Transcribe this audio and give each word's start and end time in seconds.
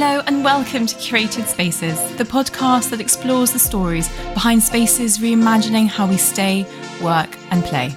Hello 0.00 0.22
and 0.28 0.44
welcome 0.44 0.86
to 0.86 0.94
Curated 0.94 1.48
Spaces, 1.48 1.98
the 2.18 2.24
podcast 2.24 2.90
that 2.90 3.00
explores 3.00 3.52
the 3.52 3.58
stories 3.58 4.08
behind 4.32 4.62
spaces 4.62 5.18
reimagining 5.18 5.88
how 5.88 6.06
we 6.06 6.16
stay, 6.16 6.64
work, 7.02 7.36
and 7.50 7.64
play. 7.64 7.92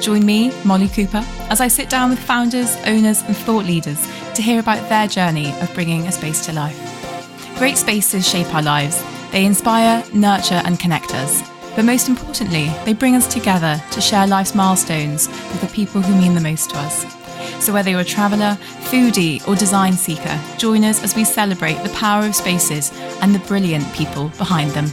Join 0.00 0.26
me, 0.26 0.50
Molly 0.64 0.88
Cooper, 0.88 1.24
as 1.50 1.60
I 1.60 1.68
sit 1.68 1.88
down 1.88 2.10
with 2.10 2.18
founders, 2.18 2.74
owners, 2.86 3.22
and 3.22 3.36
thought 3.36 3.66
leaders 3.66 4.04
to 4.34 4.42
hear 4.42 4.58
about 4.58 4.88
their 4.88 5.06
journey 5.06 5.52
of 5.60 5.72
bringing 5.74 6.08
a 6.08 6.10
space 6.10 6.44
to 6.46 6.52
life. 6.52 6.76
Great 7.56 7.76
spaces 7.76 8.28
shape 8.28 8.52
our 8.52 8.60
lives. 8.60 9.00
They 9.30 9.44
inspire, 9.44 10.02
nurture, 10.12 10.60
and 10.64 10.80
connect 10.80 11.14
us. 11.14 11.48
But 11.76 11.84
most 11.84 12.08
importantly, 12.08 12.72
they 12.84 12.94
bring 12.94 13.14
us 13.14 13.32
together 13.32 13.80
to 13.92 14.00
share 14.00 14.26
life's 14.26 14.56
milestones 14.56 15.28
with 15.28 15.60
the 15.60 15.68
people 15.68 16.02
who 16.02 16.20
mean 16.20 16.34
the 16.34 16.40
most 16.40 16.70
to 16.70 16.78
us. 16.78 17.23
So, 17.64 17.72
whether 17.72 17.88
you're 17.88 18.00
a 18.00 18.04
traveller, 18.04 18.58
foodie, 18.90 19.40
or 19.48 19.56
design 19.56 19.94
seeker, 19.94 20.38
join 20.58 20.84
us 20.84 21.02
as 21.02 21.16
we 21.16 21.24
celebrate 21.24 21.82
the 21.82 21.88
power 21.94 22.26
of 22.26 22.34
spaces 22.34 22.92
and 23.22 23.34
the 23.34 23.38
brilliant 23.38 23.90
people 23.94 24.28
behind 24.36 24.72
them. 24.72 24.84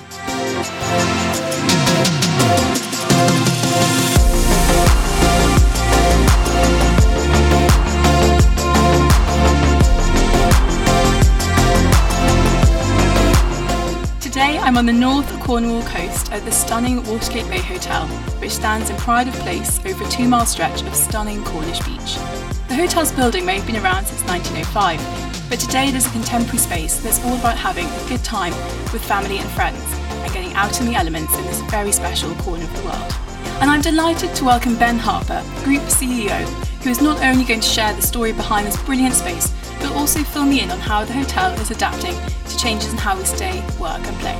Today 14.21 14.57
I'm 14.59 14.77
on 14.77 14.85
the 14.85 14.93
North 14.93 15.29
Cornwall 15.41 15.83
coast 15.83 16.31
at 16.31 16.45
the 16.45 16.51
stunning 16.53 17.03
Watergate 17.03 17.49
Bay 17.49 17.59
Hotel, 17.59 18.07
which 18.39 18.51
stands 18.51 18.89
in 18.89 18.95
pride 18.95 19.27
of 19.27 19.33
place 19.33 19.85
over 19.85 20.05
a 20.05 20.09
two 20.09 20.29
mile 20.29 20.45
stretch 20.45 20.83
of 20.83 20.95
stunning 20.95 21.43
Cornish 21.43 21.81
beach. 21.81 22.40
The 22.71 22.77
hotel's 22.77 23.11
building 23.11 23.45
may 23.45 23.57
have 23.57 23.67
been 23.67 23.83
around 23.83 24.05
since 24.05 24.23
1905, 24.23 25.49
but 25.49 25.59
today 25.59 25.89
is 25.89 26.07
a 26.07 26.11
contemporary 26.11 26.57
space 26.57 27.01
that's 27.01 27.21
all 27.25 27.37
about 27.37 27.57
having 27.57 27.85
a 27.85 28.07
good 28.07 28.23
time 28.23 28.53
with 28.93 29.03
family 29.03 29.39
and 29.39 29.49
friends 29.49 29.83
and 30.07 30.31
getting 30.31 30.53
out 30.53 30.79
in 30.79 30.87
the 30.87 30.95
elements 30.95 31.37
in 31.37 31.43
this 31.47 31.59
very 31.63 31.91
special 31.91 32.33
corner 32.35 32.63
of 32.63 32.73
the 32.77 32.83
world. 32.85 33.13
And 33.59 33.69
I'm 33.69 33.81
delighted 33.81 34.33
to 34.35 34.45
welcome 34.45 34.77
Ben 34.77 34.97
Harper, 34.97 35.43
Group 35.65 35.81
CEO, 35.81 36.47
who 36.81 36.91
is 36.91 37.01
not 37.01 37.21
only 37.21 37.43
going 37.43 37.59
to 37.59 37.67
share 37.67 37.93
the 37.93 38.01
story 38.01 38.31
behind 38.31 38.67
this 38.67 38.81
brilliant 38.83 39.15
space, 39.15 39.53
but 39.81 39.91
also 39.91 40.23
fill 40.23 40.45
me 40.45 40.61
in 40.61 40.71
on 40.71 40.79
how 40.79 41.03
the 41.03 41.11
hotel 41.11 41.51
is 41.59 41.71
adapting 41.71 42.15
to 42.47 42.57
changes 42.57 42.93
in 42.93 42.97
how 42.97 43.17
we 43.17 43.25
stay, 43.25 43.59
work, 43.81 43.99
and 43.99 44.17
play. 44.21 44.39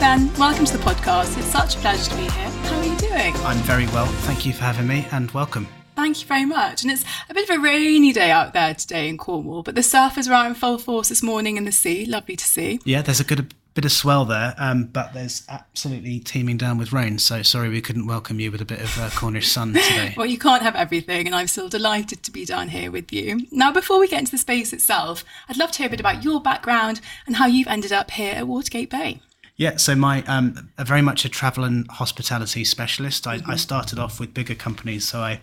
Ben, 0.00 0.34
welcome 0.34 0.64
to 0.64 0.76
the 0.76 0.82
podcast. 0.82 1.38
It's 1.38 1.46
such 1.46 1.76
a 1.76 1.78
pleasure 1.78 2.10
to 2.10 2.16
be 2.16 2.22
here. 2.22 2.30
How 2.30 2.80
are 2.80 2.84
you 2.84 2.96
doing? 2.96 3.36
I'm 3.46 3.58
very 3.58 3.86
well. 3.86 4.06
Thank 4.26 4.44
you 4.44 4.52
for 4.52 4.64
having 4.64 4.88
me 4.88 5.06
and 5.12 5.30
welcome. 5.30 5.68
Thank 5.98 6.20
you 6.20 6.28
very 6.28 6.44
much. 6.44 6.84
And 6.84 6.92
it's 6.92 7.04
a 7.28 7.34
bit 7.34 7.50
of 7.50 7.56
a 7.56 7.58
rainy 7.58 8.12
day 8.12 8.30
out 8.30 8.52
there 8.52 8.72
today 8.72 9.08
in 9.08 9.18
Cornwall, 9.18 9.64
but 9.64 9.74
the 9.74 9.80
surfers 9.80 10.28
were 10.28 10.34
out 10.34 10.46
in 10.46 10.54
full 10.54 10.78
force 10.78 11.08
this 11.08 11.24
morning 11.24 11.56
in 11.56 11.64
the 11.64 11.72
sea. 11.72 12.06
Lovely 12.06 12.36
to 12.36 12.44
see. 12.44 12.78
Yeah, 12.84 13.02
there's 13.02 13.18
a 13.18 13.24
good 13.24 13.52
bit 13.74 13.84
of 13.84 13.90
swell 13.90 14.24
there, 14.24 14.54
um, 14.58 14.84
but 14.84 15.12
there's 15.12 15.42
absolutely 15.48 16.20
teeming 16.20 16.56
down 16.56 16.78
with 16.78 16.92
rain. 16.92 17.18
So 17.18 17.42
sorry 17.42 17.68
we 17.68 17.80
couldn't 17.80 18.06
welcome 18.06 18.38
you 18.38 18.52
with 18.52 18.60
a 18.60 18.64
bit 18.64 18.78
of 18.78 18.96
uh, 18.96 19.10
Cornish 19.10 19.50
sun 19.50 19.72
today. 19.72 20.14
well, 20.16 20.24
you 20.24 20.38
can't 20.38 20.62
have 20.62 20.76
everything, 20.76 21.26
and 21.26 21.34
I'm 21.34 21.48
still 21.48 21.68
delighted 21.68 22.22
to 22.22 22.30
be 22.30 22.44
down 22.44 22.68
here 22.68 22.92
with 22.92 23.12
you. 23.12 23.48
Now, 23.50 23.72
before 23.72 23.98
we 23.98 24.06
get 24.06 24.20
into 24.20 24.30
the 24.30 24.38
space 24.38 24.72
itself, 24.72 25.24
I'd 25.48 25.56
love 25.56 25.72
to 25.72 25.78
hear 25.78 25.88
a 25.88 25.90
bit 25.90 25.98
about 25.98 26.22
your 26.22 26.40
background 26.40 27.00
and 27.26 27.34
how 27.34 27.46
you've 27.46 27.66
ended 27.66 27.90
up 27.90 28.12
here 28.12 28.34
at 28.36 28.46
Watergate 28.46 28.90
Bay. 28.90 29.20
Yeah, 29.56 29.78
so 29.78 29.96
my 29.96 30.22
um, 30.26 30.70
very 30.78 31.02
much 31.02 31.24
a 31.24 31.28
travel 31.28 31.64
and 31.64 31.90
hospitality 31.90 32.62
specialist. 32.62 33.26
I, 33.26 33.38
mm-hmm. 33.38 33.50
I 33.50 33.56
started 33.56 33.98
off 33.98 34.20
with 34.20 34.32
bigger 34.32 34.54
companies, 34.54 35.08
so 35.08 35.18
I 35.18 35.40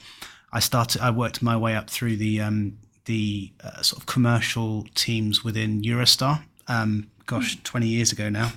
I 0.55 0.59
started. 0.59 1.01
I 1.01 1.09
worked 1.09 1.41
my 1.41 1.57
way 1.57 1.75
up 1.75 1.89
through 1.89 2.15
the 2.15 2.39
um, 2.39 2.77
the 3.03 3.51
uh, 3.61 3.81
sort 3.81 4.01
of 4.01 4.05
commercial 4.05 4.85
teams 4.95 5.43
within 5.43 5.81
Eurostar. 5.81 6.43
Um, 6.69 7.11
gosh, 7.25 7.57
mm. 7.57 7.63
twenty 7.63 7.87
years 7.87 8.13
ago 8.13 8.29
now. 8.29 8.53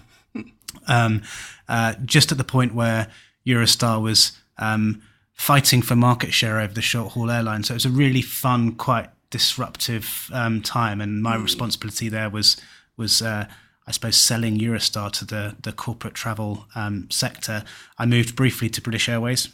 Um, 0.87 1.23
uh, 1.69 1.95
just 2.05 2.31
at 2.31 2.39
the 2.39 2.45
point 2.45 2.73
where 2.73 3.09
Eurostar 3.45 4.01
was 4.01 4.39
um, 4.59 5.03
fighting 5.35 5.83
for 5.83 5.97
market 5.97 6.33
share 6.33 6.61
over 6.61 6.73
the 6.73 6.83
short 6.83 7.15
haul 7.15 7.33
airline, 7.33 7.65
so 7.65 7.75
it 7.75 7.83
was 7.83 7.85
a 7.85 7.91
really 7.91 8.23
fun, 8.23 8.77
quite 8.77 9.09
disruptive 9.31 10.31
um, 10.33 10.63
time. 10.63 11.01
And 11.01 11.21
my 11.21 11.37
mm. 11.37 11.43
responsibility 11.43 12.09
there 12.09 12.31
was 12.31 12.57
was. 12.97 13.21
Uh, 13.23 13.47
I 13.89 13.91
suppose 13.91 14.19
selling 14.19 14.59
Eurostar 14.59 15.11
to 15.13 15.25
the 15.25 15.57
the 15.63 15.73
corporate 15.73 16.13
travel 16.13 16.67
um, 16.75 17.11
sector. 17.11 17.65
I 17.99 18.05
moved 18.05 18.37
briefly 18.37 18.69
to 18.69 18.83
British 18.83 19.09
Airways, 19.09 19.49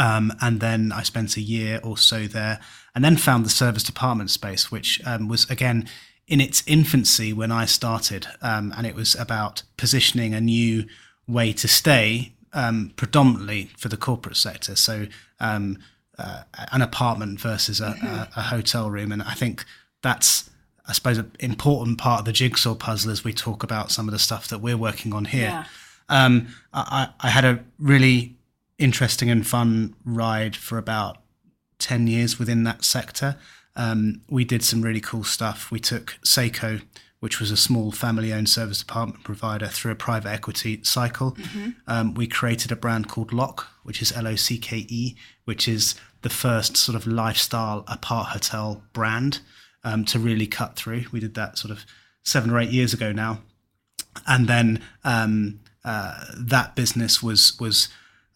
um, 0.00 0.32
and 0.40 0.60
then 0.60 0.92
I 0.92 1.02
spent 1.02 1.36
a 1.36 1.42
year 1.42 1.78
or 1.84 1.98
so 1.98 2.26
there, 2.26 2.58
and 2.94 3.04
then 3.04 3.18
found 3.18 3.44
the 3.44 3.50
serviced 3.50 3.90
apartment 3.90 4.30
space, 4.30 4.72
which 4.72 4.98
um, 5.04 5.28
was 5.28 5.48
again 5.50 5.86
in 6.26 6.40
its 6.40 6.62
infancy 6.66 7.34
when 7.34 7.52
I 7.52 7.66
started, 7.66 8.26
um, 8.40 8.72
and 8.76 8.86
it 8.86 8.94
was 8.94 9.14
about 9.14 9.62
positioning 9.76 10.32
a 10.32 10.40
new 10.40 10.86
way 11.28 11.52
to 11.52 11.68
stay, 11.68 12.32
um, 12.54 12.92
predominantly 12.96 13.70
for 13.76 13.88
the 13.88 13.98
corporate 13.98 14.36
sector. 14.36 14.74
So 14.74 15.06
um, 15.38 15.76
uh, 16.18 16.44
an 16.72 16.80
apartment 16.80 17.38
versus 17.38 17.78
a, 17.80 17.88
a, 17.88 18.28
a 18.36 18.42
hotel 18.42 18.90
room, 18.90 19.12
and 19.12 19.22
I 19.22 19.34
think 19.34 19.66
that's 20.02 20.48
I 20.88 20.92
suppose, 20.92 21.18
an 21.18 21.30
important 21.38 21.98
part 21.98 22.20
of 22.20 22.24
the 22.24 22.32
jigsaw 22.32 22.74
puzzle 22.74 23.12
as 23.12 23.22
we 23.22 23.32
talk 23.32 23.62
about 23.62 23.92
some 23.92 24.08
of 24.08 24.12
the 24.12 24.18
stuff 24.18 24.48
that 24.48 24.60
we're 24.60 24.78
working 24.78 25.12
on 25.12 25.26
here. 25.26 25.42
Yeah. 25.42 25.64
Um, 26.08 26.48
I, 26.72 27.10
I, 27.20 27.28
had 27.28 27.44
a 27.44 27.60
really 27.78 28.34
interesting 28.80 29.30
and 29.30 29.46
fun 29.46 29.94
ride 30.04 30.56
for 30.56 30.78
about 30.78 31.18
10 31.78 32.06
years 32.06 32.38
within 32.38 32.64
that 32.64 32.84
sector. 32.84 33.36
Um, 33.76 34.22
we 34.28 34.44
did 34.44 34.62
some 34.62 34.82
really 34.82 35.00
cool 35.00 35.24
stuff. 35.24 35.70
We 35.70 35.80
took 35.80 36.18
SACO, 36.24 36.80
which 37.20 37.38
was 37.38 37.50
a 37.50 37.56
small 37.56 37.92
family 37.92 38.32
owned 38.32 38.48
serviced 38.48 38.82
apartment 38.82 39.24
provider, 39.24 39.68
through 39.68 39.92
a 39.92 39.96
private 39.96 40.30
equity 40.30 40.80
cycle. 40.82 41.32
Mm-hmm. 41.32 41.70
Um, 41.86 42.14
we 42.14 42.26
created 42.26 42.72
a 42.72 42.76
brand 42.76 43.08
called 43.08 43.32
Locke, 43.32 43.66
which 43.84 44.02
is 44.02 44.12
L 44.12 44.26
O 44.26 44.36
C 44.36 44.58
K 44.58 44.86
E, 44.88 45.16
which 45.44 45.68
is 45.68 45.94
the 46.22 46.30
first 46.30 46.76
sort 46.76 46.96
of 46.96 47.06
lifestyle 47.06 47.84
apart 47.86 48.28
hotel 48.28 48.82
brand 48.92 49.40
um, 49.84 50.04
to 50.06 50.18
really 50.18 50.46
cut 50.46 50.76
through. 50.76 51.04
We 51.12 51.20
did 51.20 51.34
that 51.34 51.58
sort 51.58 51.70
of 51.70 51.84
seven 52.24 52.50
or 52.50 52.58
eight 52.58 52.70
years 52.70 52.92
ago 52.92 53.12
now. 53.12 53.40
And 54.26 54.48
then 54.48 54.82
um, 55.04 55.60
uh, 55.84 56.24
that 56.36 56.74
business 56.74 57.22
was 57.22 57.58
was 57.60 57.88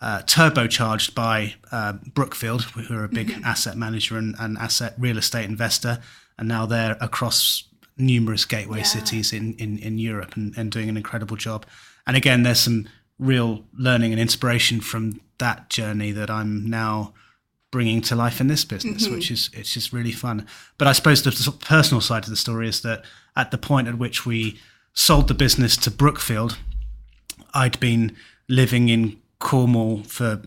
uh, 0.05 0.21
turbocharged 0.25 1.15
by 1.15 1.55
uh, 1.73 1.95
Brookfield, 2.13 2.65
who 2.65 2.95
are 2.95 3.05
a 3.05 3.09
big 3.09 3.29
mm-hmm. 3.29 3.45
asset 3.45 3.75
manager 3.75 4.19
and, 4.19 4.35
and, 4.39 4.59
asset 4.59 4.93
real 4.99 5.17
estate 5.17 5.47
investor, 5.47 5.99
and 6.37 6.47
now 6.47 6.67
they're 6.67 6.99
across 7.01 7.65
numerous 7.97 8.45
gateway 8.45 8.79
yeah. 8.79 8.85
cities 8.85 9.33
in, 9.33 9.55
in, 9.55 9.79
in 9.79 9.97
Europe 9.97 10.37
and, 10.37 10.53
and, 10.59 10.71
doing 10.71 10.91
an 10.91 10.99
incredible 10.99 11.39
job. 11.39 11.65
And 12.07 12.19
again, 12.19 12.43
there's 12.43 12.61
some 12.61 12.87
real 13.19 13.65
learning 13.79 14.13
and 14.13 14.21
inspiration 14.21 14.83
from 14.83 15.23
that 15.39 15.71
journey 15.71 16.13
that 16.13 16.29
I'm 16.29 16.69
now 16.69 17.15
bringing 17.71 18.03
to 18.03 18.15
life 18.15 18.43
in 18.43 18.49
this 18.49 18.67
business, 18.67 19.05
mm-hmm. 19.05 19.15
which 19.15 19.31
is 19.31 19.49
it's 19.55 19.73
just 19.73 19.91
really 19.91 20.13
fun. 20.13 20.47
But 20.77 20.87
I 20.87 20.93
suppose 20.93 21.23
the 21.23 21.51
personal 21.51 22.03
side 22.03 22.25
of 22.25 22.31
the 22.31 22.37
story 22.37 22.69
is 22.69 22.83
that 22.83 23.07
at 23.37 23.53
the 23.53 23.59
point 23.59 23.89
at 23.89 23.97
which 23.97 24.27
we 24.27 24.61
sold 24.93 25.29
the 25.29 25.35
business 25.35 25.79
to 25.79 25.91
Brookfield, 25.91 26.59
I'd 27.55 27.81
been 27.81 28.15
living 28.49 28.91
in 28.91 29.17
Cornwall 29.39 30.03
for 30.05 30.43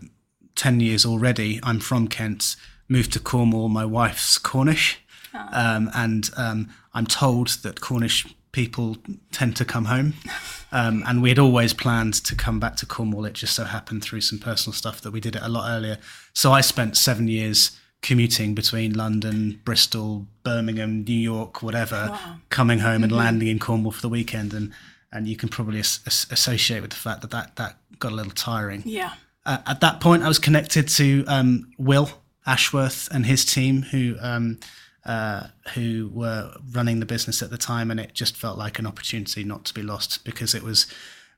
10 0.56 0.80
years 0.80 1.06
already. 1.06 1.60
I'm 1.62 1.80
from 1.80 2.08
Kent, 2.08 2.56
moved 2.88 3.12
to 3.12 3.20
Cornwall. 3.20 3.68
My 3.68 3.84
wife's 3.84 4.38
Cornish. 4.38 4.98
Oh. 5.34 5.48
Um, 5.52 5.90
and 5.94 6.30
um, 6.36 6.68
I'm 6.94 7.06
told 7.06 7.48
that 7.62 7.80
Cornish 7.80 8.26
people 8.52 8.96
tend 9.30 9.56
to 9.56 9.64
come 9.64 9.86
home. 9.86 10.14
Um, 10.70 11.02
and 11.06 11.22
we 11.22 11.30
had 11.30 11.38
always 11.38 11.72
planned 11.72 12.12
to 12.26 12.36
come 12.36 12.60
back 12.60 12.76
to 12.76 12.84
Cornwall. 12.84 13.24
It 13.24 13.32
just 13.32 13.54
so 13.54 13.64
happened 13.64 14.04
through 14.04 14.20
some 14.20 14.38
personal 14.38 14.74
stuff 14.74 15.00
that 15.00 15.12
we 15.12 15.18
did 15.18 15.34
it 15.34 15.40
a 15.42 15.48
lot 15.48 15.70
earlier. 15.70 15.96
So 16.34 16.52
I 16.52 16.60
spent 16.60 16.94
seven 16.98 17.26
years 17.26 17.70
commuting 18.02 18.54
between 18.54 18.92
London, 18.92 19.62
Bristol, 19.64 20.26
Birmingham, 20.42 21.04
New 21.04 21.14
York, 21.14 21.62
whatever, 21.62 22.08
wow. 22.10 22.36
coming 22.50 22.80
home 22.80 22.96
mm-hmm. 22.96 23.04
and 23.04 23.12
landing 23.12 23.48
in 23.48 23.58
Cornwall 23.58 23.92
for 23.92 24.02
the 24.02 24.10
weekend. 24.10 24.52
And 24.52 24.74
and 25.10 25.26
you 25.26 25.36
can 25.36 25.48
probably 25.48 25.78
as- 25.78 26.00
associate 26.06 26.82
with 26.82 26.90
the 26.90 26.96
fact 26.96 27.22
that 27.22 27.30
that, 27.30 27.56
that 27.56 27.76
got 27.98 28.12
a 28.12 28.14
little 28.14 28.32
tiring. 28.32 28.82
Yeah. 28.84 29.12
Uh, 29.44 29.58
at 29.66 29.80
that 29.80 30.00
point, 30.00 30.22
I 30.22 30.28
was 30.28 30.38
connected 30.38 30.88
to 30.88 31.24
um, 31.26 31.72
Will 31.78 32.10
Ashworth 32.46 33.08
and 33.10 33.26
his 33.26 33.44
team, 33.44 33.82
who 33.82 34.16
um, 34.20 34.58
uh, 35.04 35.48
who 35.74 36.10
were 36.12 36.52
running 36.72 37.00
the 37.00 37.06
business 37.06 37.42
at 37.42 37.50
the 37.50 37.58
time, 37.58 37.90
and 37.90 37.98
it 37.98 38.12
just 38.14 38.36
felt 38.36 38.58
like 38.58 38.78
an 38.78 38.86
opportunity 38.86 39.44
not 39.44 39.64
to 39.64 39.74
be 39.74 39.82
lost 39.82 40.24
because 40.24 40.54
it 40.54 40.62
was 40.62 40.86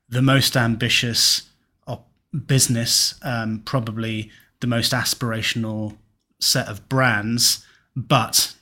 the 0.09 0.23
most 0.23 0.57
ambitious 0.57 1.49
op- 1.87 2.11
business, 2.47 3.15
um, 3.23 3.63
probably 3.65 4.31
the 4.59 4.67
most 4.67 4.93
aspirational 4.93 5.97
set 6.41 6.69
of 6.69 6.89
brands, 6.89 7.65
but 7.95 8.55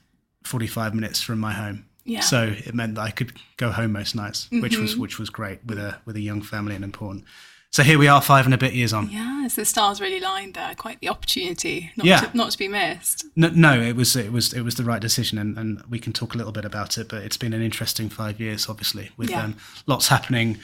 45 0.45 0.95
minutes 0.95 1.23
from 1.23 1.39
my 1.39 1.53
home. 1.53 1.87
Yeah. 2.05 2.21
So 2.21 2.55
it 2.57 2.75
meant 2.75 2.95
that 2.95 3.03
I 3.03 3.11
could 3.11 3.33
go 3.57 3.71
home 3.71 3.93
most 3.93 4.15
nights, 4.15 4.47
mm-hmm. 4.47 4.61
which 4.61 4.79
was 4.79 4.93
mm-hmm. 4.93 5.03
which 5.03 5.19
was 5.19 5.31
great 5.31 5.65
with 5.65 5.79
a 5.79 5.99
with 6.07 6.17
a 6.17 6.21
young 6.21 6.41
family 6.41 6.75
and 6.75 6.85
important. 6.85 7.25
So 7.71 7.83
here 7.83 7.99
we 7.99 8.09
are, 8.09 8.21
five 8.23 8.45
and 8.45 8.55
a 8.55 8.59
bit 8.59 8.73
years 8.73 8.93
on. 8.93 9.11
Yeah, 9.11 9.47
so 9.49 9.61
the 9.63 9.65
stars 9.67 10.01
really 10.01 10.21
lined 10.21 10.55
there. 10.55 10.75
Quite 10.75 11.01
the 11.01 11.09
opportunity, 11.11 11.93
not, 11.97 12.07
Yeah. 12.07 12.21
to, 12.21 12.37
not 12.37 12.51
to 12.51 12.59
be 12.59 12.69
missed. 12.69 13.25
No, 13.37 13.51
no, 13.51 13.81
it 13.81 13.95
was 13.97 14.17
it 14.17 14.33
was 14.33 14.53
it 14.53 14.63
was 14.63 14.75
the 14.77 14.85
right 14.85 15.01
decision, 15.01 15.39
and, 15.39 15.57
and 15.59 15.83
we 15.89 15.99
can 15.99 16.13
talk 16.13 16.35
a 16.35 16.39
little 16.39 16.53
bit 16.53 16.65
about 16.65 16.99
it. 16.99 17.09
But 17.09 17.23
it's 17.23 17.37
been 17.37 17.53
an 17.53 17.63
interesting 17.63 18.09
five 18.09 18.41
years, 18.41 18.69
obviously, 18.69 19.11
with 19.17 19.31
Yeah. 19.31 19.45
um, 19.45 19.57
lots 19.87 20.09
happening 20.09 20.59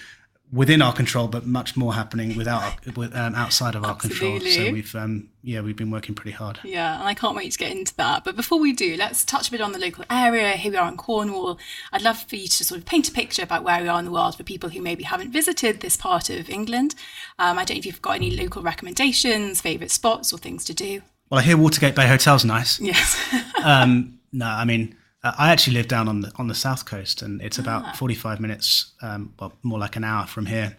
within 0.55 0.81
our 0.81 0.93
control, 0.93 1.27
but 1.27 1.45
much 1.45 1.77
more 1.77 1.95
happening 1.95 2.37
without 2.37 2.87
with, 2.97 3.15
um, 3.15 3.35
outside 3.35 3.75
of 3.75 3.85
our 3.85 3.97
control. 3.97 4.39
So 4.41 4.71
we've 4.71 4.95
um, 4.95 5.29
yeah, 5.43 5.61
we've 5.61 5.77
been 5.77 5.91
working 5.91 6.15
pretty 6.15 6.31
hard. 6.31 6.61
Yeah, 6.63 6.99
and 6.99 7.09
I 7.09 7.15
can't 7.15 7.37
wait 7.37 7.53
to 7.53 7.59
get 7.59 7.73
into 7.73 7.95
that. 7.97 8.25
But 8.25 8.37
before 8.37 8.61
we 8.61 8.73
do, 8.73 8.97
let's 8.97 9.25
touch 9.25 9.49
a 9.49 9.51
bit 9.51 9.61
on 9.61 9.73
the 9.73 9.79
local 9.79 10.05
area. 10.09 10.53
Here 10.53 10.71
we 10.71 10.79
are 10.79 10.89
in 10.89 10.97
Cornwall. 10.97 11.59
I'd 11.93 12.03
love 12.03 12.23
for 12.23 12.37
you 12.37 12.47
to 12.47 12.65
sort 12.65 12.79
of 12.79 12.87
paint 12.87 13.09
a 13.09 13.13
picture 13.13 13.43
about 13.43 13.65
where 13.65 13.83
we 13.83 13.89
are 13.89 13.99
in 13.99 14.05
the 14.05 14.13
world 14.13 14.37
for 14.37 14.45
people 14.45 14.71
who 14.71 14.81
maybe 14.81 15.03
haven't 15.03 15.33
visited 15.33 15.81
this 15.81 15.97
part 15.97 16.31
of 16.31 16.49
England. 16.49 16.95
Um, 17.39 17.59
I 17.59 17.65
don't 17.65 17.77
know 17.77 17.81
if 17.81 17.87
you've 17.87 18.01
got 18.01 18.17
any 18.17 18.31
local 18.31 18.63
recommendations, 18.63 19.61
favourite 19.61 19.91
spots, 19.91 20.33
or 20.33 20.39
things 20.39 20.65
to 20.67 20.75
do. 20.75 21.03
Well, 21.31 21.41
I 21.41 21.43
hear 21.43 21.57
Watergate 21.57 21.97
Bay 21.97 22.07
Hotel's 22.07 22.45
nice. 22.45 22.81
Yes. 22.81 23.21
Um, 23.65 24.19
no, 24.31 24.45
I 24.45 24.67
mean, 24.67 24.95
I 25.39 25.51
actually 25.51 25.75
live 25.77 25.89
down 25.89 26.09
on 26.09 26.21
the 26.21 26.33
on 26.37 26.49
the 26.49 26.55
south 26.55 26.85
coast, 26.85 27.23
and 27.23 27.41
it's 27.43 27.59
Ah. 27.59 27.63
about 27.63 27.97
forty 27.97 28.15
five 28.15 28.41
minutes, 28.41 28.93
um, 29.03 29.33
well, 29.39 29.53
more 29.63 29.79
like 29.79 29.97
an 29.97 30.05
hour 30.05 30.27
from 30.27 30.47
here. 30.47 30.77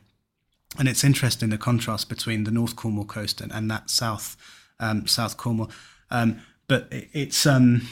And 0.77 0.87
it's 0.87 1.03
interesting 1.03 1.49
the 1.49 1.57
contrast 1.57 2.09
between 2.09 2.43
the 2.43 2.51
North 2.51 2.75
Cornwall 2.75 3.05
coast 3.05 3.41
and, 3.41 3.51
and 3.51 3.71
that 3.71 3.89
South 3.89 4.35
um, 4.79 5.07
South 5.07 5.37
Cornwall. 5.37 5.71
Um, 6.11 6.41
but 6.67 6.87
it, 6.91 7.09
it's 7.13 7.45
um, 7.45 7.87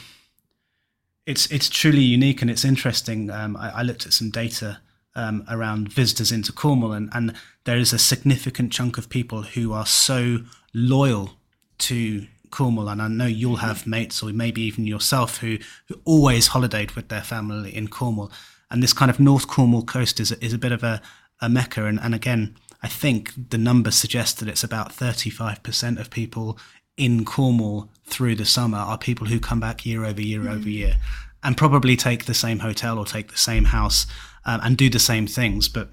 it's 1.26 1.50
it's 1.50 1.68
truly 1.68 2.02
unique 2.02 2.42
and 2.42 2.50
it's 2.50 2.64
interesting. 2.64 3.30
Um, 3.30 3.56
I, 3.56 3.80
I 3.80 3.82
looked 3.82 4.06
at 4.06 4.12
some 4.12 4.30
data 4.30 4.80
um, 5.16 5.44
around 5.48 5.92
visitors 5.92 6.30
into 6.32 6.52
Cornwall, 6.52 6.92
and, 6.92 7.08
and 7.12 7.34
there 7.64 7.78
is 7.78 7.92
a 7.92 7.98
significant 7.98 8.72
chunk 8.72 8.98
of 8.98 9.08
people 9.08 9.42
who 9.42 9.72
are 9.72 9.86
so 9.86 10.40
loyal 10.72 11.30
to 11.78 12.26
Cornwall, 12.54 12.88
and 12.88 13.02
I 13.02 13.08
know 13.08 13.26
you'll 13.26 13.56
have 13.56 13.84
mates 13.84 14.22
or 14.22 14.32
maybe 14.32 14.62
even 14.62 14.86
yourself 14.86 15.38
who, 15.38 15.58
who 15.88 16.00
always 16.04 16.50
holidayed 16.50 16.94
with 16.94 17.08
their 17.08 17.22
family 17.22 17.74
in 17.74 17.88
Cornwall. 17.88 18.30
And 18.70 18.80
this 18.80 18.92
kind 18.92 19.10
of 19.10 19.18
North 19.18 19.48
Cornwall 19.48 19.82
coast 19.82 20.20
is 20.20 20.30
a, 20.30 20.42
is 20.42 20.52
a 20.52 20.58
bit 20.58 20.70
of 20.70 20.84
a, 20.84 21.02
a 21.40 21.48
mecca. 21.48 21.86
And, 21.86 21.98
and 22.00 22.14
again, 22.14 22.56
I 22.80 22.86
think 22.86 23.32
the 23.50 23.58
numbers 23.58 23.96
suggest 23.96 24.38
that 24.38 24.48
it's 24.48 24.62
about 24.62 24.92
35% 24.92 25.98
of 25.98 26.10
people 26.10 26.56
in 26.96 27.24
Cornwall 27.24 27.90
through 28.04 28.36
the 28.36 28.44
summer 28.44 28.78
are 28.78 28.98
people 28.98 29.26
who 29.26 29.40
come 29.40 29.58
back 29.58 29.84
year 29.84 30.04
over 30.04 30.22
year 30.22 30.48
over 30.48 30.68
year 30.68 30.96
and 31.42 31.56
probably 31.56 31.96
take 31.96 32.26
the 32.26 32.34
same 32.34 32.60
hotel 32.60 32.98
or 32.98 33.04
take 33.04 33.32
the 33.32 33.36
same 33.36 33.64
house 33.66 34.06
um, 34.44 34.60
and 34.62 34.76
do 34.76 34.88
the 34.88 35.00
same 35.00 35.26
things. 35.26 35.68
But 35.68 35.88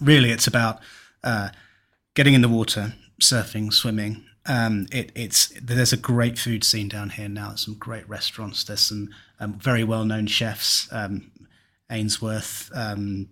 really, 0.00 0.30
it's 0.30 0.46
about 0.46 0.80
uh, 1.22 1.50
getting 2.14 2.32
in 2.32 2.40
the 2.40 2.48
water, 2.48 2.94
surfing, 3.20 3.70
swimming. 3.70 4.24
Um, 4.46 4.86
it, 4.92 5.10
it's 5.14 5.52
there's 5.60 5.92
a 5.92 5.96
great 5.96 6.38
food 6.38 6.64
scene 6.64 6.88
down 6.88 7.10
here 7.10 7.28
now. 7.28 7.48
There's 7.48 7.64
some 7.64 7.74
great 7.74 8.08
restaurants. 8.08 8.64
There's 8.64 8.80
some 8.80 9.10
um, 9.40 9.54
very 9.54 9.84
well 9.84 10.04
known 10.04 10.26
chefs. 10.26 10.88
Um, 10.92 11.30
Ainsworth 11.90 12.70
um, 12.74 13.28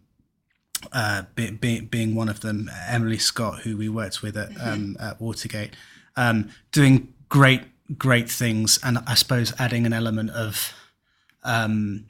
uh, 0.93 1.23
be, 1.35 1.51
be, 1.51 1.81
being 1.81 2.15
one 2.15 2.29
of 2.29 2.41
them. 2.41 2.71
Emily 2.89 3.19
Scott, 3.19 3.61
who 3.61 3.77
we 3.77 3.89
worked 3.89 4.23
with 4.23 4.37
at, 4.37 4.51
um, 4.61 4.97
at 5.01 5.21
Watergate, 5.21 5.75
um, 6.17 6.51
doing 6.71 7.13
great 7.29 7.63
great 7.99 8.31
things, 8.31 8.79
and 8.83 8.99
I 9.07 9.15
suppose 9.15 9.53
adding 9.59 9.87
an 9.87 9.93
element 9.93 10.31
of 10.31 10.73
um, 11.45 12.07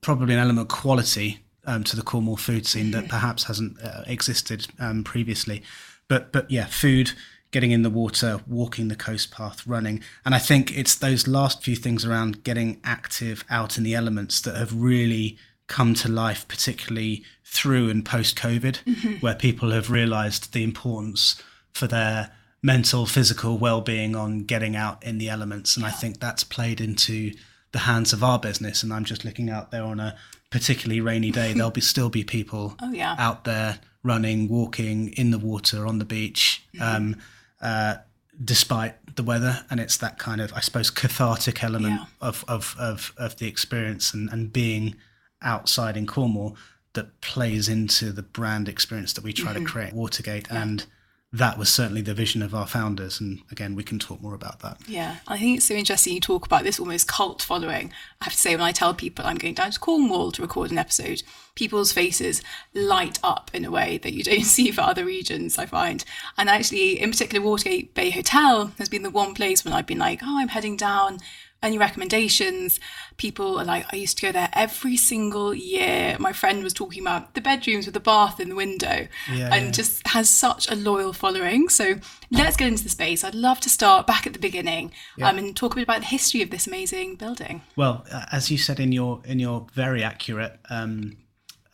probably 0.00 0.34
an 0.34 0.40
element 0.40 0.70
of 0.70 0.76
quality 0.76 1.40
um, 1.66 1.84
to 1.84 1.96
the 1.96 2.02
Cornwall 2.02 2.36
food 2.36 2.66
scene 2.66 2.90
that 2.90 3.08
perhaps 3.08 3.44
hasn't 3.44 3.82
uh, 3.82 4.02
existed 4.06 4.66
um, 4.78 5.04
previously. 5.04 5.62
But 6.08 6.32
but 6.32 6.50
yeah, 6.50 6.66
food, 6.66 7.12
getting 7.52 7.70
in 7.70 7.82
the 7.82 7.90
water, 7.90 8.40
walking 8.48 8.88
the 8.88 8.96
coast 8.96 9.30
path, 9.30 9.64
running, 9.66 10.02
and 10.24 10.34
I 10.34 10.38
think 10.38 10.76
it's 10.76 10.94
those 10.96 11.28
last 11.28 11.62
few 11.62 11.76
things 11.76 12.04
around 12.04 12.42
getting 12.44 12.80
active 12.82 13.44
out 13.48 13.78
in 13.78 13.84
the 13.84 13.94
elements 13.94 14.40
that 14.40 14.56
have 14.56 14.74
really 14.74 15.38
come 15.68 15.94
to 15.94 16.08
life, 16.10 16.46
particularly 16.48 17.22
through 17.44 17.88
and 17.90 18.04
post 18.04 18.36
COVID, 18.36 19.20
where 19.22 19.34
people 19.34 19.70
have 19.70 19.90
realised 19.90 20.52
the 20.52 20.64
importance 20.64 21.40
for 21.72 21.86
their 21.86 22.30
mental, 22.62 23.06
physical 23.06 23.58
well-being 23.58 24.14
on 24.16 24.44
getting 24.44 24.74
out 24.76 25.02
in 25.04 25.18
the 25.18 25.28
elements, 25.28 25.76
and 25.76 25.84
I 25.86 25.90
think 25.90 26.20
that's 26.20 26.44
played 26.44 26.80
into 26.80 27.32
the 27.72 27.80
hands 27.80 28.12
of 28.12 28.22
our 28.22 28.38
business. 28.38 28.82
And 28.82 28.92
I'm 28.92 29.04
just 29.04 29.24
looking 29.24 29.48
out 29.48 29.70
there 29.70 29.82
on 29.84 29.98
a 29.98 30.14
particularly 30.50 31.00
rainy 31.00 31.30
day. 31.30 31.52
There'll 31.54 31.70
be 31.70 31.80
still 31.80 32.10
be 32.10 32.22
people 32.24 32.76
Oh, 32.82 32.92
yeah. 32.92 33.16
out 33.18 33.44
there 33.44 33.78
running, 34.02 34.48
walking 34.48 35.08
in 35.14 35.30
the 35.30 35.38
water 35.38 35.86
on 35.86 35.98
the 35.98 36.04
beach, 36.04 36.62
um, 36.80 37.16
uh, 37.62 37.96
despite 38.44 39.16
the 39.16 39.22
weather. 39.22 39.64
And 39.70 39.80
it's 39.80 39.96
that 39.98 40.18
kind 40.18 40.40
of, 40.40 40.52
I 40.54 40.60
suppose, 40.60 40.90
cathartic 40.90 41.62
element 41.62 42.00
Yeah. 42.00 42.06
of, 42.20 42.44
of, 42.48 42.76
of, 42.78 43.12
of 43.16 43.36
the 43.36 43.46
experience 43.46 44.12
and, 44.14 44.28
and 44.30 44.52
being 44.52 44.96
outside 45.42 45.96
in 45.96 46.06
Cornwall 46.06 46.56
that 46.94 47.20
plays 47.20 47.68
into 47.68 48.12
the 48.12 48.22
brand 48.22 48.68
experience 48.68 49.12
that 49.14 49.24
we 49.24 49.32
try 49.32 49.52
to 49.52 49.64
create 49.64 49.88
at 49.88 49.94
Watergate. 49.94 50.50
And 50.50 50.84
that 51.32 51.56
was 51.56 51.72
certainly 51.72 52.02
the 52.02 52.12
vision 52.12 52.42
of 52.42 52.54
our 52.54 52.66
founders. 52.66 53.18
And 53.18 53.40
again, 53.50 53.74
we 53.74 53.82
can 53.82 53.98
talk 53.98 54.20
more 54.20 54.34
about 54.34 54.60
that. 54.60 54.78
Yeah, 54.86 55.16
I 55.26 55.38
think 55.38 55.56
it's 55.56 55.66
so 55.66 55.74
interesting 55.74 56.12
you 56.12 56.20
talk 56.20 56.44
about 56.44 56.62
this 56.62 56.78
almost 56.78 57.08
cult 57.08 57.40
following. 57.40 57.90
I 58.20 58.24
have 58.24 58.34
to 58.34 58.38
say, 58.38 58.54
when 58.54 58.64
I 58.64 58.72
tell 58.72 58.92
people 58.92 59.24
I'm 59.24 59.38
going 59.38 59.54
down 59.54 59.70
to 59.70 59.80
Cornwall 59.80 60.30
to 60.32 60.42
record 60.42 60.70
an 60.70 60.78
episode, 60.78 61.22
people's 61.54 61.90
faces 61.90 62.42
light 62.74 63.18
up 63.24 63.50
in 63.54 63.64
a 63.64 63.70
way 63.70 63.96
that 63.98 64.12
you 64.12 64.22
don't 64.22 64.44
see 64.44 64.70
for 64.70 64.82
other 64.82 65.06
regions, 65.06 65.56
I 65.56 65.64
find. 65.64 66.04
And 66.36 66.50
actually, 66.50 67.00
in 67.00 67.10
particular, 67.10 67.44
Watergate 67.44 67.94
Bay 67.94 68.10
Hotel 68.10 68.72
has 68.76 68.90
been 68.90 69.02
the 69.02 69.10
one 69.10 69.32
place 69.32 69.64
when 69.64 69.72
I've 69.72 69.86
been 69.86 69.98
like, 69.98 70.20
oh, 70.22 70.38
I'm 70.38 70.48
heading 70.48 70.76
down. 70.76 71.18
Any 71.62 71.78
recommendations? 71.78 72.80
People 73.16 73.58
are 73.58 73.64
like, 73.64 73.86
I 73.92 73.96
used 73.96 74.18
to 74.18 74.26
go 74.26 74.32
there 74.32 74.48
every 74.52 74.96
single 74.96 75.54
year. 75.54 76.16
My 76.18 76.32
friend 76.32 76.64
was 76.64 76.72
talking 76.72 77.02
about 77.02 77.34
the 77.34 77.40
bedrooms 77.40 77.86
with 77.86 77.94
the 77.94 78.00
bath 78.00 78.40
in 78.40 78.48
the 78.48 78.54
window 78.54 79.06
Yeah, 79.32 79.54
and 79.54 79.66
yeah. 79.66 79.70
just 79.70 80.06
has 80.08 80.28
such 80.28 80.70
a 80.70 80.74
loyal 80.74 81.12
following. 81.12 81.68
So 81.68 81.96
let's 82.30 82.56
get 82.56 82.68
into 82.68 82.82
the 82.82 82.88
space. 82.90 83.22
I'd 83.22 83.34
love 83.34 83.60
to 83.60 83.70
start 83.70 84.06
back 84.06 84.26
at 84.26 84.32
the 84.32 84.38
beginning 84.38 84.92
um, 85.22 85.38
and 85.38 85.54
talk 85.56 85.72
a 85.72 85.76
bit 85.76 85.84
about 85.84 86.00
the 86.00 86.06
history 86.06 86.42
of 86.42 86.50
this 86.50 86.66
amazing 86.66 87.16
building. 87.16 87.62
Well, 87.76 88.04
uh, 88.12 88.24
as 88.32 88.50
you 88.50 88.58
said 88.58 88.80
in 88.80 88.92
your 88.92 89.20
in 89.24 89.38
your 89.38 89.66
very 89.72 90.02
accurate 90.02 90.58
um, 90.68 91.16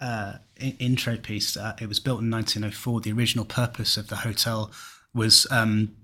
uh, 0.01 0.35
intro 0.59 1.17
piece, 1.17 1.57
uh, 1.57 1.77
it 1.81 1.89
was 1.89 1.99
built 2.01 2.21
in 2.21 2.31
1904. 2.31 3.01
The 3.01 3.13
original 3.13 3.45
purpose 3.45 3.97
of 3.97 4.09
the 4.09 4.17
hotel 4.17 4.71
was 5.15 5.47
um, 5.51 5.97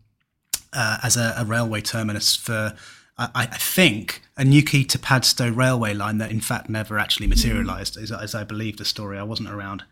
uh, 0.72 0.98
as 1.02 1.16
a, 1.16 1.34
a 1.36 1.44
railway 1.44 1.80
terminus 1.80 2.34
for, 2.36 2.74
I, 3.16 3.28
I 3.34 3.46
think, 3.46 4.22
a 4.36 4.44
Newquay 4.44 4.84
to 4.84 4.98
Padstow 4.98 5.50
railway 5.50 5.94
line 5.94 6.18
that 6.18 6.30
in 6.30 6.40
fact 6.40 6.68
never 6.68 6.98
actually 6.98 7.26
materialised, 7.26 7.96
as, 7.96 8.10
as 8.10 8.34
I 8.34 8.44
believe 8.44 8.76
the 8.76 8.84
story. 8.84 9.18
I 9.18 9.22
wasn't 9.22 9.50
around, 9.50 9.84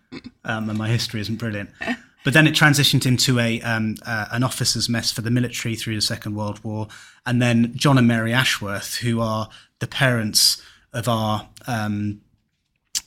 um, 0.44 0.68
and 0.68 0.78
my 0.78 0.88
history 0.88 1.20
isn't 1.20 1.36
brilliant. 1.36 1.70
But 2.24 2.34
then 2.34 2.46
it 2.46 2.54
transitioned 2.54 3.04
into 3.04 3.40
a 3.40 3.60
um, 3.62 3.96
uh, 4.06 4.26
an 4.30 4.44
officers' 4.44 4.88
mess 4.88 5.10
for 5.10 5.22
the 5.22 5.30
military 5.30 5.74
through 5.74 5.96
the 5.96 6.00
Second 6.00 6.36
World 6.36 6.62
War, 6.62 6.86
and 7.26 7.42
then 7.42 7.72
John 7.74 7.98
and 7.98 8.06
Mary 8.06 8.32
Ashworth, 8.32 8.98
who 8.98 9.20
are 9.20 9.48
the 9.80 9.88
parents 9.88 10.62
of 10.92 11.08
our 11.08 11.48
um, 11.66 12.20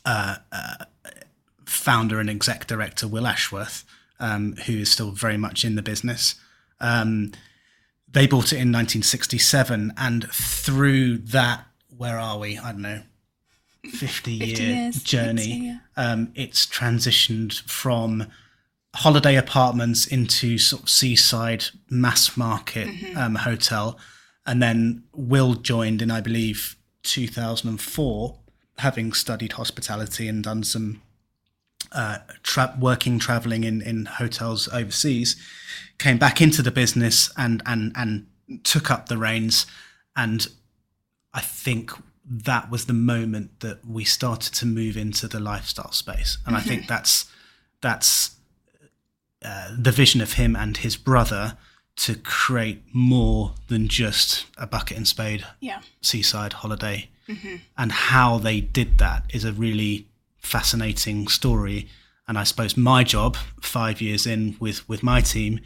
uh, 0.04 0.36
uh, 0.52 0.86
founder 1.66 2.20
and 2.20 2.30
exec 2.30 2.68
director 2.68 3.08
Will 3.08 3.26
Ashworth, 3.26 3.86
um, 4.20 4.56
who 4.66 4.74
is 4.74 4.92
still 4.92 5.12
very 5.12 5.38
much 5.38 5.64
in 5.64 5.76
the 5.76 5.82
business. 5.82 6.36
They 8.16 8.28
bought 8.28 8.54
it 8.54 8.62
in 8.62 8.72
1967, 8.72 9.94
and 9.98 10.26
through 10.32 11.18
that, 11.18 11.68
where 11.98 12.18
are 12.18 12.40
we? 12.40 12.58
I 12.58 12.72
don't 12.72 12.82
know, 12.82 13.02
50 13.92 14.32
year 14.32 14.48
50 14.48 14.64
years, 14.64 15.04
journey. 15.04 15.42
60, 15.42 15.52
yeah. 15.58 15.78
Um, 15.98 16.32
it's 16.34 16.66
transitioned 16.66 17.62
from 17.70 18.28
holiday 18.96 19.36
apartments 19.36 20.08
into 20.08 20.58
sort 20.58 20.84
of 20.84 20.90
seaside 20.90 21.66
mass 21.90 22.38
market 22.38 22.88
Mm-hmm. 22.88 23.18
um, 23.18 23.36
hotel, 23.36 24.00
and 24.46 24.64
then 24.64 25.04
Will 25.12 25.56
joined 25.56 26.02
in, 26.02 26.10
I 26.10 26.22
believe, 26.22 26.78
2004, 27.04 28.40
having 28.78 29.12
studied 29.12 29.52
hospitality 29.52 30.30
and 30.30 30.42
done 30.42 30.64
some 30.64 31.02
uh, 31.96 32.18
tra- 32.44 32.76
working 32.80 33.18
traveling 33.20 33.64
in, 33.64 33.82
in 33.82 34.06
hotels 34.06 34.68
overseas, 34.74 35.36
came 35.98 36.18
back 36.18 36.42
into 36.42 36.62
the 36.62 36.72
business 36.72 37.32
and 37.38 37.64
and 37.66 37.92
and 37.96 38.28
took 38.64 38.92
up 38.92 39.08
the 39.08 39.18
reins, 39.18 39.66
and 40.16 40.48
I 41.34 41.42
think 41.42 41.92
that 42.28 42.70
was 42.72 42.86
the 42.86 42.94
moment 42.94 43.60
that 43.62 43.86
we 43.88 44.04
started 44.04 44.54
to 44.56 44.66
move 44.66 44.98
into 44.98 45.28
the 45.28 45.40
lifestyle 45.40 45.92
space, 45.92 46.38
and 46.46 46.56
I 46.56 46.62
think 46.62 46.88
that's 46.88 47.26
that's 47.82 48.36
uh, 49.44 49.76
the 49.78 49.92
vision 49.92 50.22
of 50.22 50.34
him 50.34 50.56
and 50.56 50.78
his 50.78 50.98
brother 50.98 51.58
to 51.98 52.16
create 52.16 52.82
more 52.94 53.54
than 53.68 53.88
just 53.88 54.46
a 54.58 54.68
bucket 54.68 54.98
and 54.98 55.08
spade 55.08 55.46
Yeah. 55.62 55.82
seaside 56.02 56.54
holiday. 56.54 57.10
And 57.78 57.92
how 57.92 58.38
they 58.38 58.60
did 58.62 59.00
that 59.00 59.24
is 59.34 59.46
a 59.46 59.52
really 59.54 60.08
fascinating 60.46 61.28
story 61.28 61.90
And 62.28 62.38
I 62.38 62.44
suppose 62.44 62.76
my 62.76 63.04
job, 63.04 63.38
five 63.62 64.02
years 64.02 64.26
in 64.26 64.56
with 64.60 64.88
with 64.90 65.04
my 65.04 65.22
team, 65.22 65.60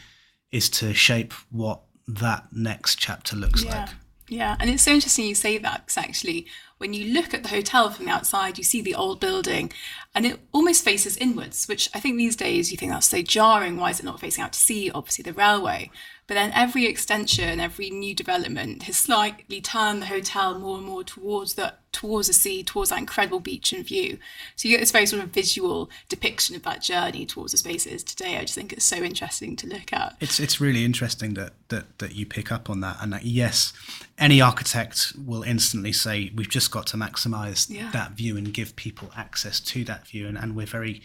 is 0.52 0.70
to 0.72 0.94
shape 0.94 1.34
what 1.52 1.82
that 2.08 2.48
next 2.52 2.98
chapter 2.98 3.36
looks 3.36 3.64
yeah. 3.64 3.82
like. 3.82 3.90
Yeah, 4.28 4.56
and 4.60 4.70
it's 4.70 4.84
so 4.84 4.92
interesting 4.92 5.26
you 5.26 5.36
say 5.36 5.58
that 5.58 5.86
because 5.86 5.98
actually, 5.98 6.46
when 6.78 6.94
you 6.94 7.14
look 7.14 7.34
at 7.34 7.44
the 7.44 7.50
hotel 7.50 7.90
from 7.90 8.06
the 8.06 8.12
outside, 8.12 8.58
you 8.58 8.64
see 8.64 8.82
the 8.82 8.94
old 8.94 9.20
building 9.20 9.72
and 10.14 10.26
it 10.26 10.40
almost 10.52 10.84
faces 10.84 11.18
inwards, 11.18 11.66
which 11.68 11.90
I 11.96 12.00
think 12.00 12.18
these 12.18 12.36
days 12.36 12.72
you 12.72 12.78
think 12.78 12.92
that's 12.92 13.08
so 13.08 13.22
jarring. 13.22 13.78
Why 13.78 13.90
is 13.90 14.00
it 14.00 14.06
not 14.06 14.20
facing 14.20 14.44
out 14.44 14.54
to 14.54 14.60
sea? 14.60 14.92
Obviously, 14.92 15.24
the 15.24 15.34
railway. 15.34 15.90
But 16.30 16.36
then 16.36 16.52
every 16.54 16.86
extension, 16.86 17.60
every 17.60 17.90
new 17.90 18.14
development 18.14 18.84
has 18.84 18.98
slightly 18.98 19.60
turned 19.62 20.04
the 20.04 20.06
hotel 20.06 20.60
more 20.60 20.78
and 20.78 20.86
more 20.86 21.04
towards 21.04 21.56
the 21.56 21.74
towards 21.92 22.28
the 22.28 22.34
sea, 22.34 22.62
towards 22.62 22.92
that 22.92 23.00
incredible 23.00 23.40
beach 23.40 23.74
and 23.74 23.84
view. 23.84 24.20
So 24.56 24.68
you 24.68 24.76
get 24.76 24.80
this 24.80 24.92
very 24.92 25.08
sort 25.08 25.24
of 25.24 25.30
visual 25.30 25.90
depiction 26.08 26.56
of 26.56 26.62
that 26.62 26.84
journey 26.84 27.26
towards 27.26 27.52
the 27.54 27.58
spaces 27.58 28.04
today. 28.04 28.38
I 28.38 28.42
just 28.42 28.54
think 28.54 28.72
it's 28.72 28.86
so 28.86 28.98
interesting 28.98 29.56
to 29.56 29.68
look 29.68 29.92
at. 29.92 30.18
It's 30.22 30.40
it's 30.40 30.62
really 30.62 30.86
interesting 30.86 31.34
that 31.34 31.54
that 31.70 31.98
that 31.98 32.14
you 32.14 32.28
pick 32.28 32.52
up 32.52 32.70
on 32.70 32.82
that. 32.82 32.98
And 33.02 33.12
that, 33.12 33.26
yes, 33.26 33.74
any 34.20 34.40
architect 34.40 35.14
will 35.26 35.42
instantly 35.42 35.92
say 35.92 36.32
we've 36.36 36.48
just 36.48 36.70
got 36.70 36.86
to 36.88 36.98
maximise 36.98 37.68
Yeah. 37.72 37.90
that 37.90 38.12
view 38.12 38.38
and 38.38 38.54
give 38.54 38.76
people 38.76 39.10
access 39.18 39.60
to 39.62 39.84
that 39.86 40.06
view, 40.06 40.28
and, 40.28 40.38
and 40.38 40.56
we're 40.56 40.68
very 40.68 41.02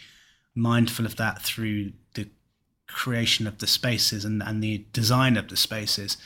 mindful 0.53 1.07
of 1.07 1.15
that 1.15 1.41
through 1.41 1.93
the 2.13 2.29
creation 2.87 3.47
of 3.47 3.59
the 3.59 3.67
spaces 3.67 4.25
and, 4.25 4.41
and 4.43 4.63
the 4.63 4.85
design 4.93 5.37
of 5.37 5.49
the 5.49 5.57
spaces. 5.57 6.17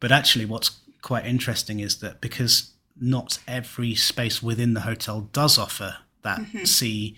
But 0.00 0.12
actually, 0.12 0.44
what's 0.44 0.80
quite 1.02 1.26
interesting 1.26 1.80
is 1.80 1.98
that 1.98 2.20
because 2.20 2.72
not 3.00 3.38
every 3.48 3.94
space 3.94 4.42
within 4.42 4.74
the 4.74 4.82
hotel 4.82 5.28
does 5.32 5.58
offer 5.58 5.96
that 6.22 6.40
sea 6.64 7.16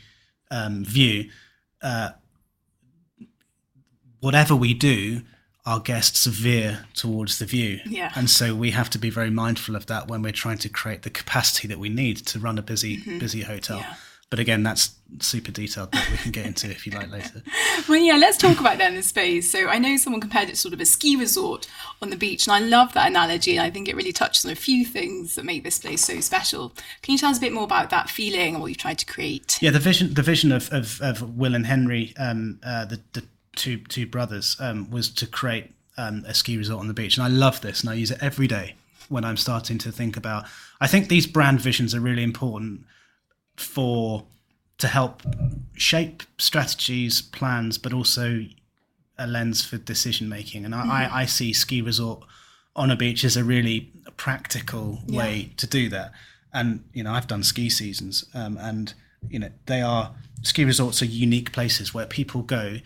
um, 0.51 0.85
view, 0.85 1.31
uh, 1.83 2.11
whatever 4.21 4.57
we 4.57 4.75
do, 4.75 5.23
our 5.65 5.81
guests 5.81 6.27
veer 6.27 6.87
towards 6.95 7.39
the 7.39 7.45
view. 7.45 7.81
Yeah. 7.87 8.13
And 8.15 8.31
so 8.31 8.55
we 8.55 8.71
have 8.71 8.89
to 8.91 8.99
be 8.99 9.11
very 9.11 9.31
mindful 9.31 9.75
of 9.75 9.87
that 9.87 10.09
when 10.09 10.23
we're 10.23 10.33
trying 10.33 10.59
to 10.59 10.69
create 10.69 11.03
the 11.03 11.11
capacity 11.11 11.67
that 11.69 11.79
we 11.79 11.89
need 11.89 12.19
to 12.19 12.39
run 12.39 12.57
a 12.57 12.63
busy, 12.63 12.99
busy 13.19 13.43
hotel. 13.43 13.79
Yeah. 13.79 13.95
But 14.29 14.41
again, 14.41 14.65
that's 14.65 14.97
super 15.21 15.53
detailed 15.53 15.93
that 15.93 16.11
we 16.11 16.17
can 16.17 16.33
get 16.33 16.47
into 16.47 16.69
if 16.69 16.85
you 16.85 16.93
like 16.93 17.11
later. 17.11 17.43
Well, 17.89 18.01
yeah, 18.01 18.17
let's 18.17 18.37
talk 18.37 18.59
about 18.59 18.79
then 18.79 18.97
the 18.97 19.03
space. 19.03 19.53
So 19.53 19.69
I 19.69 19.79
know 19.79 19.97
someone 19.97 20.21
compared 20.21 20.49
it 20.49 20.53
to 20.53 20.57
sort 20.57 20.75
of 20.75 20.81
a 20.81 20.87
ski 20.87 21.15
resort 21.15 21.69
on 22.03 22.11
the 22.11 22.17
beach, 22.17 22.49
and 22.49 22.55
I 22.55 22.59
love 22.59 22.95
that 22.95 23.07
analogy. 23.07 23.57
And 23.57 23.65
I 23.65 23.71
think 23.71 23.89
it 23.89 23.95
really 23.95 24.13
touches 24.13 24.45
on 24.45 24.51
a 24.51 24.57
few 24.57 24.85
things 24.85 25.37
that 25.37 25.45
make 25.45 25.63
this 25.63 25.79
place 25.79 26.05
so 26.05 26.21
special. 26.21 26.71
Can 27.03 27.13
you 27.13 27.19
tell 27.19 27.31
us 27.31 27.39
a 27.39 27.41
bit 27.41 27.53
more 27.53 27.63
about 27.63 27.91
that 27.91 28.11
feeling 28.11 28.55
and 28.55 28.61
what 28.61 28.69
you've 28.69 28.79
tried 28.79 28.99
to 28.99 29.07
create? 29.07 29.59
Yeah, 29.63 29.71
the 29.71 29.79
vision 29.79 30.15
the 30.15 30.23
vision 30.23 30.51
of 30.51 30.73
of, 30.73 31.01
of 31.01 31.37
Will 31.37 31.55
and 31.55 31.67
Henry, 31.67 32.13
um, 32.19 32.59
uh, 32.65 32.87
the 32.87 33.01
the 33.13 33.23
two 33.55 33.77
two 33.77 34.07
brothers, 34.07 34.57
um, 34.59 34.91
was 34.91 35.09
to 35.11 35.27
create 35.29 35.73
um, 35.97 36.25
a 36.27 36.35
ski 36.35 36.57
resort 36.57 36.81
on 36.81 36.89
the 36.89 36.95
beach, 36.95 37.17
and 37.17 37.25
I 37.25 37.29
love 37.29 37.61
this, 37.61 37.83
and 37.83 37.91
I 37.91 37.95
use 37.95 38.11
it 38.11 38.19
every 38.21 38.49
day 38.49 38.75
when 39.09 39.25
I'm 39.25 39.37
starting 39.37 39.79
to 39.79 39.93
think 39.93 40.17
about. 40.17 40.47
I 40.81 40.89
think 40.89 41.09
these 41.09 41.29
brand 41.29 41.61
visions 41.61 41.95
are 41.95 42.01
really 42.01 42.25
important 42.25 42.85
for 43.57 44.25
to 44.79 44.89
help 44.89 45.23
shape 45.75 46.23
strategies, 46.39 47.23
plans, 47.23 47.79
but 47.79 47.93
also 47.93 48.45
a 49.19 49.27
lens 49.27 49.65
for 49.65 49.79
decision 49.79 50.29
making. 50.29 50.65
And 50.65 50.75
I, 50.75 51.05
I, 51.05 51.21
I 51.23 51.25
see 51.27 51.53
ski 51.53 51.81
resort 51.81 52.23
on 52.75 52.91
a 52.91 52.97
beach 52.97 53.25
as 53.25 53.37
a 53.37 53.45
really 53.45 53.91
practical 54.19 55.01
way 55.09 55.53
to 55.57 55.67
do 55.67 55.89
that. 55.89 56.13
And 56.53 56.85
you 56.93 57.03
know, 57.03 57.13
I've 57.13 57.27
done 57.27 57.43
ski 57.43 57.71
seasons, 57.71 58.25
um, 58.35 58.57
and 58.61 58.93
you 59.29 59.39
know, 59.39 59.51
they 59.67 59.81
are 59.83 60.15
ski 60.43 60.65
resorts 60.65 61.03
are 61.03 61.07
unique 61.07 61.53
places 61.53 61.93
where 61.95 62.07
people 62.07 62.43
go 62.43 62.77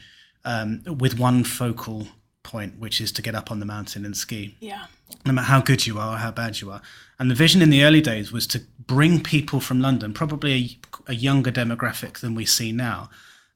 um, 0.44 0.82
with 0.86 1.18
one 1.18 1.44
focal 1.44 2.06
point, 2.42 2.78
which 2.78 3.00
is 3.00 3.12
to 3.12 3.22
get 3.22 3.34
up 3.34 3.50
on 3.50 3.60
the 3.60 3.66
mountain 3.66 4.04
and 4.04 4.16
ski 4.16 4.56
Yeah. 4.60 4.86
no 5.26 5.32
matter 5.32 5.46
how 5.46 5.60
good 5.60 5.86
you 5.86 5.98
are 5.98 6.14
or 6.14 6.18
how 6.18 6.30
bad 6.30 6.60
you 6.60 6.70
are. 6.70 6.80
And 7.18 7.30
the 7.30 7.34
vision 7.34 7.60
in 7.62 7.70
the 7.70 7.84
early 7.84 8.00
days 8.00 8.32
was 8.32 8.46
to 8.48 8.62
bring 8.90 9.22
people 9.22 9.60
from 9.60 9.80
London, 9.80 10.12
probably 10.12 10.80
a, 11.06 11.12
a 11.12 11.14
younger 11.14 11.52
demographic 11.52 12.18
than 12.18 12.34
we 12.34 12.44
see 12.44 12.72
now, 12.72 13.08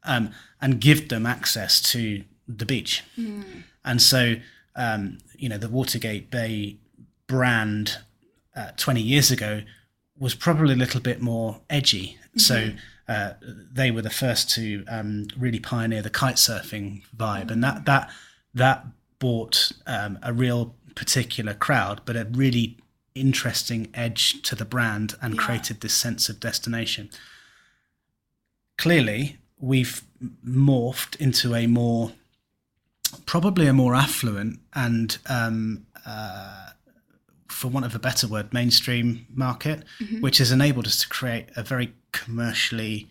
um, 0.05 0.31
and 0.61 0.81
give 0.81 1.09
them 1.09 1.27
access 1.27 1.83
to 1.83 2.23
the 2.47 2.65
beach. 2.65 3.03
And 3.85 4.01
so, 4.01 4.37
um, 4.77 5.19
you 5.37 5.49
know, 5.49 5.59
the 5.59 5.69
Watergate 5.69 6.31
Bay 6.31 6.77
brand 7.27 7.99
uh, 8.55 8.71
20 8.77 9.01
years 9.03 9.33
ago 9.33 9.63
was 10.17 10.37
probably 10.37 10.75
a 10.75 10.77
little 10.77 11.01
bit 11.01 11.21
more 11.21 11.63
edgy. 11.69 12.17
So 12.37 12.71
uh, 13.09 13.33
they 13.73 13.91
were 13.91 14.03
the 14.03 14.11
first 14.11 14.51
to 14.51 14.85
um, 14.87 15.27
really 15.37 15.59
pioneer 15.59 16.01
the 16.01 16.11
kite 16.11 16.37
surfing 16.37 17.03
vibe, 17.17 17.51
and 17.51 17.63
that 17.65 17.87
that 17.87 18.09
that 18.55 18.87
brought 19.19 19.73
um, 19.89 20.17
a 20.23 20.33
real 20.33 20.77
particular 20.95 21.55
crowd, 21.55 22.03
but 22.05 22.15
a 22.15 22.25
really 22.31 22.79
interesting 23.15 23.89
edge 23.95 24.43
to 24.43 24.55
the 24.55 24.65
brand 24.65 25.15
and 25.23 25.35
Yeah. 25.35 25.41
created 25.43 25.81
this 25.81 25.95
sense 25.95 26.29
of 26.29 26.41
destination. 26.41 27.11
Clearly, 28.77 29.39
we've 29.59 30.03
morphed 30.47 31.17
into 31.17 31.55
a 31.55 31.67
more 31.67 32.13
probably 33.27 33.69
a 33.69 33.73
more 33.73 33.95
affluent 33.95 34.59
and 34.75 35.19
um, 35.27 35.87
uh, 36.05 36.71
for 37.49 37.69
want 37.69 37.87
of 37.87 37.95
a 37.95 37.99
better 37.99 38.27
word 38.27 38.53
mainstream 38.53 39.25
market 39.33 39.85
which 40.21 40.39
has 40.39 40.51
enabled 40.51 40.87
us 40.87 40.99
to 41.01 41.09
create 41.09 41.47
a 41.55 41.63
very 41.63 41.95
commercially 42.11 43.09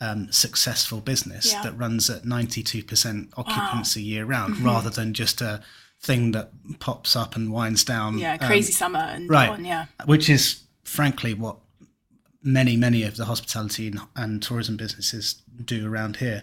um, 0.00 0.30
successful 0.30 1.00
business 1.00 1.52
Yeah. 1.52 1.62
that 1.62 1.72
runs 1.78 2.10
at 2.10 2.24
92% 2.24 3.32
occupancy 3.38 4.02
year 4.02 4.26
round 4.26 4.58
rather 4.58 4.90
than 4.90 5.14
just 5.14 5.40
a 5.40 5.62
thing 6.00 6.32
that 6.32 6.50
pops 6.78 7.14
up 7.14 7.36
and 7.36 7.52
winds 7.52 7.84
down 7.84 8.18
Yeah. 8.18 8.32
um, 8.40 8.46
Crazy 8.48 8.72
summer 8.72 9.00
and 9.00 9.28
right. 9.28 9.50
on. 9.50 9.64
Yeah. 9.64 9.86
which 10.06 10.28
is 10.30 10.62
frankly 10.84 11.34
what 11.34 11.56
many 12.42 12.76
many 12.76 13.02
of 13.02 13.16
the 13.16 13.26
hospitality 13.26 13.86
and, 13.88 14.00
and 14.16 14.42
tourism 14.42 14.76
businesses 14.76 15.42
do 15.62 15.86
around 15.86 16.16
here 16.16 16.42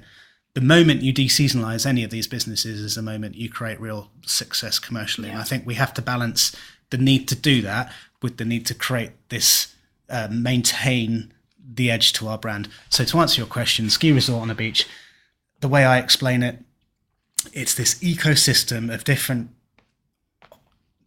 the 0.53 0.61
moment 0.61 1.01
you 1.01 1.11
deseasonalize 1.13 1.85
any 1.87 2.03
of 2.03 2.11
these 2.11 2.27
businesses 2.27 2.79
is 2.79 2.95
the 2.95 3.01
moment 3.01 3.35
you 3.35 3.49
create 3.49 3.79
real 3.81 4.11
success 4.25 4.77
commercially 4.77 5.27
and 5.29 5.39
i 5.39 5.43
think 5.43 5.65
we 5.65 5.73
have 5.73 5.91
to 5.93 6.01
balance 6.03 6.55
the 6.91 6.97
need 6.99 7.27
to 7.27 7.35
do 7.35 7.63
that 7.63 7.91
with 8.21 8.37
the 8.37 8.45
need 8.45 8.63
to 8.67 8.75
create 8.75 9.11
this 9.29 9.73
uh, 10.09 10.27
maintain 10.31 11.33
the 11.73 11.89
edge 11.89 12.13
to 12.13 12.27
our 12.27 12.37
brand 12.37 12.69
so 12.89 13.03
to 13.03 13.17
answer 13.17 13.41
your 13.41 13.47
question 13.47 13.89
ski 13.89 14.11
resort 14.11 14.43
on 14.43 14.51
a 14.51 14.55
beach 14.55 14.85
the 15.61 15.67
way 15.67 15.83
i 15.83 15.97
explain 15.97 16.43
it 16.43 16.59
it's 17.53 17.73
this 17.75 17.95
ecosystem 17.95 18.93
of 18.93 19.03
different 19.03 19.49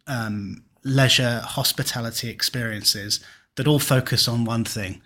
um, 0.07 0.63
leisure 0.83 1.41
hospitality 1.43 2.29
experiences 2.29 3.19
that 3.55 3.67
all 3.67 3.79
focus 3.79 4.27
on 4.27 4.45
one 4.45 4.63
thing 4.65 5.01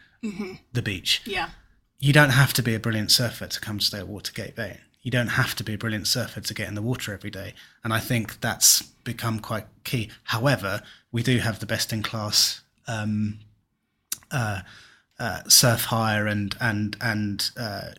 the 0.74 0.82
beach 0.82 1.22
Yeah. 1.24 1.50
you 2.00 2.12
don't 2.12 2.32
have 2.32 2.52
to 2.54 2.64
be 2.64 2.74
a 2.74 2.80
brilliant 2.80 3.12
surfer 3.12 3.46
to 3.46 3.60
come 3.60 3.80
stay 3.80 4.00
at 4.00 4.08
Watergate 4.08 4.56
Bay. 4.56 4.80
You 5.04 5.12
don't 5.12 5.28
have 5.28 5.54
to 5.58 5.64
be 5.64 5.76
a 5.76 5.78
brilliant 5.78 6.08
surfer 6.08 6.42
to 6.42 6.54
get 6.56 6.68
in 6.68 6.74
the 6.74 6.82
water 6.82 7.14
every 7.14 7.30
day. 7.30 7.54
And 7.84 7.94
I 7.94 8.00
think 8.00 8.42
that's 8.42 8.82
become 8.82 9.38
quite 9.40 9.68
key. 9.84 10.10
However, 10.24 10.82
we 11.12 11.22
do 11.22 11.38
have 11.38 11.60
the 11.60 11.68
best 11.68 11.94
in 11.94 12.02
class 12.02 12.62
um, 12.88 13.38
uh, 14.32 14.62
uh, 15.20 15.42
surf 15.48 15.86
hire 15.86 16.26
and 16.26 16.56
and 16.60 16.98
and 17.02 17.52
uh, 17.56 17.90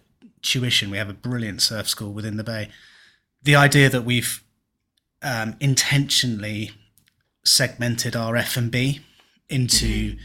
tuition. 0.43 0.91
We 0.91 0.99
have 0.99 1.09
a 1.11 1.15
brilliant 1.15 1.63
surf 1.63 1.89
school 1.89 2.13
within 2.13 2.37
the 2.39 2.45
bay. 2.45 2.71
The 3.43 3.55
idea 3.57 3.89
that 3.91 4.05
we've 4.05 4.43
um, 5.23 5.57
intentionally 5.61 6.73
segmented 7.45 8.17
our 8.17 8.37
F 8.37 8.57
and 8.57 8.71
B 8.71 9.01
into 9.49 10.17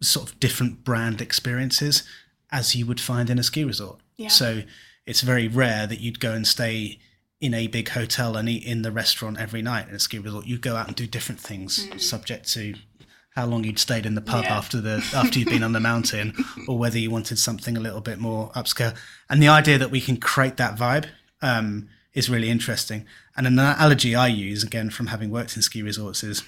sort 0.00 0.28
of 0.30 0.40
different 0.40 0.84
brand 0.84 1.20
experiences 1.20 2.02
as 2.50 2.74
you 2.76 2.86
would 2.86 3.00
find 3.00 3.30
in 3.30 3.38
a 3.38 3.42
ski 3.42 3.64
resort. 3.64 4.00
Yeah. 4.16 4.28
So 4.28 4.62
it's 5.06 5.22
very 5.22 5.48
rare 5.48 5.86
that 5.86 6.00
you'd 6.00 6.20
go 6.20 6.32
and 6.32 6.46
stay 6.46 6.98
in 7.40 7.54
a 7.54 7.66
big 7.66 7.88
hotel 7.88 8.36
and 8.36 8.48
eat 8.48 8.62
in 8.62 8.82
the 8.82 8.92
restaurant 8.92 9.38
every 9.40 9.62
night 9.62 9.88
in 9.88 9.94
a 9.94 9.98
ski 9.98 10.18
resort. 10.18 10.46
You 10.46 10.58
go 10.58 10.76
out 10.76 10.86
and 10.86 10.94
do 10.94 11.06
different 11.08 11.40
things 11.40 11.88
subject 12.04 12.52
to 12.52 12.74
how 13.34 13.46
long 13.46 13.64
you'd 13.64 13.78
stayed 13.78 14.06
in 14.06 14.14
the 14.14 14.20
pub 14.20 14.44
Yeah. 14.44 14.56
after 14.58 14.80
the 14.80 15.02
after 15.14 15.38
you'd 15.38 15.48
been 15.48 15.62
on 15.64 15.72
the 15.72 15.80
mountain 15.92 16.34
or 16.68 16.78
whether 16.78 16.98
you 16.98 17.10
wanted 17.10 17.38
something 17.38 17.76
a 17.76 17.80
little 17.80 18.00
bit 18.02 18.18
more 18.20 18.50
upscale. 18.52 18.94
And 19.28 19.42
the 19.42 19.48
idea 19.48 19.78
that 19.78 19.90
we 19.90 20.00
can 20.00 20.18
create 20.18 20.58
that 20.58 20.76
vibe 20.78 21.06
um, 21.40 21.88
is 22.14 22.28
really 22.30 22.50
interesting. 22.50 23.06
And 23.36 23.46
an 23.46 23.58
analogy 23.58 24.14
I 24.14 24.26
use 24.28 24.62
again 24.62 24.90
from 24.90 25.06
having 25.08 25.30
worked 25.30 25.56
in 25.56 25.62
ski 25.62 25.82
resorts 25.82 26.22
is 26.22 26.42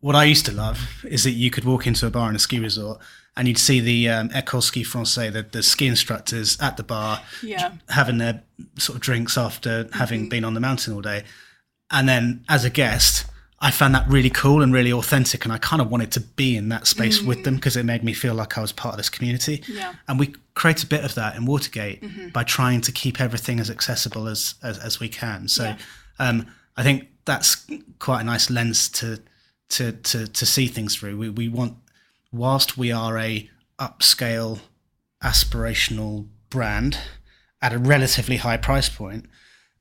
what 0.00 0.16
I 0.16 0.24
used 0.24 0.46
to 0.46 0.52
love 0.52 0.80
is 1.04 1.24
that 1.24 1.32
you 1.32 1.50
could 1.50 1.64
walk 1.64 1.86
into 1.86 2.06
a 2.06 2.10
bar 2.10 2.30
in 2.30 2.36
a 2.36 2.38
ski 2.38 2.58
resort 2.58 2.98
and 3.36 3.46
you'd 3.46 3.58
see 3.58 3.80
the 3.80 4.08
um, 4.08 4.28
École 4.30 4.62
Ski 4.62 4.82
Français, 4.82 5.30
the, 5.32 5.42
the 5.42 5.62
ski 5.62 5.86
instructors 5.86 6.58
at 6.60 6.76
the 6.76 6.82
bar 6.82 7.20
Yeah. 7.42 7.72
having 7.90 8.18
their 8.18 8.42
sort 8.78 8.96
of 8.96 9.02
drinks 9.02 9.36
after 9.36 9.88
having 9.92 10.28
been 10.28 10.44
on 10.44 10.54
the 10.54 10.60
mountain 10.60 10.94
all 10.94 11.02
day. 11.02 11.24
And 11.90 12.08
then 12.08 12.44
as 12.48 12.64
a 12.64 12.70
guest, 12.70 13.26
I 13.62 13.70
found 13.70 13.94
that 13.94 14.08
really 14.08 14.30
cool 14.30 14.62
and 14.62 14.72
really 14.72 14.90
authentic, 14.92 15.44
and 15.44 15.52
I 15.52 15.58
kind 15.58 15.82
of 15.82 15.90
wanted 15.90 16.10
to 16.12 16.20
be 16.20 16.56
in 16.56 16.70
that 16.70 16.86
space 16.86 17.20
with 17.20 17.44
them 17.44 17.56
because 17.56 17.76
it 17.76 17.84
made 17.84 18.02
me 18.02 18.14
feel 18.14 18.34
like 18.34 18.56
I 18.56 18.62
was 18.62 18.72
part 18.72 18.94
of 18.94 18.96
this 18.96 19.10
community. 19.10 19.62
Yeah. 19.68 19.92
And 20.08 20.18
we 20.18 20.34
create 20.54 20.82
a 20.82 20.86
bit 20.86 21.04
of 21.04 21.14
that 21.16 21.36
in 21.36 21.44
Watergate 21.44 22.32
by 22.32 22.42
trying 22.44 22.80
to 22.82 22.92
keep 22.92 23.20
everything 23.20 23.60
as 23.60 23.68
accessible 23.70 24.28
as 24.28 24.54
as, 24.62 24.78
as 24.78 24.98
we 24.98 25.08
can. 25.10 25.46
So 25.48 25.64
Yeah. 25.64 25.76
um, 26.18 26.46
I 26.76 26.82
think 26.82 27.08
that's 27.26 27.66
quite 27.98 28.22
a 28.22 28.24
nice 28.24 28.48
lens 28.48 28.88
to 28.88 29.20
to 29.70 29.92
to 29.92 30.26
to 30.26 30.46
see 30.46 30.66
things 30.66 30.96
through. 30.96 31.18
We 31.18 31.28
we 31.28 31.48
want, 31.48 31.74
whilst 32.32 32.78
we 32.78 32.90
are 32.92 33.18
a 33.18 33.50
upscale, 33.78 34.60
aspirational 35.22 36.26
brand 36.48 36.98
at 37.62 37.72
a 37.72 37.78
relatively 37.78 38.36
high 38.38 38.56
price 38.56 38.88
point, 38.88 39.26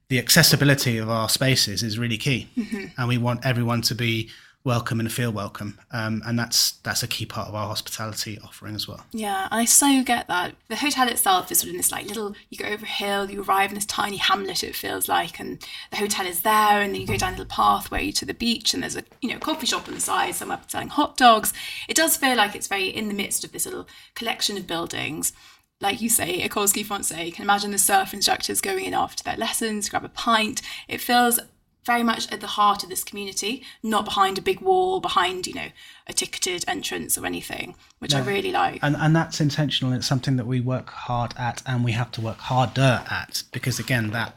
the 0.10 0.18
accessibility 0.18 0.98
of 0.98 1.10
our 1.10 1.30
spaces 1.30 1.84
is 1.84 1.98
really 1.98 2.18
key, 2.18 2.50
and 2.98 3.08
we 3.08 3.18
want 3.18 3.46
everyone 3.46 3.82
to 3.84 3.96
be 3.96 4.30
welcome 4.66 5.00
and 5.00 5.12
feel 5.12 5.32
welcome, 5.32 5.80
um, 5.92 6.22
and 6.26 6.38
that's 6.38 6.72
that's 6.84 7.04
a 7.04 7.08
key 7.08 7.26
part 7.26 7.48
of 7.48 7.56
our 7.56 7.68
hospitality 7.68 8.40
offering 8.44 8.76
as 8.76 8.88
well. 8.88 9.06
Yeah, 9.12 9.48
I 9.52 9.66
so 9.66 10.04
get 10.04 10.28
that. 10.28 10.56
The 10.68 10.78
hotel 10.78 11.08
itself 11.08 11.52
is 11.52 11.60
sort 11.60 11.70
of 11.70 11.74
in 11.76 11.78
this 11.78 11.92
like 11.92 12.08
little. 12.08 12.36
You 12.50 12.58
go 12.58 12.66
over 12.66 12.86
a 12.86 12.90
hill, 12.90 13.30
you 13.30 13.44
arrive 13.44 13.70
in 13.70 13.76
this 13.76 13.86
tiny 13.86 14.18
hamlet. 14.18 14.64
It 14.64 14.76
feels 14.76 15.08
like, 15.08 15.40
and 15.40 15.64
the 15.92 15.98
hotel 15.98 16.26
is 16.26 16.42
there, 16.42 16.82
and 16.82 16.94
then 16.94 17.02
you 17.02 17.08
go 17.08 17.18
down 17.18 17.30
a 17.30 17.38
little 17.38 17.46
pathway 17.46 18.12
to 18.12 18.26
the 18.26 18.34
beach, 18.34 18.74
and 18.74 18.84
there's 18.84 18.98
a 18.98 19.04
you 19.22 19.30
know 19.30 19.40
coffee 19.40 19.68
shop 19.68 19.88
on 19.88 19.94
the 19.94 20.02
side, 20.02 20.36
somewhere 20.36 20.60
selling 20.68 20.90
hot 20.90 21.18
dogs. 21.18 21.54
It 21.88 21.96
does 21.96 22.18
feel 22.18 22.36
like 22.36 22.56
it's 22.56 22.68
very 22.68 22.88
in 22.88 23.08
the 23.08 23.14
midst 23.14 23.44
of 23.44 23.52
this 23.52 23.66
little 23.66 23.88
collection 24.16 24.58
of 24.58 24.66
buildings. 24.66 25.34
Like 25.82 26.02
you 26.02 26.10
say, 26.10 26.46
Francais, 26.50 27.26
you 27.26 27.32
can 27.32 27.44
imagine 27.44 27.72
the 27.72 27.78
surf 27.78 28.14
instructors 28.14 28.60
going 28.60 28.84
in 28.84 28.94
after 28.94 29.24
their 29.24 29.38
lessons, 29.38 29.90
grab 29.90 30.04
a 30.04 30.10
pint. 30.10 30.62
It 30.90 31.00
feels 31.00 31.40
very 31.86 32.04
much 32.04 32.30
at 32.32 32.42
the 32.42 32.48
heart 32.48 32.84
of 32.84 32.90
this 32.90 33.06
community, 33.06 33.64
not 33.82 34.04
behind 34.04 34.38
a 34.38 34.42
big 34.42 34.60
wall, 34.60 35.00
behind, 35.00 35.48
you 35.48 35.54
know, 35.54 35.70
a 36.06 36.14
ticketed 36.14 36.66
entrance 36.68 37.18
or 37.18 37.26
anything, 37.26 37.76
which 38.00 38.14
I 38.14 38.20
really 38.20 38.52
like. 38.52 38.80
and 38.84 38.96
and 38.98 39.16
that's 39.16 39.40
intentional. 39.40 39.94
It's 39.94 40.06
something 40.06 40.36
that 40.36 40.46
we 40.46 40.60
work 40.60 40.90
hard 40.90 41.34
at, 41.38 41.64
and 41.66 41.86
we 41.86 41.94
have 41.94 42.12
to 42.12 42.22
work 42.22 42.40
harder 42.40 43.04
at 43.10 43.44
because 43.54 43.80
again, 43.80 44.12
that, 44.12 44.36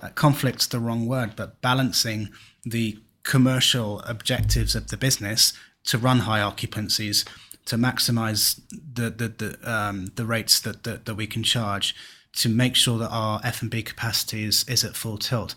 that 0.00 0.14
conflict's 0.14 0.68
the 0.68 0.78
wrong 0.78 1.06
word, 1.06 1.32
but 1.34 1.60
balancing 1.60 2.30
the 2.64 2.98
commercial 3.24 4.00
objectives 4.02 4.76
of 4.76 4.88
the 4.88 4.96
business 4.96 5.52
to 5.86 5.98
run 5.98 6.20
high 6.20 6.40
occupancies, 6.40 7.24
to 7.66 7.76
maximise 7.76 8.60
the 8.70 9.10
the 9.10 9.28
the, 9.28 9.70
um, 9.70 10.06
the 10.14 10.24
rates 10.24 10.60
that, 10.60 10.84
that 10.84 11.04
that 11.04 11.14
we 11.14 11.26
can 11.26 11.42
charge, 11.42 11.94
to 12.34 12.48
make 12.48 12.74
sure 12.74 12.98
that 12.98 13.10
our 13.10 13.40
F 13.44 13.62
and 13.62 13.70
B 13.70 13.82
capacity 13.82 14.44
is 14.44 14.64
is 14.68 14.84
at 14.84 14.96
full 14.96 15.18
tilt, 15.18 15.54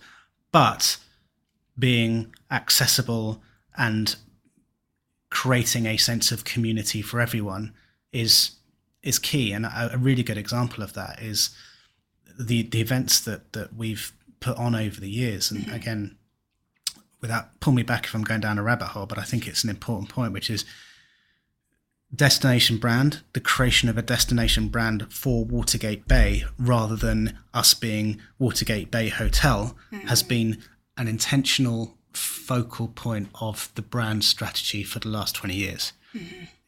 but 0.51 0.97
being 1.77 2.35
accessible 2.51 3.41
and 3.77 4.17
creating 5.29 5.85
a 5.85 5.95
sense 5.95 6.31
of 6.31 6.43
community 6.43 7.01
for 7.01 7.21
everyone 7.21 7.73
is 8.11 8.51
is 9.01 9.19
key. 9.19 9.53
And 9.53 9.65
a, 9.65 9.91
a 9.93 9.97
really 9.97 10.23
good 10.23 10.37
example 10.37 10.83
of 10.83 10.93
that 10.93 11.21
is 11.21 11.55
the 12.37 12.63
the 12.63 12.81
events 12.81 13.19
that 13.21 13.53
that 13.53 13.75
we've 13.75 14.11
put 14.39 14.57
on 14.57 14.75
over 14.75 14.99
the 14.99 15.09
years. 15.09 15.51
And 15.51 15.71
again 15.71 16.17
without 17.21 17.59
pull 17.59 17.73
me 17.73 17.83
back 17.83 18.05
if 18.05 18.15
I'm 18.15 18.23
going 18.23 18.41
down 18.41 18.57
a 18.57 18.63
rabbit 18.63 18.87
hole 18.87 19.05
but 19.05 19.17
I 19.17 19.23
think 19.23 19.45
it's 19.45 19.63
an 19.63 19.69
important 19.69 20.09
point 20.09 20.31
which 20.31 20.49
is 20.49 20.63
destination 22.15 22.77
brand 22.77 23.21
the 23.33 23.39
creation 23.39 23.87
of 23.87 23.97
a 23.97 24.01
destination 24.01 24.67
brand 24.67 25.11
for 25.13 25.45
Watergate 25.45 26.07
Bay 26.07 26.43
rather 26.57 26.95
than 26.95 27.37
us 27.53 27.73
being 27.73 28.19
Watergate 28.39 28.89
Bay 28.89 29.09
Hotel 29.09 29.75
has 30.07 30.23
been 30.23 30.57
an 30.97 31.07
intentional 31.07 31.97
focal 32.13 32.87
point 32.87 33.29
of 33.39 33.71
the 33.75 33.81
brand 33.83 34.23
strategy 34.23 34.83
for 34.83 34.97
the 34.99 35.07
last 35.09 35.35
20 35.35 35.53
years. 35.55 35.93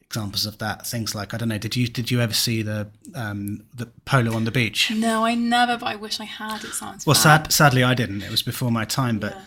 Examples 0.02 0.46
of 0.46 0.58
that 0.58 0.86
things 0.86 1.14
like 1.14 1.32
i 1.32 1.38
don't 1.38 1.48
know 1.48 1.56
did 1.56 1.74
you 1.74 1.88
did 1.88 2.10
you 2.10 2.20
ever 2.20 2.34
see 2.34 2.60
the 2.60 2.86
um 3.14 3.64
the 3.74 3.86
polo 4.04 4.34
on 4.34 4.44
the 4.44 4.50
beach? 4.50 4.90
No, 4.90 5.24
I 5.24 5.34
never, 5.34 5.78
but 5.78 5.86
I 5.86 5.96
wish 5.96 6.20
I 6.20 6.24
had. 6.24 6.62
It 6.64 6.72
sounds 6.74 7.06
well 7.06 7.14
sad, 7.14 7.50
sadly 7.52 7.82
i 7.82 7.94
didn't. 7.94 8.22
It 8.22 8.30
was 8.30 8.42
before 8.42 8.70
my 8.70 8.84
time 8.84 9.18
but 9.18 9.32
Yeah. 9.32 9.42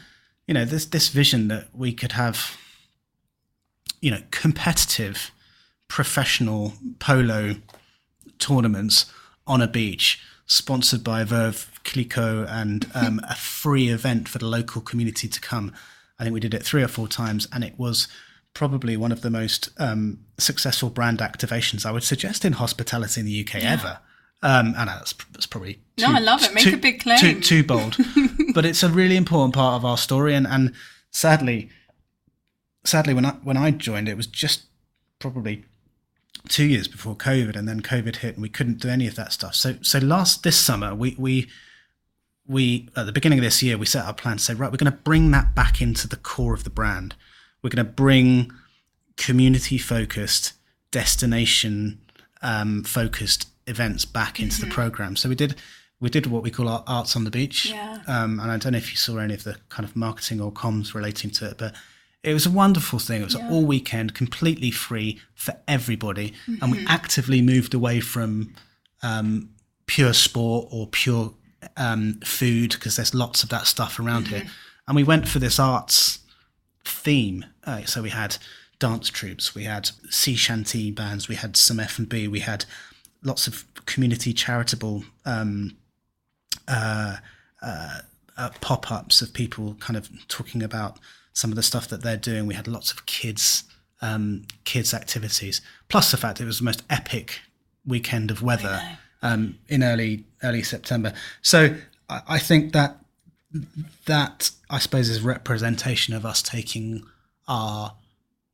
you 0.47 0.53
know 0.55 0.65
this 0.65 0.85
this 0.85 1.07
vision 1.09 1.47
that 1.49 1.69
we 1.73 1.93
could 1.93 2.13
have 2.13 2.57
you 4.01 4.09
know 4.11 4.21
competitive 4.31 5.31
professional 5.87 6.73
polo 6.99 7.55
tournaments 8.39 9.05
on 9.47 9.61
a 9.61 9.67
beach 9.67 10.19
sponsored 10.45 11.03
by 11.03 11.23
Veuve 11.23 11.67
Clicquot 11.83 12.45
and 12.49 12.89
um, 12.93 13.19
a 13.27 13.35
free 13.35 13.89
event 13.89 14.27
for 14.27 14.37
the 14.37 14.45
local 14.45 14.81
community 14.81 15.27
to 15.27 15.41
come. 15.41 15.73
I 16.19 16.23
think 16.23 16.33
we 16.33 16.39
did 16.39 16.53
it 16.53 16.63
three 16.63 16.83
or 16.83 16.87
four 16.87 17.07
times, 17.07 17.47
and 17.51 17.63
it 17.63 17.77
was 17.77 18.07
probably 18.53 18.95
one 18.95 19.11
of 19.11 19.21
the 19.21 19.29
most 19.29 19.69
um, 19.79 20.19
successful 20.37 20.89
brand 20.89 21.19
activations 21.19 21.85
I 21.85 21.91
would 21.91 22.03
suggest 22.03 22.45
in 22.45 22.53
hospitality 22.53 23.19
in 23.21 23.25
the 23.25 23.41
UK 23.45 23.63
ever. 23.63 23.99
Um, 24.41 24.75
and 24.77 24.87
that's, 24.87 25.13
that's 25.31 25.47
probably 25.47 25.79
No, 25.97 26.11
I 26.11 26.19
love 26.19 26.43
it. 26.43 26.53
Make 26.53 26.65
too- 26.65 26.75
a 26.75 26.77
big 26.77 27.01
claim. 27.01 27.17
Too, 27.19 27.39
too 27.41 27.63
bold, 27.63 27.97
but 28.53 28.65
it's 28.65 28.83
a 28.83 28.89
really 28.89 29.17
important 29.17 29.55
part 29.55 29.75
of 29.75 29.85
our 29.85 29.97
story. 29.97 30.35
And, 30.35 30.45
and 30.45 30.73
sadly, 31.11 31.69
sadly, 32.83 33.13
when 33.13 33.25
I 33.25 33.31
when 33.43 33.57
I 33.57 33.71
joined, 33.71 34.07
it 34.07 34.17
was 34.17 34.27
just 34.27 34.65
probably 35.19 35.65
two 36.47 36.65
years 36.65 36.87
before 36.87 37.15
COVID, 37.15 37.55
and 37.55 37.67
then 37.67 37.81
COVID 37.81 38.17
hit, 38.17 38.35
and 38.35 38.41
we 38.41 38.49
couldn't 38.49 38.79
do 38.79 38.89
any 38.89 39.07
of 39.07 39.15
that 39.15 39.33
stuff. 39.33 39.55
So, 39.55 39.75
so 39.81 39.99
last 39.99 40.43
this 40.43 40.57
summer, 40.57 40.93
we 40.95 41.15
we 41.17 41.49
we 42.47 42.89
at 42.95 43.05
the 43.05 43.11
beginning 43.11 43.39
of 43.39 43.43
this 43.43 43.61
year, 43.63 43.77
we 43.77 43.85
set 43.85 44.05
our 44.05 44.13
plan 44.13 44.37
to 44.37 44.43
say, 44.43 44.53
right, 44.53 44.71
we're 44.71 44.77
going 44.77 44.91
to 44.91 44.99
bring 44.99 45.31
that 45.31 45.55
back 45.55 45.81
into 45.81 46.07
the 46.07 46.17
core 46.17 46.53
of 46.53 46.63
the 46.63 46.69
brand. 46.69 47.15
We're 47.61 47.69
going 47.69 47.85
to 47.85 47.91
bring 47.91 48.51
community 49.17 49.77
focused, 49.77 50.53
destination 50.91 52.01
um, 52.41 52.83
focused 52.83 53.47
events 53.67 54.05
back 54.05 54.39
into 54.39 54.61
the 54.61 54.67
program. 54.67 55.15
So 55.15 55.29
we 55.29 55.35
did 55.35 55.55
we 55.99 56.09
did 56.09 56.27
what 56.27 56.43
we 56.43 56.51
call 56.51 56.67
our 56.67 56.83
arts 56.85 57.15
on 57.15 57.23
the 57.23 57.31
beach. 57.31 57.67
Yeah. 57.67 57.99
Um, 58.07 58.39
and 58.39 58.51
I 58.51 58.57
don't 58.57 58.73
know 58.73 58.77
if 58.77 58.91
you 58.91 58.97
saw 58.97 59.17
any 59.17 59.33
of 59.33 59.43
the 59.43 59.57
kind 59.69 59.87
of 59.87 59.95
marketing 59.95 60.41
or 60.41 60.51
comms 60.51 60.93
relating 60.93 61.31
to 61.31 61.49
it, 61.49 61.57
but 61.57 61.73
it 62.25 62.33
was 62.33 62.45
a 62.45 62.51
wonderful 62.51 62.97
thing. 62.97 63.21
It 63.21 63.25
was 63.25 63.35
all 63.35 63.63
weekend, 63.63 64.15
completely 64.15 64.71
free 64.71 65.21
for 65.35 65.55
everybody, 65.67 66.33
and 66.61 66.71
we 66.71 66.85
actively 66.87 67.41
moved 67.41 67.73
away 67.73 67.99
from 67.99 68.53
um, 69.03 69.51
pure 69.85 70.13
sport 70.13 70.67
or 70.71 70.87
pure 70.87 71.33
um, 71.77 72.19
food 72.25 72.71
because 72.71 72.95
there's 72.95 73.13
lots 73.13 73.43
of 73.43 73.49
that 73.49 73.67
stuff 73.67 73.99
around 73.99 74.29
here, 74.29 74.43
and 74.87 74.95
we 74.95 75.03
went 75.03 75.27
for 75.27 75.37
this 75.37 75.59
arts 75.59 76.19
theme. 76.83 77.45
Uh, 77.63 77.83
so 77.85 78.01
we 78.01 78.09
had 78.09 78.37
dance 78.79 79.09
troupes, 79.09 79.53
we 79.53 79.63
had 79.63 79.91
sea 80.09 80.35
shanty 80.35 80.89
bands, 80.91 81.27
we 81.27 81.35
had 81.35 81.55
some 81.55 81.79
F 81.79 81.99
and 81.99 82.09
B, 82.09 82.27
we 82.27 82.39
had 82.39 82.65
lots 83.23 83.45
of 83.47 83.65
community 83.85 84.33
charitable 84.33 85.03
um, 85.25 85.77
uh, 86.67 87.17
uh, 87.61 87.99
uh, 88.35 88.49
pop 88.61 88.91
ups 88.91 89.21
of 89.21 89.31
people 89.33 89.75
kind 89.79 89.95
of 89.95 90.09
talking 90.27 90.63
about 90.63 90.97
some 91.35 91.51
of 91.51 91.55
the 91.55 91.63
stuff 91.63 91.87
that 91.89 92.01
they're 92.01 92.17
doing. 92.17 92.47
We 92.47 92.55
had 92.55 92.67
lots 92.67 92.91
of 92.91 93.05
kids 93.05 93.65
um, 94.01 94.43
kids 94.63 94.93
activities, 94.93 95.61
plus 95.89 96.11
the 96.11 96.17
fact 96.17 96.41
it 96.41 96.45
was 96.45 96.59
the 96.59 96.65
most 96.65 96.83
epic 96.89 97.39
weekend 97.85 98.31
of 98.31 98.41
weather 98.41 98.81
um, 99.21 99.57
in 99.67 99.83
early 99.83 100.23
early 100.43 100.63
September. 100.63 101.13
So 101.41 101.75
I, 102.09 102.21
I 102.27 102.39
think 102.39 102.73
that 102.73 102.97
that 104.05 104.51
I 104.69 104.79
suppose 104.79 105.09
is 105.09 105.21
representation 105.21 106.13
of 106.13 106.25
us 106.25 106.41
taking 106.41 107.05
our 107.47 107.93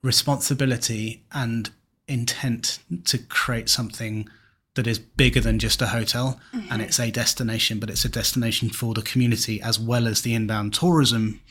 responsibility 0.03 1.23
and 1.31 1.69
intent 2.07 2.79
to 3.05 3.17
create 3.17 3.69
something 3.69 4.27
that 4.75 4.87
is 4.87 4.99
bigger 4.99 5.39
than 5.39 5.59
just 5.59 5.81
a 5.81 5.87
hotel 5.87 6.39
and 6.69 6.81
it's 6.81 6.99
a 6.99 7.11
destination 7.11 7.79
but 7.79 7.89
it's 7.89 8.05
a 8.05 8.09
destination 8.09 8.69
for 8.69 8.93
the 8.93 9.01
community 9.01 9.61
as 9.61 9.79
well 9.79 10.07
as 10.07 10.21
the 10.21 10.33
inbound 10.33 10.73
tourism 10.73 11.41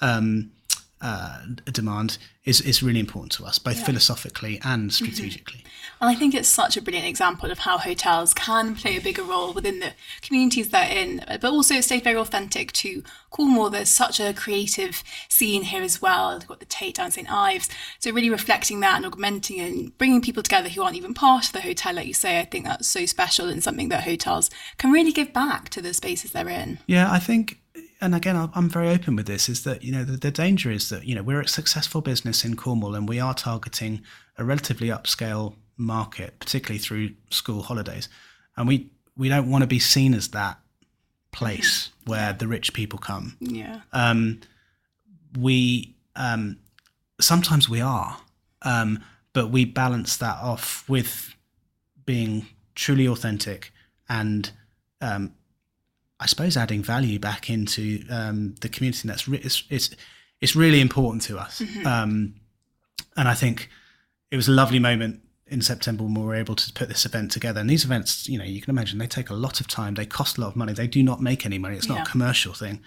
um, 0.00 0.50
uh, 1.00 1.42
demand 1.66 2.18
is, 2.44 2.60
is 2.60 2.82
really 2.82 3.00
important 3.00 3.32
to 3.32 3.44
us 3.44 3.58
both 3.58 3.84
philosophically 3.84 4.58
and 4.64 4.92
strategically 4.92 5.64
And 6.00 6.08
I 6.10 6.14
think 6.14 6.34
it's 6.34 6.48
such 6.48 6.76
a 6.76 6.82
brilliant 6.82 7.06
example 7.06 7.50
of 7.50 7.60
how 7.60 7.78
hotels 7.78 8.32
can 8.32 8.74
play 8.74 8.96
a 8.96 9.00
bigger 9.00 9.22
role 9.22 9.52
within 9.52 9.80
the 9.80 9.92
communities 10.22 10.68
they're 10.68 10.90
in, 10.90 11.24
but 11.26 11.44
also 11.44 11.80
stay 11.80 12.00
very 12.00 12.16
authentic 12.16 12.72
to 12.72 13.02
Cornwall. 13.30 13.70
There's 13.70 13.88
such 13.88 14.20
a 14.20 14.32
creative 14.32 15.02
scene 15.28 15.64
here 15.64 15.82
as 15.82 16.00
well. 16.00 16.38
They've 16.38 16.48
got 16.48 16.60
the 16.60 16.66
Tate 16.66 16.96
down 16.96 17.10
St 17.10 17.30
Ives. 17.30 17.68
So 17.98 18.12
really 18.12 18.30
reflecting 18.30 18.80
that 18.80 18.96
and 18.96 19.06
augmenting 19.06 19.60
and 19.60 19.96
bringing 19.98 20.20
people 20.20 20.42
together 20.42 20.68
who 20.68 20.82
aren't 20.82 20.96
even 20.96 21.14
part 21.14 21.46
of 21.46 21.52
the 21.52 21.62
hotel, 21.62 21.94
like 21.94 22.06
you 22.06 22.14
say, 22.14 22.38
I 22.40 22.44
think 22.44 22.64
that's 22.64 22.88
so 22.88 23.04
special 23.06 23.48
and 23.48 23.62
something 23.62 23.88
that 23.88 24.04
hotels 24.04 24.50
can 24.78 24.92
really 24.92 25.12
give 25.12 25.32
back 25.32 25.68
to 25.70 25.82
the 25.82 25.92
spaces 25.92 26.30
they're 26.30 26.48
in. 26.48 26.78
Yeah, 26.86 27.10
I 27.10 27.18
think, 27.18 27.60
and 28.00 28.14
again, 28.14 28.36
I'm- 28.36 28.68
very 28.68 28.88
open 28.88 29.16
with 29.16 29.26
this. 29.26 29.48
Is 29.48 29.64
that 29.64 29.82
you 29.82 29.92
know 29.92 30.04
the, 30.04 30.16
the 30.16 30.30
danger 30.30 30.70
is 30.70 30.88
that 30.88 31.04
you 31.04 31.14
know 31.14 31.22
we're 31.22 31.40
a 31.40 31.48
successful 31.48 32.00
business 32.00 32.44
in 32.44 32.56
Cornwall, 32.56 32.94
and 32.94 33.08
we 33.08 33.20
are 33.20 33.34
targeting 33.34 34.02
a 34.36 34.44
relatively 34.44 34.88
upscale 34.88 35.54
market, 35.76 36.38
particularly 36.38 36.78
through 36.78 37.10
school 37.30 37.62
holidays, 37.62 38.08
and 38.56 38.68
we 38.68 38.90
we 39.16 39.28
don't 39.28 39.50
want 39.50 39.62
to 39.62 39.66
be 39.66 39.78
seen 39.78 40.14
as 40.14 40.28
that 40.28 40.58
place 41.32 41.90
where 42.06 42.32
the 42.32 42.46
rich 42.46 42.72
people 42.72 42.98
come. 42.98 43.36
Yeah. 43.40 43.80
Um, 43.92 44.40
we 45.38 45.94
um, 46.16 46.58
sometimes 47.20 47.68
we 47.68 47.80
are, 47.80 48.18
um, 48.62 49.04
but 49.32 49.50
we 49.50 49.64
balance 49.64 50.16
that 50.18 50.36
off 50.36 50.88
with 50.88 51.34
being 52.06 52.46
truly 52.74 53.06
authentic 53.06 53.72
and 54.08 54.50
um, 55.00 55.34
I 56.20 56.26
suppose 56.26 56.56
adding 56.56 56.82
value 56.82 57.18
back 57.18 57.48
into 57.48 58.02
um, 58.10 58.54
the 58.60 58.68
community. 58.68 59.00
And 59.02 59.10
that's 59.10 59.28
re- 59.28 59.40
it's, 59.42 59.62
it's 59.70 59.90
it's 60.40 60.56
really 60.56 60.80
important 60.80 61.22
to 61.24 61.38
us. 61.38 61.60
Mm-hmm. 61.60 61.86
Um, 61.86 62.34
and 63.16 63.28
I 63.28 63.34
think 63.34 63.68
it 64.30 64.36
was 64.36 64.48
a 64.48 64.52
lovely 64.52 64.78
moment 64.78 65.20
in 65.46 65.62
September 65.62 66.04
when 66.04 66.14
we 66.14 66.22
were 66.22 66.34
able 66.34 66.54
to 66.54 66.72
put 66.72 66.88
this 66.88 67.06
event 67.06 67.30
together. 67.30 67.60
And 67.60 67.70
these 67.70 67.84
events, 67.84 68.28
you 68.28 68.38
know, 68.38 68.44
you 68.44 68.60
can 68.60 68.70
imagine 68.70 68.98
they 68.98 69.06
take 69.06 69.30
a 69.30 69.34
lot 69.34 69.60
of 69.60 69.66
time. 69.66 69.94
They 69.94 70.06
cost 70.06 70.38
a 70.38 70.40
lot 70.40 70.48
of 70.48 70.56
money. 70.56 70.72
They 70.72 70.86
do 70.86 71.02
not 71.02 71.20
make 71.22 71.46
any 71.46 71.58
money. 71.58 71.76
It's 71.76 71.88
not 71.88 71.98
Yeah. 71.98 72.02
a 72.02 72.06
commercial 72.06 72.52
thing. 72.52 72.80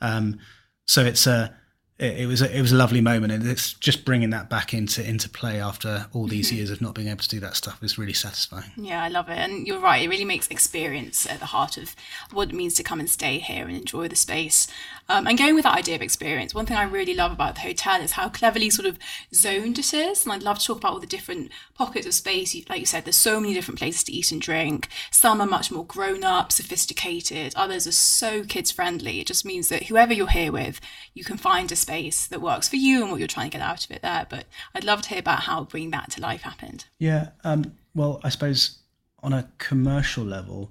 Um, 0.00 0.38
so 0.86 1.04
it's 1.04 1.26
a 1.26 1.54
it, 1.98 2.20
it 2.20 2.26
was 2.26 2.42
a, 2.42 2.56
it 2.56 2.60
was 2.60 2.72
a 2.72 2.76
lovely 2.76 3.00
moment, 3.00 3.32
and 3.32 3.46
it's 3.46 3.72
just 3.74 4.04
bringing 4.04 4.30
that 4.30 4.48
back 4.48 4.72
into 4.72 5.06
into 5.06 5.28
play 5.28 5.60
after 5.60 6.06
all 6.12 6.26
these 6.26 6.48
Mm-hmm. 6.48 6.56
years 6.56 6.70
of 6.70 6.80
not 6.80 6.94
being 6.94 7.08
able 7.08 7.18
to 7.18 7.28
do 7.28 7.40
that 7.40 7.56
stuff 7.56 7.82
is 7.82 7.98
really 7.98 8.12
satisfying. 8.12 8.70
Yeah, 8.76 9.02
I 9.02 9.08
love 9.08 9.28
it. 9.28 9.38
And 9.38 9.66
you're 9.66 9.80
right, 9.80 10.02
it 10.02 10.08
really 10.08 10.24
makes 10.24 10.48
experience 10.48 11.26
at 11.28 11.40
the 11.40 11.46
heart 11.46 11.76
of 11.76 11.94
what 12.32 12.50
it 12.50 12.54
means 12.54 12.74
to 12.74 12.82
come 12.82 13.00
and 13.00 13.10
stay 13.10 13.38
here 13.38 13.66
and 13.66 13.76
enjoy 13.76 14.08
the 14.08 14.16
space. 14.16 14.68
Um, 15.10 15.26
and 15.26 15.38
going 15.38 15.54
with 15.54 15.64
that 15.64 15.76
idea 15.76 15.94
of 15.96 16.02
experience, 16.02 16.54
one 16.54 16.66
thing 16.66 16.76
I 16.76 16.82
really 16.82 17.14
love 17.14 17.32
about 17.32 17.54
the 17.54 17.62
hotel 17.62 18.00
is 18.02 18.12
how 18.12 18.28
cleverly 18.28 18.68
sort 18.68 18.86
of 18.86 18.98
zoned 19.34 19.78
it 19.78 19.94
is. 19.94 20.24
And 20.24 20.32
I'd 20.32 20.42
love 20.42 20.58
to 20.58 20.66
talk 20.66 20.78
about 20.78 20.92
all 20.92 21.00
the 21.00 21.06
different 21.06 21.50
pockets 21.74 22.06
of 22.06 22.12
space. 22.12 22.54
Like 22.68 22.80
you 22.80 22.86
said, 22.86 23.04
there's 23.04 23.16
so 23.16 23.40
many 23.40 23.54
different 23.54 23.78
places 23.78 24.04
to 24.04 24.12
eat 24.12 24.30
and 24.32 24.40
drink. 24.40 24.88
Some 25.10 25.40
are 25.40 25.46
much 25.46 25.70
more 25.72 25.86
grown 25.86 26.24
up, 26.24 26.52
sophisticated, 26.52 27.54
others 27.56 27.86
are 27.86 27.92
so 27.92 28.44
kids 28.44 28.70
friendly. 28.70 29.20
It 29.20 29.26
just 29.26 29.46
means 29.46 29.70
that 29.70 29.84
whoever 29.84 30.12
you're 30.12 30.28
here 30.28 30.52
with, 30.52 30.78
you 31.14 31.24
can 31.24 31.38
find 31.38 31.72
a 31.72 31.76
space 31.76 31.87
that 31.88 32.40
works 32.40 32.68
for 32.68 32.76
you 32.76 33.02
and 33.02 33.10
what 33.10 33.18
you're 33.18 33.26
trying 33.26 33.50
to 33.50 33.58
get 33.58 33.66
out 33.66 33.84
of 33.84 33.90
it 33.90 34.02
there. 34.02 34.26
But 34.28 34.44
I'd 34.74 34.84
love 34.84 35.02
to 35.02 35.08
hear 35.08 35.18
about 35.18 35.40
how 35.40 35.64
bringing 35.64 35.90
that 35.90 36.10
to 36.12 36.20
life 36.20 36.42
happened. 36.42 36.84
Yeah. 36.98 37.30
Um, 37.44 37.76
well, 37.94 38.20
I 38.22 38.28
suppose 38.28 38.78
on 39.22 39.32
a 39.32 39.48
commercial 39.58 40.24
level, 40.24 40.70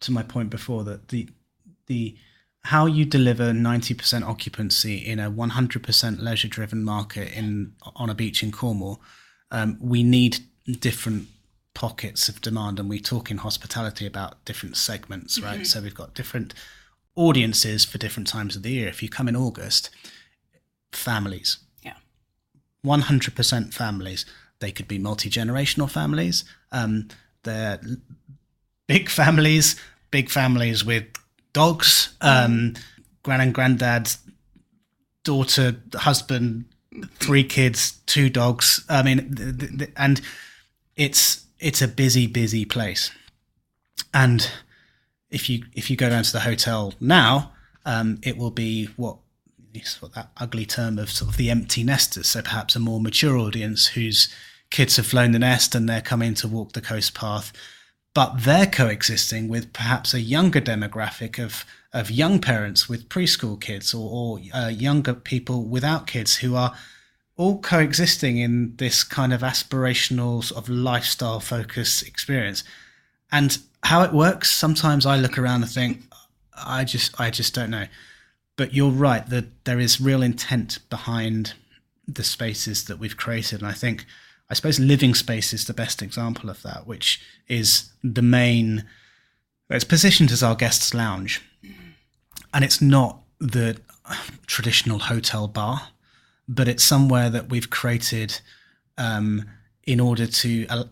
to 0.00 0.12
my 0.12 0.22
point 0.22 0.50
before, 0.50 0.84
that 0.84 1.08
the 1.08 1.28
the 1.86 2.16
how 2.64 2.86
you 2.86 3.04
deliver 3.04 3.52
ninety 3.52 3.94
percent 3.94 4.24
occupancy 4.24 4.96
in 4.96 5.18
a 5.18 5.30
one 5.30 5.50
hundred 5.50 5.82
percent 5.82 6.20
leisure 6.20 6.48
driven 6.48 6.84
market 6.84 7.32
in 7.32 7.72
on 7.94 8.10
a 8.10 8.14
beach 8.14 8.42
in 8.42 8.52
Cornwall, 8.52 9.00
um, 9.50 9.78
we 9.80 10.02
need 10.02 10.40
different 10.80 11.28
pockets 11.74 12.28
of 12.28 12.40
demand, 12.40 12.80
and 12.80 12.90
we 12.90 12.98
talk 12.98 13.30
in 13.30 13.38
hospitality 13.38 14.06
about 14.06 14.44
different 14.44 14.76
segments, 14.76 15.40
right? 15.40 15.66
So 15.66 15.80
we've 15.80 15.94
got 15.94 16.14
different 16.14 16.54
audiences 17.14 17.84
for 17.84 17.98
different 17.98 18.26
times 18.26 18.56
of 18.56 18.62
the 18.62 18.72
year. 18.72 18.88
If 18.88 19.02
you 19.02 19.08
come 19.08 19.28
in 19.28 19.36
August, 19.36 19.90
families, 20.92 21.58
Yeah. 21.82 21.94
100% 22.84 23.72
families. 23.74 24.24
They 24.58 24.72
could 24.72 24.88
be 24.88 24.98
multi 24.98 25.28
generational 25.30 25.90
families. 25.90 26.44
Um, 26.72 27.08
they're 27.42 27.80
big 28.86 29.08
families, 29.10 29.76
big 30.10 30.30
families 30.30 30.84
with 30.84 31.04
dogs, 31.52 32.14
um, 32.20 32.74
gran 33.22 33.40
and 33.40 33.54
granddad, 33.54 34.10
daughter, 35.24 35.76
husband, 35.94 36.64
three 37.16 37.44
kids, 37.44 37.92
two 38.06 38.30
dogs. 38.30 38.84
I 38.88 39.02
mean, 39.02 39.34
th- 39.36 39.58
th- 39.58 39.78
th- 39.78 39.90
and 39.96 40.20
it's 40.96 41.44
it's 41.58 41.82
a 41.82 41.88
busy, 41.88 42.26
busy 42.26 42.64
place. 42.64 43.10
And 44.14 44.48
if 45.30 45.50
you 45.50 45.64
if 45.74 45.90
you 45.90 45.96
go 45.96 46.08
down 46.08 46.22
to 46.22 46.32
the 46.32 46.40
hotel 46.40 46.94
now, 47.00 47.52
um, 47.84 48.18
it 48.22 48.36
will 48.36 48.50
be 48.50 48.86
what 48.96 49.18
is 49.78 50.00
what 50.00 50.14
that 50.14 50.30
ugly 50.36 50.66
term 50.66 50.98
of 50.98 51.10
sort 51.10 51.30
of 51.30 51.36
the 51.36 51.50
empty 51.50 51.84
nesters. 51.84 52.28
So 52.28 52.42
perhaps 52.42 52.76
a 52.76 52.80
more 52.80 53.00
mature 53.00 53.36
audience 53.36 53.88
whose 53.88 54.28
kids 54.70 54.96
have 54.96 55.06
flown 55.06 55.32
the 55.32 55.38
nest 55.38 55.74
and 55.74 55.88
they're 55.88 56.00
coming 56.00 56.34
to 56.34 56.48
walk 56.48 56.72
the 56.72 56.80
coast 56.80 57.14
path, 57.14 57.52
but 58.14 58.44
they're 58.44 58.66
coexisting 58.66 59.48
with 59.48 59.72
perhaps 59.72 60.14
a 60.14 60.20
younger 60.20 60.60
demographic 60.60 61.42
of 61.42 61.64
of 61.92 62.10
young 62.10 62.38
parents 62.38 62.90
with 62.90 63.08
preschool 63.08 63.58
kids 63.58 63.94
or, 63.94 64.10
or 64.10 64.40
uh, 64.54 64.68
younger 64.68 65.14
people 65.14 65.64
without 65.64 66.06
kids 66.06 66.36
who 66.36 66.54
are 66.54 66.74
all 67.36 67.58
coexisting 67.60 68.36
in 68.36 68.76
this 68.76 69.02
kind 69.02 69.32
of 69.32 69.40
aspirational 69.40 70.44
sort 70.44 70.62
of 70.62 70.68
lifestyle 70.68 71.40
focused 71.40 72.06
experience 72.06 72.64
and 73.32 73.58
how 73.82 74.02
it 74.02 74.12
works 74.12 74.50
sometimes 74.50 75.06
i 75.06 75.16
look 75.16 75.38
around 75.38 75.62
and 75.62 75.70
think 75.70 76.02
i 76.54 76.84
just 76.84 77.18
i 77.18 77.30
just 77.30 77.54
don't 77.54 77.70
know 77.70 77.86
but 78.56 78.74
you're 78.74 78.90
right 78.90 79.28
that 79.28 79.64
there 79.64 79.78
is 79.78 80.00
real 80.00 80.22
intent 80.22 80.78
behind 80.90 81.54
the 82.08 82.24
spaces 82.24 82.84
that 82.84 82.98
we've 82.98 83.16
created. 83.16 83.60
And 83.60 83.68
i 83.68 83.72
think 83.72 84.06
i 84.50 84.54
suppose 84.54 84.78
living 84.78 85.14
space 85.14 85.52
is 85.52 85.64
the 85.64 85.74
best 85.74 86.02
example 86.02 86.48
of 86.48 86.62
that 86.62 86.86
which 86.86 87.20
is 87.48 87.90
the 88.02 88.22
main 88.22 88.84
it's 89.68 89.84
positioned 89.84 90.30
as 90.30 90.44
our 90.44 90.54
guests 90.54 90.94
lounge. 90.94 91.42
And 92.54 92.64
it's 92.64 92.80
not 92.80 93.22
the 93.40 93.80
traditional 94.46 95.00
hotel 95.00 95.48
bar 95.48 95.88
but 96.48 96.68
it's 96.68 96.84
somewhere 96.84 97.28
that 97.30 97.48
we've 97.48 97.70
created 97.70 98.40
um, 98.98 99.44
in 99.84 100.00
order 100.00 100.26
to 100.26 100.66
al- 100.68 100.90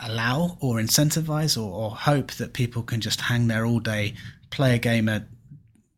allow 0.00 0.56
or 0.60 0.76
incentivize 0.76 1.56
or, 1.56 1.70
or 1.70 1.90
hope 1.90 2.32
that 2.32 2.52
people 2.52 2.82
can 2.82 3.00
just 3.00 3.22
hang 3.22 3.46
there 3.46 3.64
all 3.64 3.78
day, 3.78 4.14
play 4.50 4.74
a 4.74 4.78
game 4.78 5.08
of 5.08 5.22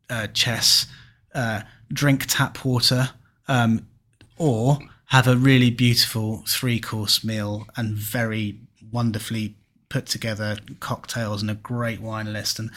uh, 0.09 0.27
chess, 0.27 0.87
uh, 1.33 1.61
drink 1.91 2.25
tap 2.27 2.63
water, 2.63 3.09
um, 3.47 3.87
or 4.37 4.79
have 5.07 5.27
a 5.27 5.35
really 5.35 5.69
beautiful 5.69 6.43
three 6.47 6.79
course 6.79 7.23
meal 7.23 7.67
and 7.75 7.95
very 7.95 8.59
wonderfully 8.91 9.55
put 9.89 10.05
together 10.05 10.57
cocktails 10.79 11.41
and 11.41 11.51
a 11.51 11.55
great 11.55 12.01
wine 12.01 12.33
list. 12.33 12.59
And 12.59 12.71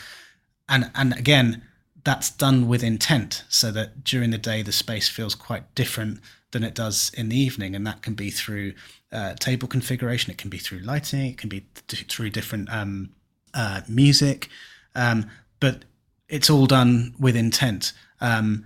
and 0.69 0.91
and 0.95 1.17
again 1.17 1.63
that's 2.05 2.31
done 2.31 2.69
with 2.69 2.83
intent 2.83 3.45
so 3.49 3.71
that 3.73 4.05
during 4.05 4.31
the 4.31 4.39
day 4.39 4.63
the 4.63 4.73
space 4.73 5.09
feels 5.09 5.35
quite 5.35 5.75
different 5.75 6.21
than 6.53 6.63
it 6.65 6.75
does 6.75 7.11
in 7.15 7.29
the 7.29 7.39
evening. 7.39 7.75
And 7.75 7.87
that 7.87 8.03
can 8.03 8.15
be 8.15 8.31
through 8.31 8.75
uh, 9.13 9.35
table 9.35 9.69
configuration 9.69 10.31
it 10.31 10.39
can 10.39 10.51
be 10.51 10.59
through 10.59 10.81
lighting 10.81 11.27
it 11.27 11.39
can 11.39 11.49
be 11.49 11.67
th- 11.89 12.07
through 12.07 12.31
different 12.31 12.71
um, 12.73 13.11
uh, 13.55 13.81
music. 13.89 14.49
Um, 14.95 15.31
but 15.61 15.85
it's 16.29 16.51
all 16.51 16.67
done 16.67 17.15
with 17.19 17.37
intent. 17.37 17.93
Um, 18.21 18.65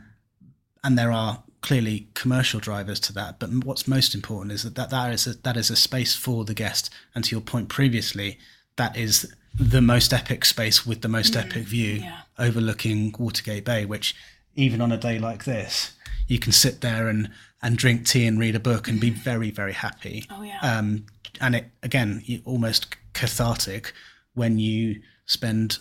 and 0.83 0.99
there 0.99 1.13
are 1.13 1.43
clearly 1.61 2.09
commercial 2.15 2.59
drivers 2.59 2.99
to 2.99 3.13
that 3.13 3.39
but 3.39 3.49
what's 3.65 3.87
most 3.87 4.17
important 4.17 4.51
is 4.51 4.65
that 4.65 4.75
that, 4.75 4.91
that 4.91 5.13
is 5.13 5.29
a, 5.29 5.35
that 5.43 5.57
is 5.57 5.71
a 5.71 5.77
space 5.77 6.15
for 6.15 6.45
the 6.45 6.55
guest. 6.55 6.91
And 7.15 7.25
to 7.25 7.31
your 7.31 7.41
point 7.41 7.69
previously 7.69 8.39
that 8.77 8.97
is 8.97 9.33
the 9.55 9.81
most 9.81 10.13
epic 10.13 10.45
space 10.45 10.85
with 10.85 11.03
the 11.03 11.09
most 11.09 11.37
epic 11.37 11.63
view 11.63 12.01
yeah. 12.03 12.23
overlooking 12.39 13.15
Watergate 13.17 13.65
Bay 13.65 13.85
which 13.85 14.17
even 14.57 14.81
on 14.81 14.91
a 14.91 14.97
day 14.97 15.21
like 15.21 15.45
this 15.45 15.93
you 16.27 16.39
can 16.41 16.53
sit 16.53 16.81
there 16.81 17.09
and 17.09 17.31
and 17.63 17.79
drink 17.79 18.07
tea 18.07 18.27
and 18.27 18.41
read 18.41 18.57
a 18.57 18.61
book 18.61 18.89
and 18.89 19.01
be 19.01 19.11
very 19.11 19.53
very 19.53 19.73
happy. 19.73 20.27
Oh, 20.31 20.43
yeah. 20.43 20.59
um, 20.63 21.07
and 21.41 21.55
it 21.55 21.67
again 21.85 22.25
almost 22.45 22.97
cathartic 23.13 23.93
when 24.35 24.59
you 24.59 25.01
spend 25.27 25.79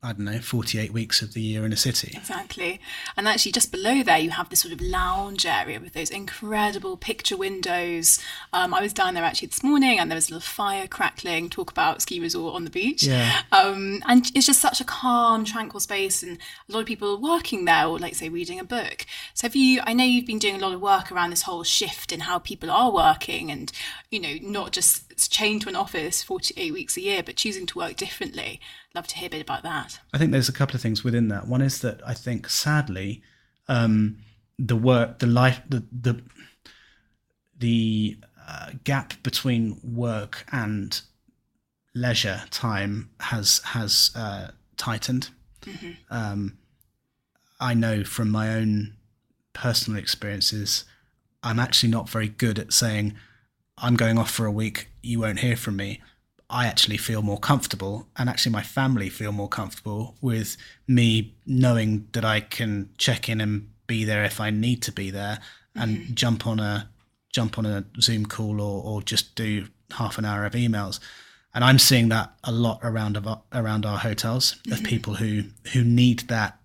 I 0.00 0.12
don't 0.12 0.26
know 0.26 0.38
48 0.38 0.92
weeks 0.92 1.22
of 1.22 1.34
the 1.34 1.40
year 1.40 1.66
in 1.66 1.72
a 1.72 1.76
city 1.76 2.12
Exactly. 2.16 2.80
And 3.16 3.26
actually, 3.26 3.50
just 3.50 3.72
below 3.72 4.04
there, 4.04 4.18
you 4.18 4.30
have 4.30 4.48
this 4.48 4.60
sort 4.60 4.72
of 4.72 4.80
lounge 4.80 5.44
area 5.44 5.80
with 5.80 5.92
those 5.92 6.10
incredible 6.10 6.96
picture 6.96 7.36
windows. 7.36 8.20
Um, 8.52 8.72
I 8.72 8.80
was 8.80 8.92
down 8.92 9.14
there 9.14 9.24
actually 9.24 9.48
this 9.48 9.64
morning 9.64 9.98
and 9.98 10.08
there 10.08 10.16
was 10.16 10.28
a 10.28 10.34
little 10.34 10.46
fire 10.46 10.86
crackling, 10.86 11.50
talk 11.50 11.70
about 11.70 12.00
ski 12.00 12.20
resort 12.20 12.54
on 12.54 12.64
the 12.64 12.70
beach. 12.70 13.02
Yeah. 13.02 13.42
Um, 13.50 14.00
and 14.06 14.30
it's 14.34 14.46
just 14.46 14.60
such 14.60 14.80
a 14.80 14.84
calm, 14.84 15.44
tranquil 15.44 15.80
space. 15.80 16.22
And 16.22 16.38
a 16.68 16.72
lot 16.72 16.80
of 16.80 16.86
people 16.86 17.10
are 17.12 17.20
working 17.20 17.64
there 17.64 17.86
or, 17.86 17.98
like, 17.98 18.14
say, 18.14 18.28
reading 18.28 18.60
a 18.60 18.64
book. 18.64 19.04
So, 19.34 19.46
have 19.48 19.56
you, 19.56 19.80
I 19.84 19.94
know 19.94 20.04
you've 20.04 20.26
been 20.26 20.38
doing 20.38 20.56
a 20.56 20.58
lot 20.58 20.74
of 20.74 20.80
work 20.80 21.10
around 21.10 21.30
this 21.30 21.42
whole 21.42 21.64
shift 21.64 22.12
in 22.12 22.20
how 22.20 22.38
people 22.38 22.70
are 22.70 22.92
working 22.92 23.50
and, 23.50 23.72
you 24.10 24.20
know, 24.20 24.34
not 24.42 24.72
just 24.72 25.07
chained 25.26 25.62
to 25.62 25.68
an 25.68 25.76
office 25.76 26.22
48 26.22 26.72
weeks 26.72 26.96
a 26.96 27.00
year, 27.00 27.22
but 27.22 27.36
choosing 27.36 27.66
to 27.66 27.78
work 27.78 27.96
differently. 27.96 28.60
Love 28.94 29.06
to 29.08 29.16
hear 29.16 29.26
a 29.26 29.30
bit 29.30 29.40
about 29.40 29.62
that. 29.64 29.98
I 30.12 30.18
think 30.18 30.30
there's 30.30 30.48
a 30.48 30.52
couple 30.52 30.76
of 30.76 30.82
things 30.82 31.02
within 31.02 31.28
that. 31.28 31.48
One 31.48 31.62
is 31.62 31.80
that 31.80 32.00
I 32.06 32.14
think, 32.14 32.48
sadly, 32.48 33.22
um, 33.66 34.18
the 34.58 34.76
work, 34.76 35.18
the 35.18 35.26
life, 35.26 35.60
the 35.68 35.84
the 35.90 36.22
the 37.58 38.18
uh, 38.46 38.70
gap 38.84 39.14
between 39.22 39.80
work 39.82 40.44
and 40.52 41.00
leisure 41.94 42.42
time 42.50 43.10
has 43.20 43.60
has 43.64 44.10
uh, 44.14 44.48
tightened. 44.76 45.30
Um, 46.10 46.58
I 47.60 47.74
know 47.74 48.04
from 48.04 48.30
my 48.30 48.54
own 48.54 48.94
personal 49.52 49.98
experiences, 49.98 50.84
I'm 51.42 51.58
actually 51.58 51.90
not 51.90 52.08
very 52.08 52.28
good 52.28 52.58
at 52.58 52.72
saying, 52.72 53.14
"I'm 53.76 53.96
going 53.96 54.18
off 54.18 54.30
for 54.30 54.46
a 54.46 54.52
week. 54.52 54.88
You 55.08 55.20
won't 55.20 55.40
hear 55.40 55.56
from 55.56 55.76
me." 55.76 56.00
I 56.50 56.66
actually 56.66 56.96
feel 56.96 57.20
more 57.22 57.38
comfortable, 57.38 58.08
and 58.16 58.28
actually 58.28 58.52
my 58.52 58.62
family 58.62 59.10
feel 59.10 59.32
more 59.32 59.48
comfortable 59.48 60.16
with 60.22 60.56
me 60.86 61.34
knowing 61.44 62.08
that 62.12 62.24
I 62.24 62.40
can 62.40 62.88
check 62.96 63.28
in 63.28 63.40
and 63.40 63.68
be 63.86 64.04
there 64.04 64.24
if 64.24 64.40
I 64.40 64.50
need 64.50 64.82
to 64.82 64.92
be 64.92 65.10
there, 65.10 65.40
and 65.74 65.98
mm-hmm. 65.98 66.14
jump 66.14 66.46
on 66.46 66.60
a 66.60 66.88
jump 67.30 67.58
on 67.58 67.66
a 67.66 67.84
Zoom 68.00 68.24
call 68.26 68.60
or 68.60 68.82
or 68.82 69.02
just 69.02 69.34
do 69.34 69.66
half 69.92 70.18
an 70.18 70.24
hour 70.24 70.46
of 70.46 70.54
emails. 70.54 71.00
And 71.54 71.64
I'm 71.64 71.78
seeing 71.78 72.08
that 72.10 72.32
a 72.44 72.52
lot 72.52 72.80
around 72.82 73.16
of, 73.16 73.26
around 73.52 73.84
our 73.84 73.98
hotels 73.98 74.56
of 74.70 74.78
mm-hmm. 74.78 74.86
people 74.86 75.14
who 75.14 75.44
who 75.72 75.84
need 75.84 76.20
that 76.28 76.58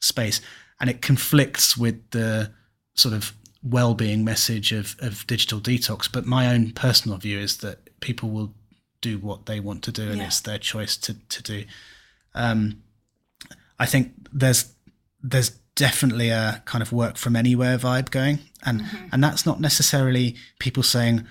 space, 0.00 0.40
and 0.80 0.88
it 0.88 1.02
conflicts 1.02 1.76
with 1.76 2.10
the 2.10 2.52
sort 2.94 3.14
of 3.14 3.34
well-being 3.62 4.24
message 4.24 4.72
of, 4.72 4.96
of 5.00 5.26
digital 5.26 5.60
detox. 5.60 6.10
But 6.10 6.24
my 6.24 6.54
own 6.54 6.72
personal 6.72 7.18
view 7.18 7.38
is 7.38 7.58
that 7.58 7.85
people 8.00 8.30
will 8.30 8.54
do 9.00 9.18
what 9.18 9.46
they 9.46 9.60
want 9.60 9.82
to 9.84 9.92
do, 9.92 10.08
and 10.08 10.18
yeah. 10.18 10.26
it's 10.26 10.40
their 10.40 10.58
choice 10.58 10.96
to 10.98 11.14
to 11.14 11.42
do. 11.42 11.64
Um, 12.34 12.82
I 13.78 13.86
think 13.86 14.12
there's 14.32 14.72
there's 15.22 15.50
definitely 15.74 16.30
a 16.30 16.62
kind 16.64 16.82
of 16.82 16.92
work 16.92 17.16
from 17.16 17.36
anywhere 17.36 17.78
vibe 17.78 18.10
going, 18.10 18.40
and 18.64 18.82
mm-hmm. 18.82 19.06
and 19.12 19.22
that's 19.22 19.46
not 19.46 19.60
necessarily 19.60 20.36
people 20.58 20.82
saying, 20.82 21.26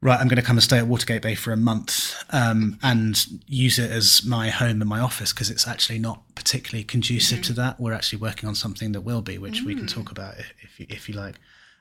right, 0.00 0.18
I'm 0.18 0.28
going 0.28 0.36
to 0.36 0.42
come 0.42 0.56
and 0.56 0.62
stay 0.62 0.78
at 0.78 0.86
Watergate 0.86 1.22
Bay 1.22 1.34
for 1.34 1.52
a 1.52 1.56
month 1.56 2.24
um, 2.30 2.78
and 2.82 3.26
use 3.46 3.78
it 3.78 3.90
as 3.90 4.24
my 4.24 4.50
home 4.50 4.80
and 4.80 4.88
my 4.88 5.00
office 5.00 5.32
because 5.32 5.50
it's 5.50 5.66
actually 5.66 5.98
not 5.98 6.22
particularly 6.34 6.84
conducive 6.84 7.38
mm-hmm. 7.38 7.52
to 7.52 7.52
that. 7.54 7.80
We're 7.80 7.92
actually 7.92 8.20
working 8.20 8.48
on 8.48 8.54
something 8.54 8.92
that 8.92 9.02
will 9.02 9.22
be, 9.22 9.38
which 9.38 9.62
mm. 9.62 9.66
we 9.66 9.74
can 9.74 9.86
mm. 9.86 9.94
talk 9.94 10.10
about 10.10 10.38
if 10.38 10.52
if 10.62 10.80
you, 10.80 10.86
if 10.88 11.08
you 11.08 11.14
like. 11.14 11.36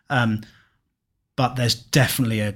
Um, 0.10 0.42
but 1.36 1.56
there's 1.56 1.76
definitely 1.76 2.42
a 2.42 2.56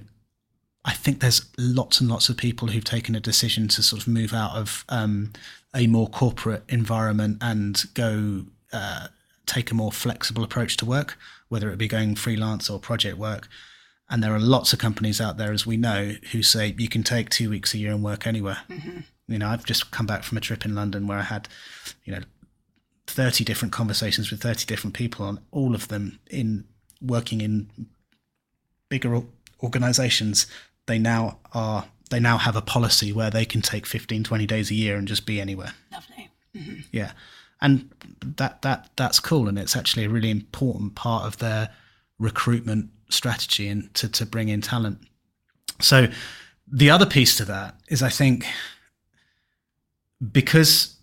I 0.86 0.93
think 0.93 1.19
there's 1.19 1.45
lots 1.58 2.00
and 2.00 2.10
lots 2.10 2.30
of 2.30 2.38
people 2.38 2.67
who've 2.67 2.84
taken 2.84 3.15
a 3.15 3.19
decision 3.19 3.67
to 3.69 3.82
sort 3.82 4.04
of 4.04 4.08
move 4.08 4.34
out 4.34 4.56
of 4.56 4.86
um, 4.88 5.34
a 5.76 5.88
more 5.88 6.08
corporate 6.08 6.63
environment 6.69 7.39
and 7.41 7.84
go 7.95 8.45
uh, 8.71 9.08
take 9.48 9.71
a 9.71 9.76
more 9.76 9.91
flexible 9.91 10.43
approach 10.43 10.78
to 10.78 10.86
work, 10.86 11.17
whether 11.50 11.71
it 11.71 11.80
be 11.80 11.88
going 11.88 12.15
freelance 12.15 12.69
or 12.69 12.80
project 12.80 13.17
work. 13.17 13.48
And 14.10 14.24
there 14.24 14.36
are 14.36 14.39
lots 14.39 14.74
of 14.74 14.80
companies 14.80 15.19
out 15.19 15.38
there, 15.38 15.52
as 15.52 15.65
we 15.65 15.76
know, 15.76 16.13
who 16.32 16.43
say 16.43 16.76
you 16.78 16.88
can 16.88 17.02
take 17.02 17.30
two 17.30 17.50
weeks 17.50 17.74
a 17.74 17.80
year 17.80 17.91
and 17.91 18.04
work 18.04 18.28
anywhere. 18.28 18.60
Mm-hmm. 18.69 19.00
You 19.28 19.39
know, 19.39 19.50
I've 19.50 19.65
just 19.65 19.89
come 19.89 20.06
back 20.06 20.24
from 20.24 20.38
a 20.38 20.41
trip 20.41 20.65
in 20.65 20.76
London 20.76 21.08
where 21.08 21.17
I 21.17 21.24
had, 21.24 21.50
you 22.04 22.13
know, 22.13 22.21
30 23.08 23.43
different 23.43 23.71
conversations 23.71 24.30
with 24.30 24.41
30 24.41 24.65
different 24.65 24.95
people 24.95 25.26
on 25.26 25.39
all 25.52 25.74
of 25.74 25.88
them 25.88 26.19
in 26.30 26.65
working 27.02 27.41
in 27.41 27.69
bigger 28.89 29.24
organizations 29.63 30.45
they 30.88 31.00
now 31.00 31.39
are 31.54 31.86
they 32.10 32.19
now 32.19 32.38
have 32.38 32.56
a 32.56 32.62
policy 32.62 33.12
where 33.12 33.30
they 33.30 33.45
can 33.45 33.62
take 33.62 33.86
15 33.86 34.24
20 34.24 34.45
days 34.45 34.71
a 34.71 34.76
year 34.76 34.98
and 34.98 35.08
just 35.08 35.26
be 35.26 35.41
anywhere 35.41 35.74
lovely 35.91 36.30
mm-hmm. 36.56 36.82
yeah 36.91 37.12
and 37.62 37.89
that 38.21 38.62
that 38.62 38.89
that's 38.95 39.19
cool 39.19 39.48
and 39.48 39.58
it's 39.58 39.76
actually 39.76 40.06
a 40.06 40.10
really 40.10 40.30
important 40.30 40.95
part 40.95 41.26
of 41.26 41.38
their 41.38 41.69
recruitment 42.19 42.89
strategy 43.10 43.67
and 43.67 43.93
to, 43.93 44.10
to 44.10 44.26
bring 44.26 44.50
in 44.50 44.62
talent 44.62 45.00
so 45.80 46.08
the 46.67 46.89
other 46.89 47.06
piece 47.06 47.36
to 47.38 47.45
that 47.45 47.76
is 47.88 48.02
i 48.02 48.10
think 48.10 48.45
because 50.32 50.98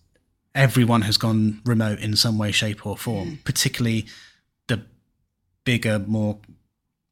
everyone 0.55 1.03
has 1.03 1.17
gone 1.17 1.61
remote 1.65 1.99
in 1.99 2.17
some 2.17 2.39
way 2.39 2.53
shape 2.53 2.87
or 2.87 2.97
form 2.97 3.33
mm. 3.33 3.45
particularly 3.45 4.07
the 4.69 4.83
bigger 5.65 5.99
more 5.99 6.39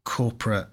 corporate 0.05 0.67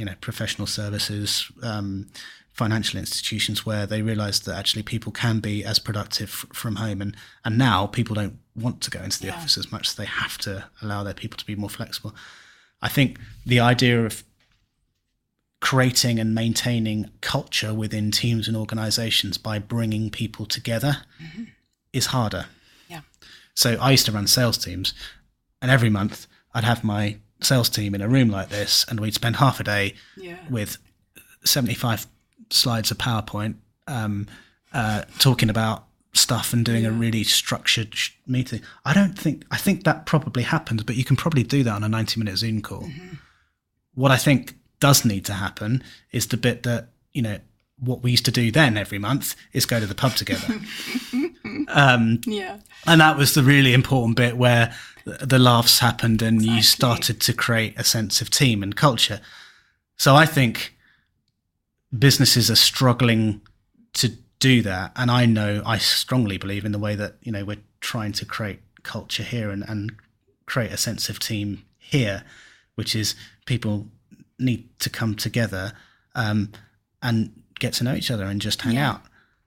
you 0.00 0.06
know 0.06 0.14
professional 0.22 0.66
services, 0.66 1.52
um, 1.62 2.08
financial 2.54 2.98
institutions 2.98 3.66
where 3.66 3.84
they 3.84 4.00
realised 4.00 4.46
that 4.46 4.56
actually 4.56 4.82
people 4.82 5.12
can 5.12 5.40
be 5.40 5.62
as 5.62 5.78
productive 5.78 6.30
from 6.30 6.76
home, 6.76 7.02
and 7.02 7.14
and 7.44 7.58
now 7.58 7.86
people 7.86 8.14
don't 8.14 8.38
want 8.56 8.80
to 8.80 8.90
go 8.90 9.02
into 9.02 9.20
the 9.20 9.26
yeah. 9.26 9.34
office 9.34 9.58
as 9.58 9.70
much, 9.70 9.90
so 9.90 10.00
they 10.00 10.08
have 10.08 10.38
to 10.38 10.64
allow 10.80 11.04
their 11.04 11.12
people 11.12 11.36
to 11.36 11.44
be 11.44 11.54
more 11.54 11.68
flexible. 11.68 12.14
I 12.80 12.88
think 12.88 13.18
the 13.44 13.60
idea 13.60 14.06
of 14.06 14.24
creating 15.60 16.18
and 16.18 16.34
maintaining 16.34 17.10
culture 17.20 17.74
within 17.74 18.10
teams 18.10 18.48
and 18.48 18.56
organizations 18.56 19.36
by 19.36 19.58
bringing 19.58 20.08
people 20.08 20.46
together 20.46 21.02
mm-hmm. 21.22 21.44
is 21.92 22.06
harder. 22.06 22.46
Yeah. 22.88 23.02
So 23.54 23.76
I 23.78 23.90
used 23.90 24.06
to 24.06 24.12
run 24.12 24.26
sales 24.26 24.56
teams, 24.56 24.94
and 25.60 25.70
every 25.70 25.90
month 25.90 26.26
I'd 26.54 26.64
have 26.64 26.82
my 26.82 27.18
sales 27.42 27.68
team 27.68 27.94
in 27.94 28.00
a 28.00 28.08
room 28.08 28.30
like 28.30 28.48
this, 28.48 28.84
and 28.88 29.00
we'd 29.00 29.14
spend 29.14 29.36
half 29.36 29.60
a 29.60 29.64
day 29.64 29.94
yeah. 30.16 30.38
with 30.48 30.78
75 31.44 32.06
slides 32.50 32.90
of 32.90 32.98
PowerPoint 32.98 33.56
um, 33.86 34.26
uh, 34.72 35.02
talking 35.18 35.50
about 35.50 35.84
stuff 36.12 36.52
and 36.52 36.64
doing 36.64 36.82
yeah. 36.82 36.90
a 36.90 36.92
really 36.92 37.24
structured 37.24 37.94
sh- 37.94 38.10
meeting. 38.26 38.60
I 38.84 38.92
don't 38.92 39.18
think, 39.18 39.44
I 39.50 39.56
think 39.56 39.84
that 39.84 40.06
probably 40.06 40.42
happens, 40.42 40.82
but 40.82 40.96
you 40.96 41.04
can 41.04 41.16
probably 41.16 41.42
do 41.42 41.62
that 41.62 41.72
on 41.72 41.84
a 41.84 41.88
90 41.88 42.18
minute 42.18 42.36
Zoom 42.36 42.62
call. 42.62 42.82
Mm-hmm. 42.82 43.14
What 43.94 44.10
I 44.10 44.16
think 44.16 44.54
does 44.80 45.04
need 45.04 45.24
to 45.26 45.34
happen 45.34 45.82
is 46.12 46.26
the 46.26 46.36
bit 46.36 46.62
that, 46.64 46.88
you 47.12 47.22
know, 47.22 47.38
what 47.78 48.02
we 48.02 48.10
used 48.10 48.26
to 48.26 48.30
do 48.30 48.50
then 48.50 48.76
every 48.76 48.98
month 48.98 49.34
is 49.52 49.64
go 49.66 49.80
to 49.80 49.86
the 49.86 49.94
pub 49.94 50.12
together. 50.12 50.60
um, 51.68 52.20
yeah. 52.26 52.58
And 52.86 53.00
that 53.00 53.16
was 53.16 53.34
the 53.34 53.42
really 53.42 53.72
important 53.72 54.16
bit 54.16 54.36
where 54.36 54.74
the 55.04 55.38
laughs 55.38 55.78
happened 55.78 56.22
and 56.22 56.36
exactly. 56.36 56.56
you 56.56 56.62
started 56.62 57.20
to 57.20 57.32
create 57.32 57.78
a 57.78 57.84
sense 57.84 58.20
of 58.20 58.30
team 58.30 58.62
and 58.62 58.76
culture. 58.76 59.20
So 59.96 60.14
I 60.14 60.26
think 60.26 60.74
businesses 61.96 62.50
are 62.50 62.56
struggling 62.56 63.40
to 63.94 64.12
do 64.38 64.62
that. 64.62 64.92
And 64.96 65.10
I 65.10 65.26
know 65.26 65.62
I 65.66 65.78
strongly 65.78 66.38
believe 66.38 66.64
in 66.64 66.72
the 66.72 66.78
way 66.78 66.94
that, 66.94 67.16
you 67.22 67.32
know, 67.32 67.44
we're 67.44 67.62
trying 67.80 68.12
to 68.12 68.24
create 68.24 68.60
culture 68.82 69.22
here 69.22 69.50
and, 69.50 69.64
and 69.68 69.94
create 70.46 70.72
a 70.72 70.76
sense 70.76 71.08
of 71.08 71.18
team 71.18 71.64
here, 71.78 72.24
which 72.74 72.96
is 72.96 73.14
people 73.46 73.88
need 74.38 74.68
to 74.80 74.88
come 74.88 75.14
together 75.14 75.72
um, 76.14 76.50
and 77.02 77.32
get 77.58 77.74
to 77.74 77.84
know 77.84 77.94
each 77.94 78.10
other 78.10 78.24
and 78.24 78.40
just 78.40 78.62
hang 78.62 78.74
yeah. 78.74 78.90
out. 78.90 79.02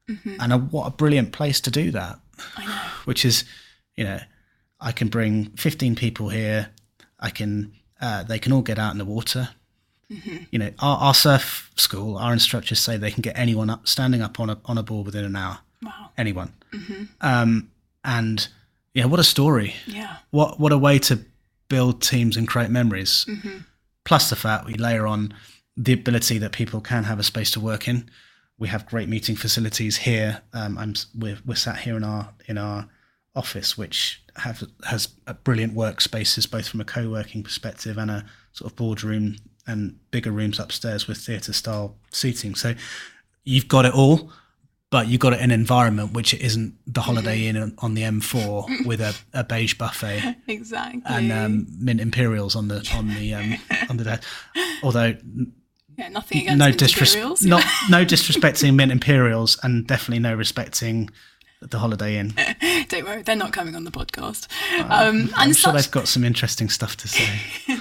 Mm-hmm. 0.10 0.36
And 0.40 0.54
a, 0.54 0.58
what 0.58 0.88
a 0.88 0.92
brilliant 0.92 1.32
place 1.32 1.60
to 1.62 1.72
do 1.72 1.92
that. 1.92 2.20
Which 3.06 3.26
is, 3.26 3.46
you 3.96 4.04
know, 4.04 4.20
I 4.84 4.92
can 4.92 5.08
bring 5.08 5.46
15 5.52 5.96
people 5.96 6.30
here. 6.30 6.70
I 7.20 7.30
can, 7.30 7.74
uh, 8.02 8.24
they 8.24 8.38
can 8.38 8.52
all 8.52 8.62
get 8.62 8.78
out 8.78 8.92
in 8.92 8.98
the 8.98 9.06
water. 9.06 9.50
Mm-hmm. 10.12 10.38
You 10.52 10.60
know, 10.60 10.72
our, 10.80 10.98
our, 10.98 11.14
surf 11.14 11.72
school, 11.76 12.18
our 12.18 12.34
instructors 12.34 12.80
say 12.80 12.98
they 12.98 13.10
can 13.10 13.22
get 13.22 13.38
anyone 13.38 13.70
up, 13.70 13.88
standing 13.88 14.22
up 14.22 14.40
on 14.40 14.50
a, 14.50 14.60
on 14.66 14.78
a 14.78 14.84
board 14.84 15.06
within 15.06 15.24
an 15.24 15.36
hour. 15.36 15.60
Wow. 15.82 16.12
Anyone. 16.18 16.54
Mm-hmm. 16.74 17.04
Um, 17.22 17.72
and 18.04 18.48
yeah, 18.94 19.06
what 19.06 19.20
a 19.20 19.24
story. 19.24 19.76
Yeah. 19.88 20.18
What, 20.32 20.60
what 20.60 20.74
a 20.74 20.78
way 20.78 21.00
to 21.00 21.20
build 21.70 22.02
teams 22.02 22.36
and 22.36 22.48
create 22.48 22.70
memories. 22.70 23.26
Mm-hmm. 23.28 23.60
Plus 24.04 24.30
the 24.30 24.36
fact 24.36 24.66
we 24.66 24.74
layer 24.74 25.08
on 25.08 25.34
the 25.78 25.94
ability 25.94 26.38
that 26.40 26.52
people 26.52 26.82
can 26.82 27.06
have 27.06 27.20
a 27.20 27.24
space 27.24 27.52
to 27.52 27.60
work 27.60 27.88
in. 27.88 28.10
We 28.60 28.68
have 28.68 28.86
great 28.86 29.10
meeting 29.10 29.36
facilities 29.36 29.98
here. 29.98 30.42
Um, 30.52 30.78
I'm, 30.78 30.94
we're, 31.18 31.40
we're 31.46 31.56
sat 31.56 31.80
here 31.80 31.96
in 31.96 32.04
our, 32.04 32.34
in 32.48 32.58
our, 32.58 32.88
office, 33.36 33.78
which 33.78 34.22
have 34.38 34.64
has 34.86 35.08
brilliant 35.44 35.76
workspaces 35.76 36.50
both 36.50 36.68
from 36.68 36.82
a 36.82 36.86
co-working 36.86 37.44
perspective 37.44 37.98
and 37.98 38.10
a 38.10 38.26
sort 38.52 38.72
of 38.72 38.76
boardroom 38.76 39.38
and 39.66 40.00
bigger 40.12 40.32
rooms 40.32 40.60
upstairs 40.60 41.08
with 41.08 41.18
theatre 41.18 41.54
style 41.54 41.96
seating. 42.12 42.56
So 42.56 42.76
you've 43.44 43.68
got 43.68 43.86
it 43.86 43.94
all, 43.94 44.32
but 44.90 45.08
you've 45.08 45.22
got 45.22 45.34
it 45.34 45.40
in 45.40 45.46
an 45.46 45.60
environment 45.60 46.14
which 46.14 46.34
isn't 46.34 46.76
the 46.86 47.02
Holiday 47.02 47.46
Inn 47.46 47.76
on 47.80 47.94
the 47.94 48.04
M4 48.04 48.86
with 48.86 49.02
a, 49.02 49.16
a 49.34 49.44
beige 49.44 49.76
buffet, 49.76 50.36
exactly, 50.48 51.02
and 51.06 51.32
um, 51.32 51.68
mint 51.80 52.00
imperials 52.00 52.56
on 52.56 52.68
the 52.68 52.88
on 52.96 53.08
the 53.10 53.34
um, 53.34 53.56
on 53.90 53.98
the 53.98 54.04
desk. 54.04 54.24
Although 54.84 55.16
yeah, 55.98 56.10
nothing 56.10 56.42
against 56.42 56.60
no 56.60 56.72
disres- 56.72 57.46
not 57.46 57.64
no 57.90 58.06
disrespecting 58.06 58.76
mint 58.76 58.92
imperials, 58.92 59.58
and 59.64 59.88
definitely 59.88 60.20
no 60.20 60.36
respecting 60.36 61.10
the 61.70 61.80
Holiday 61.80 62.18
Inn. 62.18 62.34
Don't 62.90 63.06
worry, 63.06 63.22
they're 63.22 63.36
not 63.36 63.54
coming 63.54 63.76
on 63.76 63.84
the 63.84 63.92
podcast. 63.92 64.48
Uh, 64.78 64.88
um, 64.90 65.30
I'm 65.36 65.54
sure 65.54 65.72
such... 65.72 65.76
they've 65.76 65.92
got 65.92 66.08
some 66.08 66.24
interesting 66.24 66.70
stuff 66.70 66.98
to 66.98 67.08
say. 67.08 67.40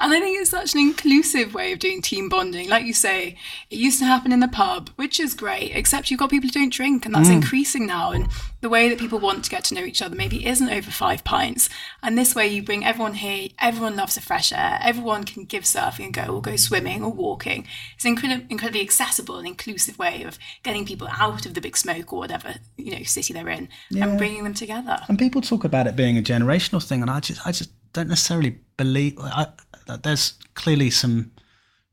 And 0.00 0.14
I 0.14 0.20
think 0.20 0.40
it's 0.40 0.50
such 0.50 0.74
an 0.74 0.80
inclusive 0.80 1.52
way 1.52 1.72
of 1.72 1.78
doing 1.78 2.00
team 2.00 2.28
bonding. 2.30 2.68
Like 2.70 2.86
you 2.86 2.94
say, 2.94 3.36
it 3.68 3.78
used 3.78 3.98
to 3.98 4.06
happen 4.06 4.32
in 4.32 4.40
the 4.40 4.48
pub, 4.48 4.90
which 4.96 5.20
is 5.20 5.34
great, 5.34 5.72
except 5.74 6.10
you've 6.10 6.20
got 6.20 6.30
people 6.30 6.48
who 6.48 6.52
don't 6.52 6.72
drink, 6.72 7.04
and 7.04 7.14
that's 7.14 7.28
mm. 7.28 7.34
increasing 7.34 7.86
now. 7.86 8.10
And 8.12 8.28
the 8.62 8.70
way 8.70 8.88
that 8.88 8.98
people 8.98 9.18
want 9.18 9.44
to 9.44 9.50
get 9.50 9.64
to 9.64 9.74
know 9.74 9.84
each 9.84 10.00
other 10.00 10.16
maybe 10.16 10.46
isn't 10.46 10.70
over 10.70 10.90
five 10.90 11.22
pints. 11.22 11.68
And 12.02 12.16
this 12.16 12.34
way, 12.34 12.48
you 12.48 12.62
bring 12.62 12.84
everyone 12.84 13.14
here, 13.14 13.48
everyone 13.58 13.94
loves 13.94 14.14
the 14.14 14.22
fresh 14.22 14.52
air, 14.52 14.78
everyone 14.82 15.24
can 15.24 15.44
give 15.44 15.64
surfing 15.64 16.06
and 16.06 16.14
go, 16.14 16.34
or 16.34 16.40
go 16.40 16.56
swimming 16.56 17.04
or 17.04 17.12
walking. 17.12 17.66
It's 17.94 18.04
an 18.06 18.12
incredibly, 18.12 18.46
incredibly 18.48 18.80
accessible 18.80 19.36
and 19.36 19.46
inclusive 19.46 19.98
way 19.98 20.22
of 20.22 20.38
getting 20.62 20.86
people 20.86 21.08
out 21.08 21.44
of 21.44 21.52
the 21.52 21.60
big 21.60 21.76
smoke 21.76 22.12
or 22.12 22.20
whatever 22.20 22.54
you 22.76 22.96
know 22.96 23.02
city 23.02 23.32
they're 23.32 23.48
in 23.48 23.68
yeah. 23.90 24.06
and 24.06 24.18
bringing 24.18 24.44
them 24.44 24.54
together. 24.54 24.98
And 25.08 25.18
people 25.18 25.42
talk 25.42 25.64
about 25.64 25.86
it 25.86 25.94
being 25.94 26.16
a 26.16 26.22
generational 26.22 26.82
thing, 26.82 27.02
and 27.02 27.10
I 27.10 27.20
just, 27.20 27.46
I 27.46 27.52
just 27.52 27.70
don't 27.92 28.08
necessarily 28.08 28.58
believe. 28.76 29.18
I, 29.18 29.48
there's 29.96 30.34
clearly 30.54 30.90
some 30.90 31.32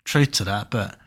truth 0.04 0.32
to 0.34 0.44
that, 0.46 0.70
but 0.72 0.98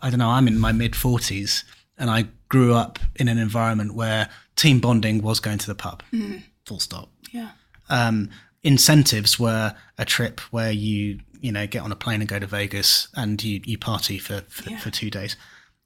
I 0.00 0.10
don't 0.10 0.18
know. 0.18 0.30
I'm 0.30 0.48
in 0.48 0.58
my 0.58 0.72
mid 0.72 0.92
40s 0.92 1.64
and 1.98 2.10
I 2.10 2.26
grew 2.48 2.74
up 2.74 2.98
in 3.16 3.28
an 3.28 3.38
environment 3.38 3.94
where 3.94 4.28
team 4.56 4.80
bonding 4.80 5.22
was 5.22 5.40
going 5.40 5.58
to 5.58 5.66
the 5.66 5.74
pub. 5.74 6.02
Mm. 6.12 6.42
Full 6.66 6.80
stop. 6.80 7.08
Yeah. 7.32 7.50
Um, 7.88 8.30
incentives 8.62 9.38
were 9.38 9.74
a 9.98 10.04
trip 10.04 10.40
where 10.52 10.70
you 10.70 11.18
you 11.40 11.50
know 11.50 11.66
get 11.66 11.82
on 11.82 11.90
a 11.90 11.96
plane 11.96 12.20
and 12.20 12.28
go 12.28 12.38
to 12.38 12.46
Vegas 12.46 13.08
and 13.16 13.42
you 13.42 13.60
you 13.64 13.76
party 13.78 14.18
for 14.18 14.42
for, 14.48 14.70
Yeah. 14.70 14.78
for 14.78 14.90
two 14.90 15.10
days, 15.10 15.36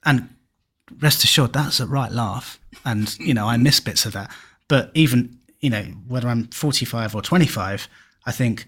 and 0.04 0.28
rest 1.00 1.24
assured 1.24 1.52
that's 1.52 1.80
a 1.80 1.86
right 1.86 2.12
laugh, 2.12 2.58
and 2.84 3.18
you 3.18 3.32
know 3.34 3.46
I 3.48 3.56
miss 3.56 3.80
bits 3.80 4.04
of 4.06 4.12
that. 4.12 4.30
But 4.68 4.90
even 4.94 5.38
you 5.60 5.70
know 5.70 5.82
whether 6.06 6.28
I'm 6.28 6.48
45 6.48 7.14
or 7.14 7.22
25, 7.22 7.88
I 8.26 8.32
think 8.32 8.66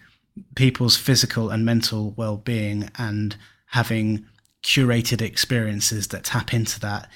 people's 0.54 0.96
physical 0.96 1.50
and 1.50 1.64
mental 1.64 2.12
well-being 2.12 2.90
and 2.96 3.36
having 3.66 4.26
curated 4.62 5.22
experiences 5.22 6.08
that 6.08 6.24
tap 6.24 6.52
into 6.52 6.80
that 6.80 7.08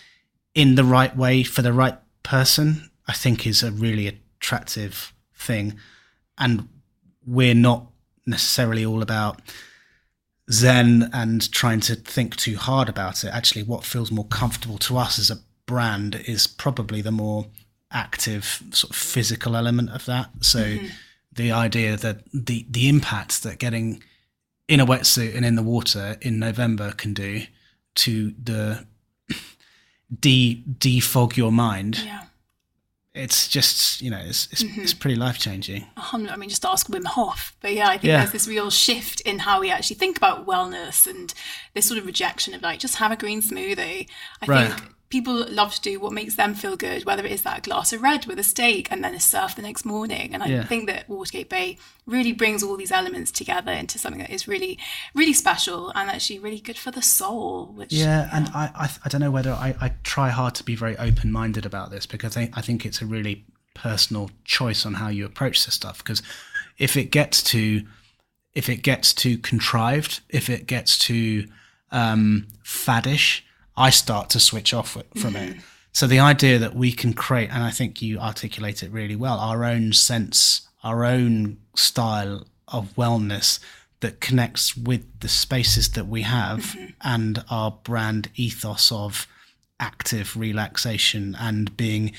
in 0.54 0.74
the 0.74 0.84
right 0.84 1.16
way 1.16 1.42
for 1.42 1.62
the 1.62 1.72
right 1.72 1.98
person, 2.22 2.90
I 3.08 3.12
think 3.12 3.46
is 3.46 3.62
a 3.62 3.72
really 3.72 4.06
attractive 4.06 5.12
thing. 5.34 5.78
And 6.38 6.68
we're 7.26 7.54
not 7.54 7.86
necessarily 8.26 8.84
all 8.84 9.02
about 9.02 9.40
Zen 10.50 11.10
and 11.12 11.50
trying 11.52 11.80
to 11.80 11.94
think 11.94 12.36
too 12.36 12.56
hard 12.56 12.88
about 12.88 13.24
it. 13.24 13.28
Actually, 13.28 13.62
what 13.62 13.84
feels 13.84 14.10
more 14.10 14.26
comfortable 14.26 14.78
to 14.78 14.98
us 14.98 15.18
as 15.18 15.30
a 15.30 15.40
brand 15.66 16.22
is 16.26 16.46
probably 16.46 17.00
the 17.00 17.12
more 17.12 17.46
active, 17.90 18.62
sort 18.70 18.90
of 18.90 18.96
physical 18.96 19.56
element 19.56 19.90
of 19.90 20.04
that. 20.06 20.30
So 20.40 20.64
mm-hmm. 20.64 20.86
The 21.32 21.50
idea 21.52 21.96
that 21.96 22.22
the 22.32 22.66
the 22.70 22.88
impact 22.88 23.42
that 23.42 23.58
getting 23.58 24.02
in 24.68 24.80
a 24.80 24.86
wetsuit 24.86 25.34
and 25.34 25.44
in 25.44 25.54
the 25.54 25.62
water 25.62 26.16
in 26.20 26.38
November 26.38 26.92
can 26.92 27.14
do 27.14 27.42
to 27.94 28.34
the 28.42 28.86
de 30.20 30.62
defog 30.78 31.36
your 31.36 31.52
mind. 31.52 32.00
Yeah. 32.04 32.22
It's 33.14 33.46
just 33.46 34.00
you 34.00 34.10
know 34.10 34.20
it's 34.24 34.48
it's, 34.52 34.62
mm-hmm. 34.62 34.80
it's 34.80 34.94
pretty 34.94 35.16
life 35.16 35.38
changing. 35.38 35.86
I 35.96 36.36
mean, 36.36 36.48
just 36.48 36.64
ask 36.64 36.86
Wim 36.88 37.04
Hof. 37.04 37.54
But 37.60 37.74
yeah, 37.74 37.88
I 37.88 37.92
think 37.92 38.04
Yeah. 38.04 38.18
there's 38.18 38.32
this 38.32 38.48
real 38.48 38.70
shift 38.70 39.20
in 39.22 39.40
how 39.40 39.60
we 39.60 39.70
actually 39.70 39.96
think 39.96 40.16
about 40.16 40.46
wellness 40.46 41.06
and 41.06 41.32
this 41.74 41.86
sort 41.86 41.98
of 41.98 42.06
rejection 42.06 42.54
of 42.54 42.62
like, 42.62 42.78
just 42.78 42.96
have 42.96 43.12
a 43.12 43.16
green 43.16 43.42
smoothie. 43.42 44.08
I 44.40 44.46
Right. 44.46 44.72
think 44.72 44.94
people 45.12 45.46
love 45.50 45.74
to 45.74 45.80
do 45.82 46.00
what 46.00 46.10
makes 46.10 46.36
them 46.36 46.54
feel 46.54 46.74
good, 46.74 47.04
whether 47.04 47.22
it 47.22 47.30
is 47.30 47.42
that 47.42 47.62
glass 47.62 47.92
of 47.92 48.00
red 48.00 48.24
with 48.24 48.38
a 48.38 48.42
steak 48.42 48.90
and 48.90 49.04
then 49.04 49.14
a 49.14 49.20
surf 49.20 49.54
the 49.54 49.60
next 49.60 49.84
morning. 49.84 50.32
And 50.32 50.42
I 50.42 50.46
Yeah. 50.46 50.64
think 50.64 50.86
that 50.88 51.06
Watergate 51.06 51.50
Bay 51.50 51.76
really 52.06 52.32
brings 52.32 52.62
all 52.62 52.78
these 52.78 52.90
elements 52.90 53.30
together 53.30 53.70
into 53.72 53.98
something 53.98 54.20
that 54.22 54.30
is 54.30 54.48
really, 54.48 54.78
really 55.14 55.34
special 55.34 55.90
and 55.90 56.08
actually 56.08 56.38
really 56.38 56.60
good 56.60 56.78
for 56.78 56.90
the 56.90 57.02
soul. 57.02 57.66
Which 57.74 57.92
Yeah, 57.92 58.30
and 58.32 58.48
I, 58.54 58.70
I 58.74 58.90
I 59.04 59.08
don't 59.10 59.20
know 59.20 59.30
whether 59.30 59.52
I, 59.52 59.74
I 59.78 59.92
try 60.02 60.30
hard 60.30 60.54
to 60.54 60.64
be 60.64 60.74
very 60.76 60.96
open 60.96 61.30
minded 61.30 61.66
about 61.66 61.90
this 61.90 62.06
because 62.06 62.34
I, 62.38 62.48
I 62.54 62.62
think 62.62 62.86
it's 62.86 63.02
a 63.02 63.06
really 63.06 63.44
personal 63.74 64.30
choice 64.44 64.86
on 64.86 64.94
how 64.94 65.08
you 65.08 65.26
approach 65.26 65.64
this 65.66 65.74
stuff. 65.74 65.98
Because 65.98 66.22
if 66.78 66.96
it 66.96 67.10
gets 67.10 67.42
to 67.52 67.82
if 68.54 68.68
it 68.70 68.82
gets 68.82 69.12
too 69.12 69.36
contrived, 69.38 70.20
if 70.30 70.48
it 70.48 70.66
gets 70.66 70.98
too 70.98 71.48
um, 71.90 72.46
faddish, 72.64 73.42
I 73.76 73.90
start 73.90 74.30
to 74.30 74.40
switch 74.40 74.74
off 74.74 74.92
from 74.92 75.36
it. 75.36 75.50
Mm-hmm. 75.50 75.60
So 75.92 76.06
the 76.06 76.20
idea 76.20 76.58
that 76.58 76.74
we 76.74 76.92
can 76.92 77.12
create, 77.12 77.50
and 77.50 77.62
I 77.62 77.70
think 77.70 78.00
you 78.00 78.18
articulate 78.18 78.82
it 78.82 78.90
really 78.90 79.16
well, 79.16 79.38
our 79.38 79.64
own 79.64 79.92
sense, 79.92 80.68
our 80.82 81.04
own 81.04 81.58
style 81.76 82.46
of 82.68 82.94
wellness 82.96 83.60
that 84.00 84.20
connects 84.20 84.76
with 84.76 85.04
the 85.20 85.28
spaces 85.28 85.90
that 85.90 86.06
we 86.08 86.22
have 86.22 86.60
mm-hmm. 86.60 86.86
and 87.02 87.44
our 87.50 87.70
brand 87.70 88.30
ethos 88.34 88.90
of 88.90 89.26
active 89.78 90.36
relaxation 90.36 91.36
and 91.38 91.76
being 91.76 92.12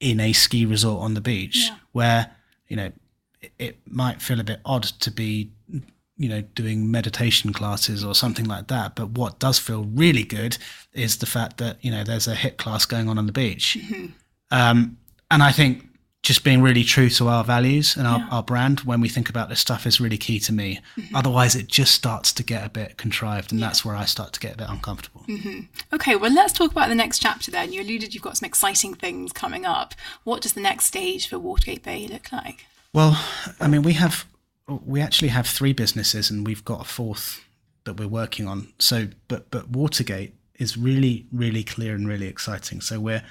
in 0.00 0.20
a 0.20 0.32
ski 0.32 0.64
resort 0.66 1.02
on 1.02 1.14
the 1.14 1.20
beach 1.20 1.68
Yeah. 1.68 1.76
where 1.92 2.30
you 2.68 2.76
know 2.76 2.92
it, 3.40 3.52
it 3.58 3.78
might 3.86 4.20
feel 4.20 4.40
a 4.40 4.44
bit 4.44 4.60
odd 4.64 4.82
to 4.84 5.10
be 5.10 5.52
you 6.16 6.28
know 6.28 6.40
doing 6.54 6.90
meditation 6.90 7.52
classes 7.52 8.04
or 8.04 8.14
something 8.14 8.44
like 8.46 8.68
that 8.68 8.94
but 8.94 9.10
what 9.10 9.38
does 9.38 9.58
feel 9.58 9.84
really 9.84 10.24
good 10.24 10.58
is 10.92 11.18
the 11.18 11.26
fact 11.26 11.56
that 11.58 11.76
you 11.84 11.90
know 11.90 12.04
there's 12.04 12.28
a 12.28 12.34
HIIT 12.34 12.56
class 12.58 12.84
going 12.84 13.08
on 13.08 13.18
on 13.18 13.26
the 13.26 13.32
beach 13.32 13.78
um, 14.50 14.96
and 15.30 15.42
i 15.42 15.50
think 15.52 15.88
just 16.22 16.44
being 16.44 16.62
really 16.62 16.84
true 16.84 17.08
to 17.10 17.26
our 17.26 17.42
values 17.42 17.96
and 17.96 18.06
our, 18.06 18.18
Yeah. 18.20 18.28
our 18.30 18.42
brand 18.44 18.80
when 18.80 19.00
we 19.00 19.08
think 19.08 19.28
about 19.28 19.48
this 19.48 19.58
stuff 19.58 19.86
is 19.86 20.00
really 20.00 20.18
key 20.18 20.38
to 20.40 20.52
me 20.52 20.80
otherwise 21.14 21.56
it 21.56 21.66
just 21.66 21.92
starts 21.94 22.32
to 22.34 22.42
get 22.44 22.64
a 22.64 22.68
bit 22.68 22.96
contrived 22.96 23.50
and 23.50 23.60
that's 23.60 23.84
where 23.84 23.96
i 23.96 24.04
start 24.04 24.32
to 24.34 24.38
get 24.40 24.54
a 24.54 24.58
bit 24.58 24.68
uncomfortable 24.68 25.24
Okay, 25.92 26.16
well, 26.16 26.32
let's 26.32 26.52
talk 26.52 26.70
about 26.72 26.88
the 26.88 26.94
next 26.94 27.20
chapter 27.20 27.50
then. 27.50 27.72
You 27.72 27.82
alluded 27.82 28.12
you've 28.14 28.22
got 28.22 28.36
some 28.38 28.46
exciting 28.46 28.94
things 28.94 29.32
coming 29.32 29.64
up. 29.66 29.94
What 30.24 30.40
does 30.42 30.54
the 30.54 30.60
next 30.60 30.86
stage 30.86 31.28
for 31.28 31.38
Watergate 31.38 31.82
Bay 31.84 32.08
look 32.08 32.32
like? 32.32 32.66
Well, 32.92 33.22
I 33.60 33.68
mean, 33.68 33.82
we 33.82 33.92
have 33.92 34.24
we 34.68 35.00
actually 35.00 35.28
have 35.28 35.46
three 35.46 35.72
businesses, 35.72 36.30
and 36.30 36.46
we've 36.46 36.64
got 36.64 36.82
a 36.82 36.84
fourth 36.84 37.44
that 37.84 37.94
we're 37.94 38.08
working 38.08 38.46
on. 38.46 38.72
So, 38.78 39.08
but 39.28 39.50
but 39.50 39.70
Watergate 39.70 40.34
is 40.58 40.76
really 40.76 41.26
really 41.32 41.64
clear 41.64 41.94
and 41.94 42.06
really 42.06 42.26
exciting. 42.26 42.80
So 42.80 43.00
we're 43.00 43.22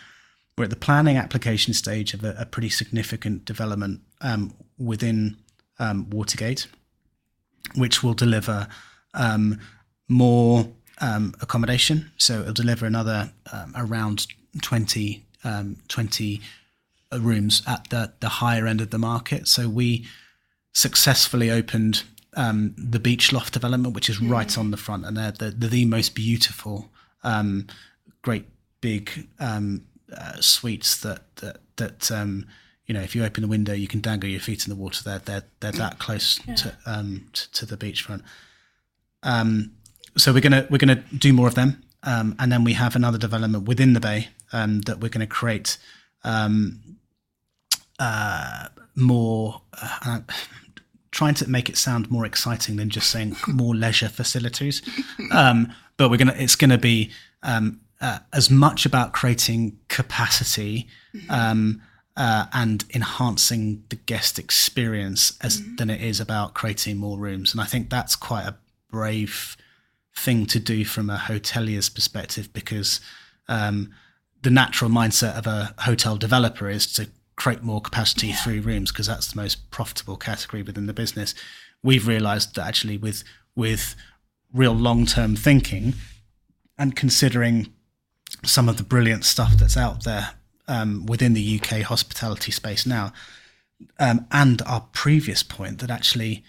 we're 0.58 0.66
at 0.66 0.70
the 0.70 0.76
planning 0.76 1.18
application 1.18 1.74
stage 1.74 2.14
of 2.14 2.24
a, 2.24 2.36
a 2.38 2.46
pretty 2.46 2.70
significant 2.70 3.46
development 3.46 4.02
um, 4.22 4.54
within 4.78 5.38
um, 5.80 6.10
Watergate, 6.10 6.68
which 7.76 8.04
will 8.04 8.14
deliver 8.14 8.68
um, 9.14 9.60
more 10.08 10.68
um, 11.00 11.34
accommodation. 11.42 12.12
So 12.18 12.42
it'll 12.42 12.54
deliver 12.54 12.86
another 12.86 13.32
um, 13.52 13.74
around 13.76 14.28
20, 14.62 15.26
um, 15.44 15.78
20 15.88 16.42
rooms 17.18 17.64
at 17.68 17.90
the, 17.90 18.14
the 18.20 18.30
higher 18.30 18.68
end 18.68 18.82
of 18.82 18.92
the 18.92 18.98
market. 18.98 19.48
So 19.48 19.68
we 19.68 20.06
successfully 20.74 21.50
opened 21.50 22.04
um, 22.36 22.74
the 22.78 23.00
Beach 23.00 23.34
Loft 23.34 23.54
development, 23.54 23.94
which 23.94 24.10
is 24.10 24.22
right 24.22 24.58
on 24.58 24.72
the 24.72 24.78
front, 24.78 25.06
and 25.06 25.18
they're 25.18 25.32
the, 25.32 25.52
the, 25.52 25.68
the 25.68 25.86
most 25.86 26.16
beautiful, 26.16 26.90
um, 27.24 27.68
great 28.22 28.46
big 28.80 29.28
um, 29.40 29.84
uh, 30.16 30.40
suites 30.40 30.98
that 31.02 31.36
that 31.38 31.58
that 31.78 32.12
um, 32.12 32.46
you 32.86 32.94
know 32.94 33.02
if 33.02 33.16
you 33.16 33.24
open 33.24 33.42
the 33.42 33.48
window 33.48 33.74
you 33.74 33.88
can 33.88 34.02
dangle 34.02 34.30
your 34.30 34.40
feet 34.40 34.66
in 34.66 34.70
the 34.70 34.82
water. 34.82 35.04
They're 35.04 35.20
they're 35.20 35.44
they're 35.60 35.72
that 35.74 36.00
close 36.00 36.40
to, 36.56 36.78
um, 36.86 37.28
to 37.34 37.52
to 37.52 37.66
the 37.66 37.78
beachfront. 37.78 38.24
Um, 39.24 39.74
so 40.18 40.34
we're 40.34 40.42
gonna 40.42 40.68
we're 40.70 40.78
gonna 40.78 41.04
do 41.18 41.34
more 41.34 41.48
of 41.48 41.56
them, 41.56 41.84
um, 42.04 42.36
and 42.40 42.52
then 42.52 42.64
we 42.64 42.74
have 42.74 42.96
another 42.96 43.18
development 43.18 43.68
within 43.68 43.94
the 43.94 44.00
bay 44.00 44.30
um, 44.54 44.82
that 44.82 45.00
we're 45.00 45.10
going 45.10 45.26
to 45.26 45.34
create 45.34 45.78
um, 46.24 46.98
uh, 48.02 48.68
more. 48.96 49.62
Uh, 49.80 50.20
trying 51.12 51.34
to 51.34 51.50
make 51.50 51.68
it 51.68 51.76
sound 51.76 52.10
more 52.10 52.26
exciting 52.26 52.78
than 52.78 52.90
just 52.90 53.12
saying 53.12 53.36
more 53.48 53.76
leisure 53.76 54.10
facilities, 54.10 54.82
um, 55.32 55.72
but 55.98 56.10
we're 56.10 56.18
gonna 56.18 56.36
it's 56.38 56.56
gonna 56.56 56.78
be 56.78 57.12
um, 57.44 57.80
uh, 58.02 58.20
as 58.34 58.50
much 58.50 58.86
about 58.86 59.14
creating 59.14 59.78
capacity. 59.88 60.88
Um, 61.30 61.82
uh, 62.18 62.46
and 62.52 62.84
enhancing 62.94 63.84
the 63.88 63.96
guest 63.96 64.38
experience 64.38 65.38
as 65.40 65.64
than 65.78 65.90
it 65.90 66.02
is 66.02 66.20
about 66.20 66.54
creating 66.54 66.98
more 66.98 67.18
rooms, 67.18 67.54
and 67.54 67.62
I 67.62 67.66
think 67.66 67.90
that's 67.90 68.18
quite 68.18 68.46
a 68.46 68.58
brave 68.92 69.56
thing 70.14 70.46
to 70.48 70.60
do 70.60 70.84
from 70.84 71.10
a 71.10 71.18
hotelier's 71.18 71.90
perspective 71.90 72.52
because 72.52 73.00
um, 73.48 73.94
the 74.42 74.50
natural 74.50 74.90
mindset 74.90 75.38
of 75.38 75.48
a 75.48 75.74
hotel 75.80 76.18
developer 76.18 76.70
is 76.70 76.92
to 76.94 77.10
create 77.36 77.64
more 77.64 77.82
capacity 77.82 78.32
through 78.32 78.62
rooms 78.62 78.92
because 78.92 79.08
that's 79.08 79.32
the 79.32 79.42
most 79.42 79.72
profitable 79.72 80.18
category 80.18 80.64
within 80.64 80.86
the 80.86 80.94
business. 80.94 81.34
We've 81.84 82.08
realized 82.08 82.56
that 82.56 82.68
actually 82.68 82.98
with 82.98 83.24
with 83.56 83.96
real 84.54 84.74
long-term 84.74 85.36
thinking 85.36 85.94
and 86.78 86.96
considering 86.96 87.74
some 88.44 88.68
of 88.68 88.78
the 88.78 88.84
brilliant 88.84 89.26
stuff 89.26 89.54
that's 89.58 89.78
out 89.78 90.04
there 90.04 90.32
um, 90.68 91.06
within 91.06 91.34
the 91.34 91.60
UK 91.60 91.82
hospitality 91.82 92.52
space 92.52 92.86
now, 92.86 93.14
um, 94.00 94.26
and 94.32 94.62
our 94.64 94.82
previous 94.94 95.44
point 95.44 95.80
that 95.80 95.90
actually 95.90 96.44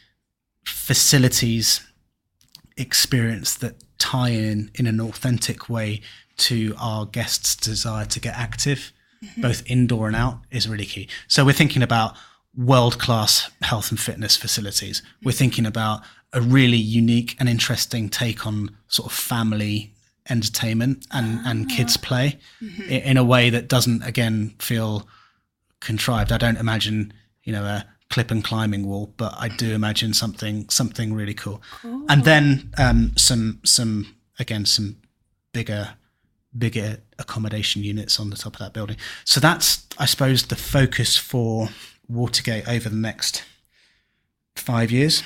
facilities 0.65 1.87
experience 2.77 3.55
that 3.55 3.83
tie 3.99 4.31
in 4.31 4.71
in 4.75 4.87
an 4.87 5.01
authentic 5.01 5.69
way 5.69 6.01
to 6.37 6.75
our 6.79 7.07
guests' 7.07 7.55
desire 7.57 8.07
to 8.07 8.21
get 8.21 8.35
active, 8.37 8.93
both 9.39 9.63
indoor 9.67 10.07
and 10.07 10.17
out, 10.17 10.41
is 10.51 10.69
really 10.69 10.87
key. 10.87 11.09
So 11.29 11.45
we're 11.45 11.53
thinking 11.53 11.83
about 11.83 12.17
world 12.57 12.99
class 12.99 13.51
health 13.63 13.91
and 13.91 13.99
fitness 14.01 14.37
facilities. 14.37 15.03
We're 15.23 15.33
thinking 15.33 15.67
about 15.67 16.03
a 16.33 16.41
really 16.41 16.77
unique 16.77 17.37
and 17.39 17.49
interesting 17.49 18.09
take 18.09 18.47
on 18.47 18.77
sort 18.89 19.07
of 19.11 19.17
family 19.17 19.95
entertainment 20.29 21.07
and, 21.13 21.41
and 21.47 21.69
kids 21.69 21.97
play 21.97 22.39
i- 22.63 23.03
in 23.11 23.17
a 23.17 23.25
way 23.25 23.51
that 23.51 23.69
doesn't 23.69 24.03
again 24.03 24.55
feel 24.59 25.07
contrived. 25.81 26.33
I 26.33 26.39
don't 26.39 26.59
imagine, 26.59 27.13
you 27.45 27.53
know, 27.53 27.65
a 27.65 27.85
clip 28.11 28.31
and 28.31 28.45
climbing 28.45 28.87
wall, 28.87 29.13
but 29.17 29.35
I 29.39 29.49
do 29.49 29.73
imagine 29.75 30.13
something 30.15 30.69
something 30.69 31.15
really 31.15 31.35
cool. 31.35 31.63
And 32.09 32.25
then 32.25 32.71
um, 32.79 33.13
some 33.17 33.61
some 33.65 34.15
again 34.39 34.65
some 34.67 34.97
bigger 35.53 35.95
bigger 36.57 36.99
accommodation 37.19 37.83
units 37.83 38.21
on 38.21 38.31
the 38.31 38.37
top 38.37 38.55
of 38.55 38.59
that 38.61 38.73
building. 38.73 38.97
So 39.25 39.41
that's 39.41 39.87
I 39.99 40.07
suppose 40.07 40.47
the 40.47 40.57
focus 40.57 41.17
for 41.17 41.69
Watergate 42.09 42.69
over 42.69 42.89
the 42.89 42.97
next 42.97 43.45
five 44.57 44.91
years. 44.91 45.23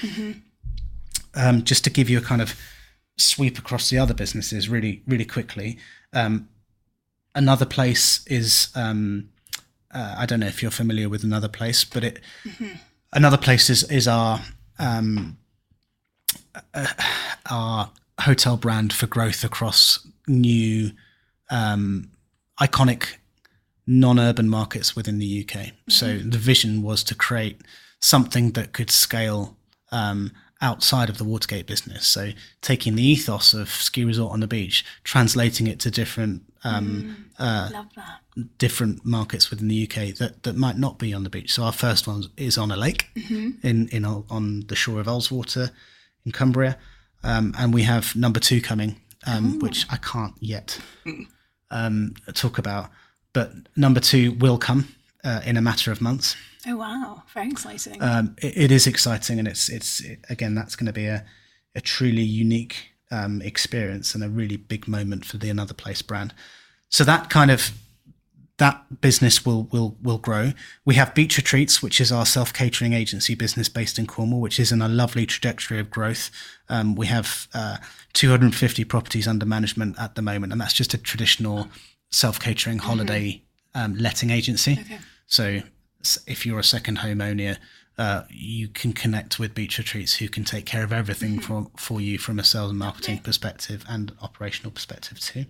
Um, 1.35 1.65
just 1.65 1.85
to 1.85 1.91
give 1.91 2.09
you 2.09 2.19
a 2.19 2.23
kind 2.23 2.41
of 2.41 2.59
sweep 3.19 3.59
across 3.59 3.91
the 3.91 3.99
other 3.99 4.15
businesses 4.15 4.69
really, 4.69 5.03
really 5.07 5.25
quickly. 5.25 5.79
Um, 6.13 6.49
another 7.35 7.67
place 7.67 8.27
is 8.27 8.69
um, 8.75 9.29
uh, 9.93 10.15
I 10.19 10.27
don't 10.27 10.41
know 10.41 10.47
if 10.47 10.63
you're 10.63 10.71
familiar 10.71 11.09
with 11.09 11.25
another 11.25 11.49
place, 11.49 11.85
but 11.85 12.05
it 12.05 12.21
another 13.13 13.39
place 13.39 13.71
is 13.71 13.83
is 13.91 14.09
our 14.09 14.41
um, 14.79 15.39
uh, 16.75 16.87
our 17.51 17.91
hotel 18.21 18.57
brand 18.57 18.93
for 18.93 19.07
growth 19.07 19.45
across 19.45 20.07
new 20.27 20.91
um, 21.51 22.11
iconic 22.61 23.17
non-urban 23.87 24.49
markets 24.49 24.97
within 24.97 25.19
the 25.19 25.47
UK. 25.47 25.69
So 25.89 26.19
the 26.19 26.39
vision 26.39 26.83
was 26.83 27.05
to 27.05 27.15
create 27.15 27.61
something 28.01 28.53
that 28.53 28.73
could 28.73 28.91
scale 28.91 29.57
um, 29.93 30.33
outside 30.61 31.09
of 31.09 31.19
the 31.19 31.25
Watergate 31.25 31.67
business. 31.67 32.07
So 32.07 32.31
taking 32.63 32.97
the 32.97 33.03
ethos 33.03 33.55
of 33.55 33.69
ski 33.69 34.05
resort 34.05 34.33
on 34.33 34.41
the 34.41 34.47
beach, 34.47 34.85
translating 35.05 35.67
it 35.67 35.79
to 35.81 35.91
different 35.91 36.43
um, 36.65 37.27
uh, 37.39 37.85
different 38.59 39.05
markets 39.05 39.51
within 39.51 39.69
the 39.69 39.85
UK 39.85 40.15
that, 40.17 40.43
that 40.43 40.57
might 40.57 40.77
not 40.77 40.99
be 40.99 41.15
on 41.15 41.23
the 41.23 41.31
beach. 41.31 41.53
So 41.53 41.63
our 41.63 41.73
first 41.73 42.09
one 42.09 42.25
is 42.37 42.59
on 42.59 42.73
a 42.73 42.77
lake 42.77 43.07
in 43.63 43.89
in 43.93 44.05
on 44.05 44.65
the 44.67 44.75
shore 44.75 44.99
of 44.99 45.07
Ullswater 45.07 45.71
in 46.25 46.33
Cumbria, 46.33 46.77
um, 47.23 47.55
and 47.57 47.73
we 47.73 47.83
have 47.83 48.17
number 48.17 48.41
two 48.41 48.61
coming, 48.61 48.97
um, 49.27 49.61
which 49.61 49.87
I 49.91 49.97
can't 49.99 50.35
yet 50.41 50.81
um, 51.71 52.15
talk 52.35 52.59
about. 52.59 52.91
But 53.33 53.53
number 53.77 54.01
two 54.01 54.33
will 54.33 54.59
come 54.59 54.95
uh, 55.25 55.41
in 55.45 55.57
a 55.57 55.63
matter 55.63 55.93
of 55.93 56.01
months. 56.01 56.37
Oh 56.67 56.77
wow, 56.77 57.23
very 57.33 57.49
exciting. 57.49 58.03
Um, 58.03 58.35
it, 58.43 58.57
it 58.57 58.73
is 58.73 58.87
exciting, 58.87 59.39
and 59.39 59.47
it's 59.47 59.69
it's 59.69 60.01
it, 60.01 60.25
again 60.29 60.55
that's 60.55 60.77
going 60.77 60.87
to 60.87 60.93
be 60.93 61.07
a 61.07 61.25
a 61.75 61.81
truly 61.81 62.23
unique 62.23 62.93
um, 63.11 63.43
experience 63.43 64.15
and 64.15 64.25
a 64.25 64.29
really 64.29 64.57
big 64.57 64.89
moment 64.89 65.25
for 65.25 65.37
the 65.37 65.51
Another 65.51 65.75
Place 65.75 66.03
brand. 66.03 66.33
So 66.89 67.05
that 67.05 67.31
kind 67.31 67.51
of 67.51 67.73
that 68.59 69.01
business 69.01 69.45
will 69.45 69.65
will 69.65 69.97
will 70.03 70.19
grow. 70.19 70.53
We 70.85 70.95
have 70.95 71.15
Beach 71.15 71.37
Retreats, 71.37 71.83
which 71.83 72.01
is 72.01 72.11
our 72.11 72.25
self 72.25 72.53
catering 72.53 72.93
agency 72.93 73.35
business 73.35 73.69
based 73.69 73.99
in 73.99 74.07
Cornwall, 74.07 74.41
which 74.41 74.59
is 74.59 74.73
in 74.73 74.81
a 74.81 74.89
lovely 74.89 75.27
trajectory 75.27 75.79
of 75.79 75.91
growth. 75.91 76.31
Um, 76.69 76.95
we 76.95 77.07
have 77.07 77.49
uh, 77.55 77.77
250 78.15 78.85
properties 78.85 79.29
under 79.29 79.45
management 79.45 79.99
at 79.99 80.15
the 80.15 80.23
moment, 80.23 80.53
and 80.53 80.61
that's 80.61 80.73
just 80.73 80.95
a 80.95 80.99
traditional 80.99 81.69
self 82.11 82.41
catering 82.41 82.79
holiday 82.79 83.43
um, 83.75 83.95
letting 83.97 84.31
agency. 84.31 84.79
Okay. 84.81 84.99
So 85.27 85.61
if 86.27 86.47
you're 86.47 86.59
a 86.59 86.65
second 86.65 86.99
home 86.99 87.21
owner, 87.21 87.59
uh, 87.99 88.23
you 88.31 88.69
can 88.69 88.93
connect 88.93 89.39
with 89.39 89.55
Beach 89.55 89.79
Retreats, 89.79 90.17
who 90.17 90.29
can 90.29 90.45
take 90.45 90.65
care 90.65 90.85
of 90.85 90.93
everything 90.93 91.41
for 91.41 91.71
for 91.77 92.01
you 92.01 92.19
from 92.19 92.39
a 92.39 92.45
sales 92.45 92.71
and 92.71 92.79
marketing 92.79 93.19
perspective 93.19 93.85
and 93.87 94.13
operational 94.23 94.71
perspective 94.71 95.21
too. 95.21 95.45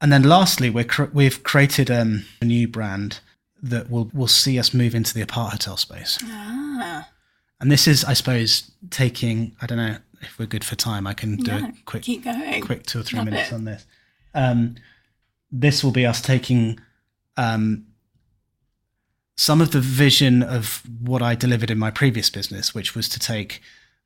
And 0.00 0.12
then 0.12 0.22
lastly, 0.22 0.70
we're 0.70 0.84
cr- 0.84 1.04
we've 1.12 1.42
created 1.42 1.90
um, 1.90 2.24
a 2.40 2.44
new 2.44 2.68
brand 2.68 3.20
that 3.62 3.90
will 3.90 4.10
will 4.14 4.28
see 4.28 4.58
us 4.58 4.72
move 4.72 4.94
into 4.94 5.12
the 5.12 5.20
apart 5.22 5.52
hotel 5.52 5.76
space. 5.76 6.18
ah, 6.24 7.08
And 7.60 7.70
this 7.72 7.88
is, 7.88 8.04
I 8.04 8.12
suppose, 8.12 8.70
taking 8.90 9.56
I 9.60 9.66
don't 9.66 9.78
know 9.78 9.96
if 10.20 10.38
we're 10.38 10.46
good 10.46 10.64
for 10.64 10.76
time. 10.76 11.06
I 11.06 11.14
can 11.14 11.36
do 11.36 11.50
yeah, 11.50 11.68
a 11.68 11.72
quick 11.84 12.02
keep 12.02 12.24
going. 12.24 12.62
quick 12.62 12.84
two 12.86 13.00
or 13.00 13.02
three 13.02 13.18
Love 13.18 13.26
minutes 13.26 13.50
it. 13.50 13.54
on 13.54 13.64
this. 13.64 13.86
Um, 14.34 14.76
this 15.50 15.82
will 15.82 15.90
be 15.92 16.06
us 16.06 16.20
taking 16.20 16.78
um, 17.36 17.86
some 19.36 19.60
of 19.60 19.70
the 19.72 19.80
vision 19.80 20.42
of 20.42 20.82
what 21.00 21.22
I 21.22 21.34
delivered 21.34 21.70
in 21.70 21.78
my 21.78 21.90
previous 21.90 22.30
business, 22.30 22.74
which 22.74 22.94
was 22.94 23.08
to 23.08 23.18
take 23.18 23.60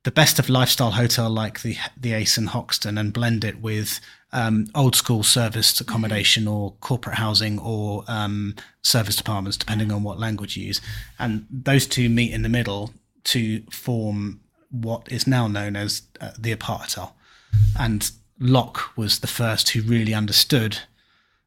the 0.04 0.10
best 0.10 0.38
of 0.38 0.48
lifestyle 0.48 0.92
hotel 0.92 1.30
like 1.30 1.62
the 1.62 1.76
the 1.96 2.12
Ace 2.12 2.36
in 2.36 2.46
Hoxton 2.46 2.98
and 2.98 3.12
blend 3.12 3.44
it 3.44 3.60
with 3.60 4.00
um, 4.32 4.66
old 4.74 4.96
school 4.96 5.22
serviced 5.22 5.80
accommodation 5.80 6.48
or 6.48 6.72
corporate 6.80 7.16
housing 7.16 7.58
or 7.58 8.04
um, 8.08 8.56
serviced 8.82 9.20
apartments, 9.20 9.56
depending 9.56 9.92
on 9.92 10.02
what 10.02 10.18
language 10.18 10.56
you 10.56 10.66
use. 10.66 10.80
And 11.18 11.46
those 11.50 11.86
two 11.86 12.08
meet 12.08 12.32
in 12.32 12.42
the 12.42 12.48
middle 12.48 12.92
to 13.24 13.62
form 13.70 14.40
what 14.70 15.10
is 15.12 15.26
now 15.26 15.46
known 15.46 15.76
as 15.76 16.02
uh, 16.20 16.30
the 16.38 16.54
aparthotel. 16.54 17.12
And 17.78 18.10
Locke 18.40 18.96
was 18.96 19.20
the 19.20 19.26
first 19.26 19.70
who 19.70 19.82
really 19.82 20.14
understood 20.14 20.78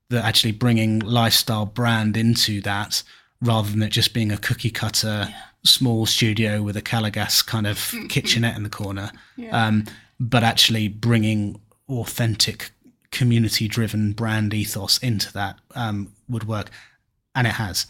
that 0.09 0.23
actually 0.23 0.51
bringing 0.51 0.99
lifestyle 0.99 1.65
brand 1.65 2.15
into 2.15 2.61
that 2.61 3.01
rather 3.41 3.69
than 3.69 3.81
it 3.83 3.89
just 3.89 4.13
being 4.13 4.31
a 4.31 4.37
cookie 4.37 4.69
cutter 4.71 5.27
small 5.63 6.05
studio 6.05 6.61
with 6.61 6.77
a 6.77 6.81
Calor 6.81 7.09
gas 7.09 7.41
kind 7.41 7.65
of 7.67 7.93
kitchenette 8.09 8.55
in 8.55 8.63
the 8.63 8.69
corner, 8.69 9.11
um, 9.51 9.83
but 10.19 10.43
actually 10.43 10.87
bringing 10.87 11.59
authentic 11.89 12.71
community 13.11 13.67
driven 13.67 14.11
brand 14.13 14.53
ethos 14.53 14.97
into 14.99 15.31
that 15.33 15.57
um, 15.75 16.11
would 16.29 16.47
work. 16.47 16.69
And 17.33 17.47
it 17.47 17.53
has. 17.53 17.87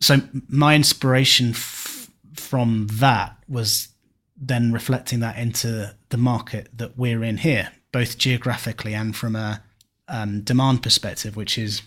So 0.00 0.20
my 0.48 0.74
inspiration 0.74 1.50
f- 1.50 2.10
from 2.34 2.86
that 2.92 3.36
was 3.48 3.88
then 4.36 4.72
reflecting 4.72 5.20
that 5.20 5.36
into 5.38 5.94
the 6.08 6.16
market 6.16 6.68
that 6.76 6.96
we're 6.96 7.22
in 7.22 7.36
here, 7.38 7.70
both 7.92 8.16
geographically 8.16 8.94
and 8.94 9.14
from 9.14 9.36
a 9.36 9.62
um, 10.08 10.40
demand 10.40 10.82
perspective, 10.82 11.36
which 11.36 11.58
is, 11.58 11.82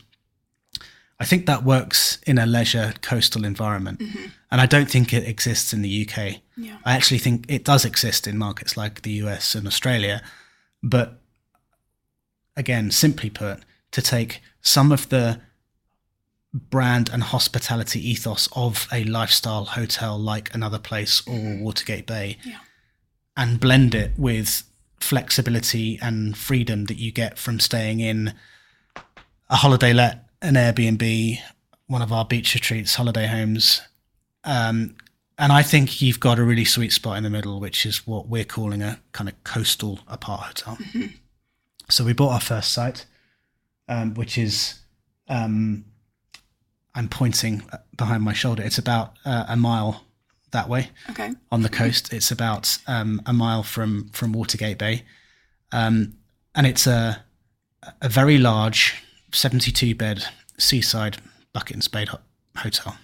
I 1.19 1.25
think 1.25 1.45
that 1.45 1.63
works 1.63 2.17
in 2.25 2.37
a 2.37 2.45
leisure 2.45 2.93
coastal 3.01 3.45
environment. 3.45 3.99
Mm-hmm. 3.99 4.25
And 4.51 4.61
I 4.61 4.65
don't 4.65 4.89
think 4.89 5.13
it 5.13 5.27
exists 5.27 5.73
in 5.73 5.81
the 5.81 6.07
UK. 6.07 6.41
Yeah. 6.57 6.77
I 6.85 6.93
actually 6.93 7.19
think 7.19 7.45
it 7.47 7.63
does 7.63 7.85
exist 7.85 8.27
in 8.27 8.37
markets 8.37 8.75
like 8.75 9.01
the 9.01 9.11
US 9.23 9.55
and 9.55 9.67
Australia. 9.67 10.21
But 10.81 11.19
again, 12.55 12.91
simply 12.91 13.29
put, 13.29 13.59
to 13.91 14.01
take 14.01 14.41
some 14.61 14.91
of 14.91 15.09
the 15.09 15.39
brand 16.53 17.09
and 17.11 17.23
hospitality 17.23 18.07
ethos 18.07 18.47
of 18.55 18.87
a 18.91 19.03
lifestyle 19.05 19.65
hotel 19.65 20.19
like 20.19 20.53
another 20.53 20.77
place 20.77 21.21
or 21.25 21.33
mm-hmm. 21.33 21.63
Watergate 21.63 22.05
Bay 22.05 22.37
Yeah. 22.43 22.59
and 23.35 23.59
blend 23.59 23.95
it 23.95 24.11
with 24.17 24.63
flexibility 24.99 25.99
and 26.01 26.37
freedom 26.37 26.85
that 26.85 26.97
you 26.97 27.11
get 27.11 27.39
from 27.39 27.59
staying 27.59 27.99
in 27.99 28.33
a 29.49 29.55
holiday 29.57 29.93
let, 29.93 30.25
an 30.43 30.55
Airbnb, 30.55 31.39
one 31.87 32.01
of 32.01 32.11
our 32.11 32.25
beach 32.25 32.53
retreats, 32.53 32.95
holiday 32.95 33.25
homes. 33.27 33.81
Um, 34.43 34.95
and 35.37 35.51
I 35.51 35.63
think 35.63 36.01
you've 36.01 36.19
got 36.19 36.37
a 36.37 36.43
really 36.43 36.65
sweet 36.65 36.91
spot 36.91 37.17
in 37.17 37.23
the 37.23 37.29
middle, 37.29 37.59
which 37.59 37.85
is 37.85 38.05
what 38.05 38.27
we're 38.27 38.43
calling 38.43 38.81
a 38.83 38.99
kind 39.13 39.27
of 39.29 39.41
coastal 39.43 39.99
apart 40.07 40.61
hotel. 40.61 40.77
So 41.89 42.03
we 42.03 42.13
bought 42.13 42.33
our 42.33 42.39
first 42.41 42.71
site, 42.71 43.05
um, 43.87 44.13
which 44.13 44.37
is 44.37 44.79
um, 45.27 45.85
I'm 46.93 47.07
pointing 47.09 47.63
behind 47.97 48.21
my 48.23 48.33
shoulder. 48.33 48.63
It's 48.63 48.77
about 48.77 49.17
uh, 49.25 49.45
a 49.47 49.55
mile 49.55 50.03
that 50.51 50.69
way 50.69 50.89
Okay. 51.09 51.31
on 51.51 51.63
the 51.63 51.69
coast. 51.69 52.13
It's 52.13 52.29
about 52.31 52.77
um, 52.85 53.21
a 53.25 53.33
mile 53.33 53.63
from 53.63 54.09
from 54.09 54.33
Watergate 54.33 54.77
Bay, 54.77 55.03
um, 55.71 56.13
and 56.53 56.67
it's 56.67 56.85
a 56.85 57.23
a 58.01 58.07
very 58.09 58.37
large 58.37 59.03
72 59.35 59.95
bed 59.95 60.25
seaside 60.57 61.17
bucket 61.53 61.75
and 61.75 61.83
spade 61.83 62.09
ho- 62.09 62.19
hotel, 62.57 62.97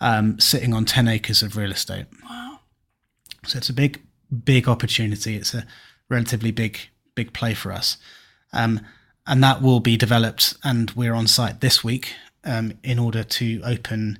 um, 0.00 0.38
sitting 0.38 0.72
on 0.74 0.84
10 0.84 1.08
acres 1.08 1.42
of 1.42 1.56
real 1.56 1.72
estate. 1.72 2.06
Wow. 2.28 2.60
So 3.44 3.58
it's 3.58 3.68
a 3.68 3.74
big 3.74 4.00
big 4.44 4.68
opportunity. 4.68 5.36
It's 5.36 5.54
a 5.54 5.66
relatively 6.08 6.50
big 6.52 6.78
big 7.14 7.32
play 7.32 7.54
for 7.54 7.72
us, 7.72 7.96
um, 8.52 8.80
and 9.26 9.42
that 9.42 9.60
will 9.62 9.80
be 9.80 9.96
developed. 9.96 10.54
And 10.64 10.90
we're 10.92 11.14
on 11.14 11.26
site 11.26 11.60
this 11.60 11.82
week 11.82 12.14
um, 12.44 12.74
in 12.82 12.98
order 12.98 13.24
to 13.24 13.60
open. 13.64 14.18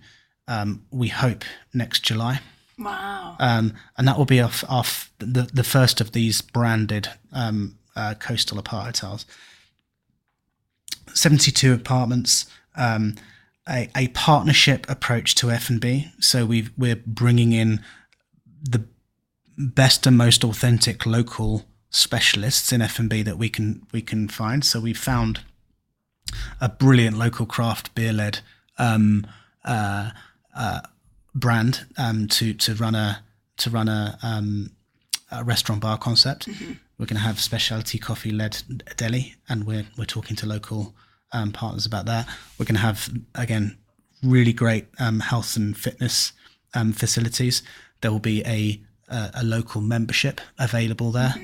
Um, 0.49 0.85
we 0.91 1.07
hope 1.09 1.45
next 1.73 2.01
July 2.03 2.41
Wow. 2.79 3.37
um, 3.39 3.75
and 3.97 4.09
that 4.09 4.19
will 4.19 4.25
be 4.25 4.41
off, 4.41 4.65
off 4.69 5.13
the, 5.19 5.49
the 5.53 5.65
first 5.65 6.01
of 6.01 6.13
these 6.13 6.41
branded 6.41 7.09
um, 7.33 7.79
uh, 7.95 8.15
coastal 8.19 8.59
apart 8.59 8.87
hotels. 8.87 9.27
72 11.15 11.73
apartments, 11.73 12.47
um, 12.77 13.17
a, 13.69 13.89
a 13.97 14.09
partnership 14.09 14.89
approach 14.89 15.35
to 15.37 15.51
F&B. 15.51 16.09
So 16.21 16.45
we've, 16.47 16.71
we're 16.77 17.01
bringing 17.07 17.53
in 17.53 17.83
the 18.63 18.85
best 19.57 20.07
and 20.07 20.17
most 20.17 20.45
authentic 20.45 21.07
local 21.07 21.65
specialists 21.91 22.73
in 22.73 22.81
F&B 22.81 23.23
that 23.23 23.39
we 23.39 23.49
can 23.49 23.87
we 23.93 24.01
can 24.01 24.29
find. 24.29 24.65
So 24.65 24.81
we 24.81 24.95
found 24.95 25.41
a 26.61 26.69
brilliant 26.69 27.19
local 27.19 27.47
craft 27.47 27.95
beer 27.95 28.13
led 28.13 28.41
um, 28.79 29.27
uh, 29.65 30.11
uh, 30.57 30.81
brand 31.35 31.87
um, 31.99 32.29
to 32.29 32.55
to 32.55 32.75
run 32.75 32.95
a 32.95 33.23
to 33.59 33.71
run 33.71 33.89
a, 33.89 34.19
um, 34.23 34.71
a 35.31 35.45
restaurant 35.45 35.83
bar 35.83 35.99
concept. 35.99 36.49
We're 37.03 37.07
going 37.07 37.17
to 37.17 37.27
have 37.27 37.41
specialty 37.41 37.99
coffee 37.99 38.31
led 38.31 38.63
deli, 38.97 39.35
and 39.49 39.67
we're 39.67 39.87
we're 39.99 40.05
talking 40.05 40.37
to 40.37 40.47
local 40.47 40.95
um, 41.33 41.51
partners 41.51 41.85
about 41.85 42.07
that. 42.07 42.29
We're 42.57 42.65
going 42.65 42.77
to 42.77 42.83
have 42.83 43.11
again 43.35 43.77
really 44.23 44.53
great 44.53 44.87
um, 45.01 45.19
health 45.19 45.57
and 45.57 45.77
fitness 45.77 46.33
um, 46.75 46.93
facilities. 46.93 47.65
There 48.03 48.13
will 48.13 48.21
be 48.21 48.45
a 48.47 48.81
a, 49.09 49.31
a 49.35 49.43
local 49.43 49.81
membership 49.81 50.41
available 50.61 51.11
there, 51.11 51.35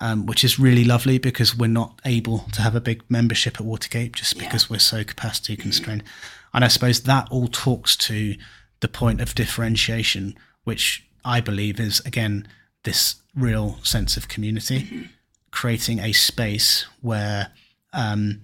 um, 0.00 0.26
which 0.26 0.44
is 0.44 0.58
really 0.58 0.84
lovely 0.84 1.16
because 1.16 1.56
we're 1.56 1.66
not 1.66 1.98
able 2.04 2.40
to 2.52 2.60
have 2.60 2.76
a 2.76 2.80
big 2.82 3.02
membership 3.08 3.58
at 3.58 3.64
Watergate 3.64 4.12
just 4.12 4.38
because 4.38 4.68
we're 4.68 4.78
so 4.78 5.02
capacity 5.02 5.56
constrained. 5.56 6.04
And 6.52 6.62
I 6.62 6.68
suppose 6.68 7.00
that 7.04 7.26
all 7.30 7.48
talks 7.48 7.96
to 7.96 8.36
the 8.80 8.88
point 8.88 9.22
of 9.22 9.34
differentiation, 9.34 10.36
which 10.64 11.08
I 11.24 11.40
believe 11.40 11.80
is 11.80 12.00
again 12.00 12.46
this 12.82 13.14
real 13.36 13.78
sense 13.82 14.16
of 14.16 14.28
community, 14.28 15.08
creating 15.50 16.00
a 16.00 16.12
space 16.12 16.86
where 17.02 17.52
um, 17.92 18.40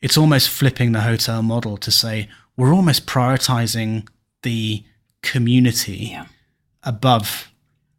it's 0.00 0.18
almost 0.18 0.48
flipping 0.50 0.92
the 0.92 1.00
hotel 1.02 1.42
model 1.42 1.76
to 1.78 1.90
say 1.90 2.28
we're 2.56 2.74
almost 2.74 3.06
prioritizing 3.06 4.06
the 4.42 4.84
community 5.22 6.08
Yeah. 6.10 6.26
above 6.82 7.50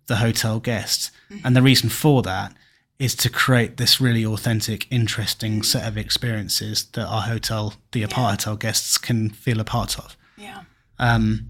the 0.08 0.18
hotel 0.18 0.60
guests. 0.60 1.12
And 1.44 1.56
the 1.56 1.62
reason 1.62 1.90
for 1.90 2.22
that 2.24 2.54
is 3.00 3.16
to 3.16 3.30
create 3.30 3.78
this 3.78 4.00
really 4.00 4.26
authentic, 4.26 4.86
interesting 4.92 5.64
set 5.64 5.88
of 5.88 5.98
experiences 5.98 6.86
that 6.94 7.06
our 7.08 7.22
hotel, 7.24 7.74
the 7.92 8.04
Apart 8.04 8.44
Hotel 8.44 8.56
guests, 8.58 8.98
can 8.98 9.30
feel 9.30 9.60
a 9.60 9.64
part 9.64 9.98
of. 9.98 10.16
Yeah. 10.38 10.64
Um, 11.00 11.50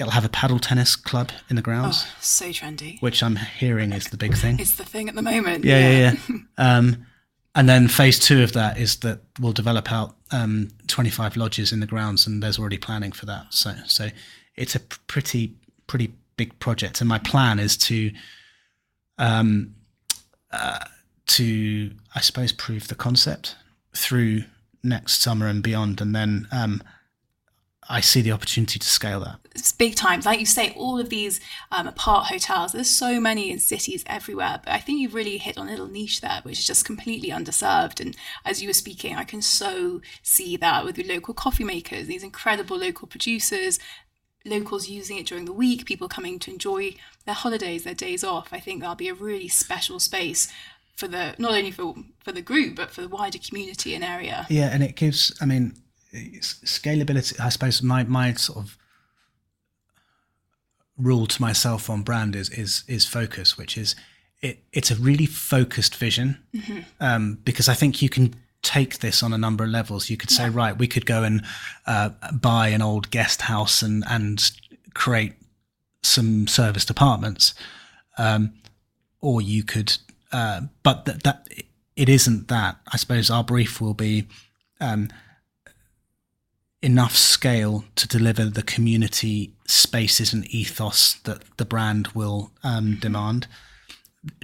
it'll 0.00 0.12
have 0.12 0.24
a 0.24 0.28
paddle 0.30 0.58
tennis 0.58 0.96
club 0.96 1.30
in 1.48 1.54
the 1.56 1.62
grounds, 1.62 2.04
Oh, 2.06 2.12
so 2.20 2.46
trendy. 2.46 3.00
which 3.00 3.22
I'm 3.22 3.36
hearing 3.36 3.92
is 3.92 4.06
the 4.08 4.16
big 4.16 4.34
thing. 4.34 4.58
It's 4.58 4.74
the 4.76 4.84
thing 4.84 5.08
at 5.08 5.14
the 5.14 5.22
moment. 5.22 5.64
Yeah, 5.64 5.78
yeah, 5.90 6.12
yeah. 6.28 6.36
um, 6.58 7.06
and 7.54 7.68
then 7.68 7.86
phase 7.88 8.18
two 8.18 8.42
of 8.42 8.52
that 8.54 8.78
is 8.78 8.96
that 9.00 9.20
we'll 9.38 9.52
develop 9.52 9.92
out 9.92 10.16
um, 10.30 10.68
25 10.86 11.36
lodges 11.36 11.70
in 11.72 11.80
the 11.80 11.86
grounds, 11.86 12.26
and 12.26 12.42
there's 12.42 12.58
already 12.58 12.78
planning 12.78 13.12
for 13.12 13.26
that. 13.26 13.46
So, 13.52 13.74
so 13.86 14.08
it's 14.56 14.74
a 14.74 14.80
pretty, 14.80 15.54
pretty 15.86 16.12
big 16.36 16.58
project. 16.60 17.00
And 17.00 17.08
my 17.08 17.18
plan 17.18 17.58
is 17.58 17.76
to, 17.76 18.12
um, 19.18 19.74
uh, 20.52 20.84
to 21.26 21.90
I 22.14 22.20
suppose 22.20 22.52
prove 22.52 22.88
the 22.88 22.94
concept 22.94 23.56
through 23.94 24.44
next 24.82 25.20
summer 25.20 25.46
and 25.46 25.62
beyond, 25.62 26.00
and 26.00 26.14
then 26.14 26.46
um, 26.52 26.82
I 27.88 28.00
see 28.00 28.22
the 28.22 28.32
opportunity 28.32 28.78
to 28.78 28.86
scale 28.86 29.20
that. 29.20 29.39
Big 29.78 29.94
times. 29.96 30.26
Like 30.26 30.40
you 30.40 30.46
say, 30.46 30.72
all 30.76 30.98
of 30.98 31.08
these 31.08 31.40
um, 31.72 31.86
apart 31.86 32.26
hotels, 32.26 32.72
there's 32.72 32.90
so 32.90 33.20
many 33.20 33.50
in 33.50 33.58
cities 33.58 34.04
everywhere. 34.06 34.60
But 34.64 34.72
I 34.72 34.78
think 34.78 35.00
you've 35.00 35.14
really 35.14 35.38
hit 35.38 35.58
on 35.58 35.68
a 35.68 35.70
little 35.70 35.88
niche 35.88 36.20
there, 36.20 36.40
which 36.42 36.58
is 36.58 36.66
just 36.66 36.84
completely 36.84 37.30
underserved. 37.30 38.00
And 38.00 38.16
as 38.44 38.62
you 38.62 38.68
were 38.68 38.74
speaking, 38.74 39.16
I 39.16 39.24
can 39.24 39.42
so 39.42 40.00
see 40.22 40.56
that 40.58 40.84
with 40.84 40.98
your 40.98 41.08
local 41.08 41.34
coffee 41.34 41.64
makers, 41.64 42.06
these 42.06 42.22
incredible 42.22 42.78
local 42.78 43.08
producers, 43.08 43.78
locals 44.44 44.88
using 44.88 45.18
it 45.18 45.26
during 45.26 45.44
the 45.44 45.52
week, 45.52 45.84
people 45.84 46.08
coming 46.08 46.38
to 46.40 46.50
enjoy 46.50 46.94
their 47.26 47.34
holidays, 47.34 47.84
their 47.84 47.94
days 47.94 48.24
off. 48.24 48.52
I 48.52 48.60
think 48.60 48.80
that'll 48.80 48.94
be 48.94 49.08
a 49.08 49.14
really 49.14 49.48
special 49.48 50.00
space 50.00 50.52
for 50.96 51.08
the 51.08 51.34
not 51.38 51.52
only 51.52 51.70
for 51.70 51.94
for 52.22 52.30
the 52.30 52.42
group 52.42 52.76
but 52.76 52.90
for 52.90 53.00
the 53.00 53.08
wider 53.08 53.38
community 53.38 53.94
and 53.94 54.04
area. 54.04 54.46
Yeah, 54.48 54.70
and 54.72 54.82
it 54.82 54.96
gives. 54.96 55.36
I 55.40 55.46
mean, 55.46 55.74
scalability. 56.12 57.40
I 57.40 57.48
suppose 57.48 57.82
my 57.82 58.04
my 58.04 58.34
sort 58.34 58.58
of 58.58 58.76
rule 61.00 61.26
to 61.26 61.42
myself 61.42 61.88
on 61.90 62.02
brand 62.02 62.36
is 62.36 62.48
is 62.50 62.84
is 62.86 63.06
focus, 63.06 63.56
which 63.56 63.76
is 63.76 63.94
it. 64.40 64.62
It's 64.72 64.90
a 64.90 64.96
really 64.96 65.26
focused 65.26 65.96
vision 65.96 66.38
um, 67.00 67.38
because 67.44 67.68
I 67.68 67.74
think 67.74 68.02
you 68.02 68.08
can 68.08 68.34
take 68.62 68.98
this 68.98 69.22
on 69.22 69.32
a 69.32 69.38
number 69.38 69.64
of 69.64 69.70
levels. 69.70 70.10
You 70.10 70.16
could 70.16 70.30
say, 70.30 70.48
right, 70.50 70.76
we 70.76 70.86
could 70.86 71.06
go 71.06 71.22
and 71.22 71.42
uh, 71.86 72.10
buy 72.32 72.68
an 72.68 72.82
old 72.82 73.10
guest 73.10 73.42
house 73.42 73.82
and 73.82 74.04
and 74.08 74.50
create 74.94 75.34
some 76.02 76.46
serviced 76.46 76.90
apartments, 76.90 77.54
um, 78.18 78.52
or 79.20 79.40
you 79.40 79.62
could. 79.62 79.96
Uh, 80.32 80.62
but 80.82 81.04
that, 81.06 81.22
that 81.24 81.48
it 81.96 82.08
isn't 82.08 82.48
that. 82.48 82.78
I 82.92 82.96
suppose 82.96 83.30
our 83.30 83.44
brief 83.44 83.80
will 83.80 83.94
be 83.94 84.26
um, 84.80 85.08
enough 86.82 87.14
scale 87.14 87.84
to 87.94 88.08
deliver 88.08 88.46
the 88.46 88.62
community 88.62 89.52
spaces 89.66 90.32
and 90.32 90.46
ethos 90.46 91.14
that 91.24 91.42
the 91.56 91.64
brand 91.64 92.08
will 92.08 92.50
um, 92.62 92.96
demand. 92.96 93.46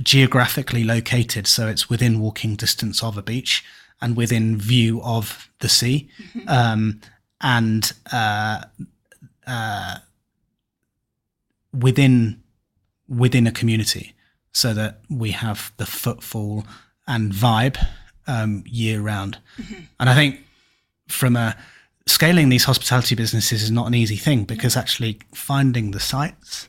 Geographically 0.02 0.84
located, 0.84 1.46
so 1.46 1.68
it's 1.68 1.90
within 1.90 2.20
walking 2.20 2.56
distance 2.56 3.02
of 3.02 3.18
a 3.18 3.22
beach 3.22 3.64
and 4.00 4.16
within 4.16 4.56
view 4.58 5.02
of 5.02 5.50
the 5.60 5.68
sea, 5.68 6.08
um, 6.46 7.00
and 7.40 7.92
uh, 8.12 8.62
uh, 9.46 9.96
within 11.72 12.42
within 13.08 13.46
a 13.46 13.52
community, 13.52 14.14
so 14.52 14.72
that 14.74 15.00
we 15.10 15.32
have 15.32 15.72
the 15.76 15.86
footfall 15.86 16.66
and 17.06 17.32
vibe 17.32 17.78
um, 18.26 18.64
year 18.66 19.00
round. 19.00 19.38
And 20.00 20.08
I 20.08 20.14
think 20.14 20.40
from 21.08 21.36
a 21.36 21.56
scaling 22.06 22.48
these 22.48 22.64
hospitality 22.64 23.14
businesses 23.14 23.62
is 23.62 23.70
not 23.70 23.86
an 23.86 23.94
easy 23.94 24.16
thing 24.16 24.44
because 24.44 24.74
mm. 24.74 24.78
actually 24.78 25.18
finding 25.34 25.90
the 25.90 26.00
sites 26.00 26.68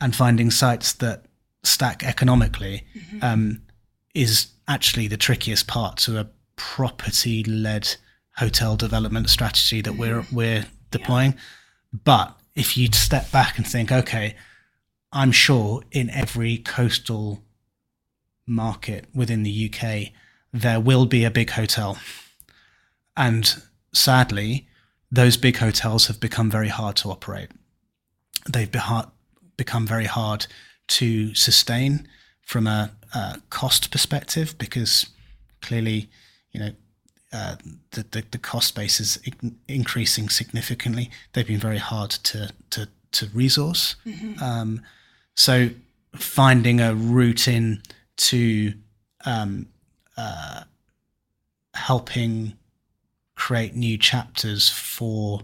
and 0.00 0.14
finding 0.14 0.50
sites 0.50 0.92
that 0.94 1.24
stack 1.62 2.02
economically 2.04 2.84
mm-hmm. 2.94 3.18
um, 3.22 3.62
is 4.14 4.48
actually 4.68 5.08
the 5.08 5.16
trickiest 5.16 5.66
part 5.66 5.96
to 5.96 6.18
a 6.18 6.28
property 6.56 7.42
led 7.44 7.96
hotel 8.36 8.76
development 8.76 9.28
strategy 9.30 9.80
that 9.80 9.94
we're 9.94 10.22
mm-hmm. 10.22 10.36
we're 10.36 10.66
deploying. 10.90 11.34
But 12.04 12.36
if 12.54 12.76
you 12.76 12.88
step 12.92 13.30
back 13.30 13.58
and 13.58 13.66
think, 13.66 13.90
okay, 13.90 14.36
I'm 15.12 15.32
sure 15.32 15.82
in 15.90 16.10
every 16.10 16.58
coastal 16.58 17.42
market 18.46 19.06
within 19.14 19.42
the 19.42 19.70
UK, 19.72 20.12
there 20.52 20.80
will 20.80 21.06
be 21.06 21.24
a 21.24 21.30
big 21.30 21.50
hotel. 21.50 21.98
And 23.16 23.62
sadly, 23.92 24.66
those 25.10 25.36
big 25.36 25.58
hotels 25.58 26.06
have 26.06 26.20
become 26.20 26.50
very 26.50 26.68
hard 26.68 26.96
to 26.96 27.10
operate. 27.10 27.50
They've 28.48 28.70
become 29.56 29.86
very 29.86 30.06
hard 30.06 30.46
to 30.88 31.34
sustain 31.34 32.08
from 32.42 32.66
a, 32.66 32.90
a 33.14 33.40
cost 33.50 33.90
perspective 33.90 34.56
because 34.58 35.06
clearly, 35.60 36.08
you 36.50 36.60
know, 36.60 36.72
uh, 37.32 37.56
the, 37.92 38.04
the 38.10 38.24
the 38.30 38.38
cost 38.38 38.74
base 38.74 39.00
is 39.00 39.18
increasing 39.66 40.28
significantly. 40.28 41.10
They've 41.32 41.46
been 41.46 41.58
very 41.58 41.78
hard 41.78 42.10
to 42.10 42.50
to 42.70 42.88
to 43.12 43.26
resource. 43.32 43.96
Um, 44.42 44.82
so 45.34 45.70
finding 46.14 46.80
a 46.80 46.94
route 46.94 47.48
in 47.48 47.82
to 48.16 48.74
um, 49.24 49.66
uh, 50.16 50.64
helping 51.74 52.54
create 53.46 53.74
new 53.74 53.98
chapters 53.98 54.68
for 54.70 55.40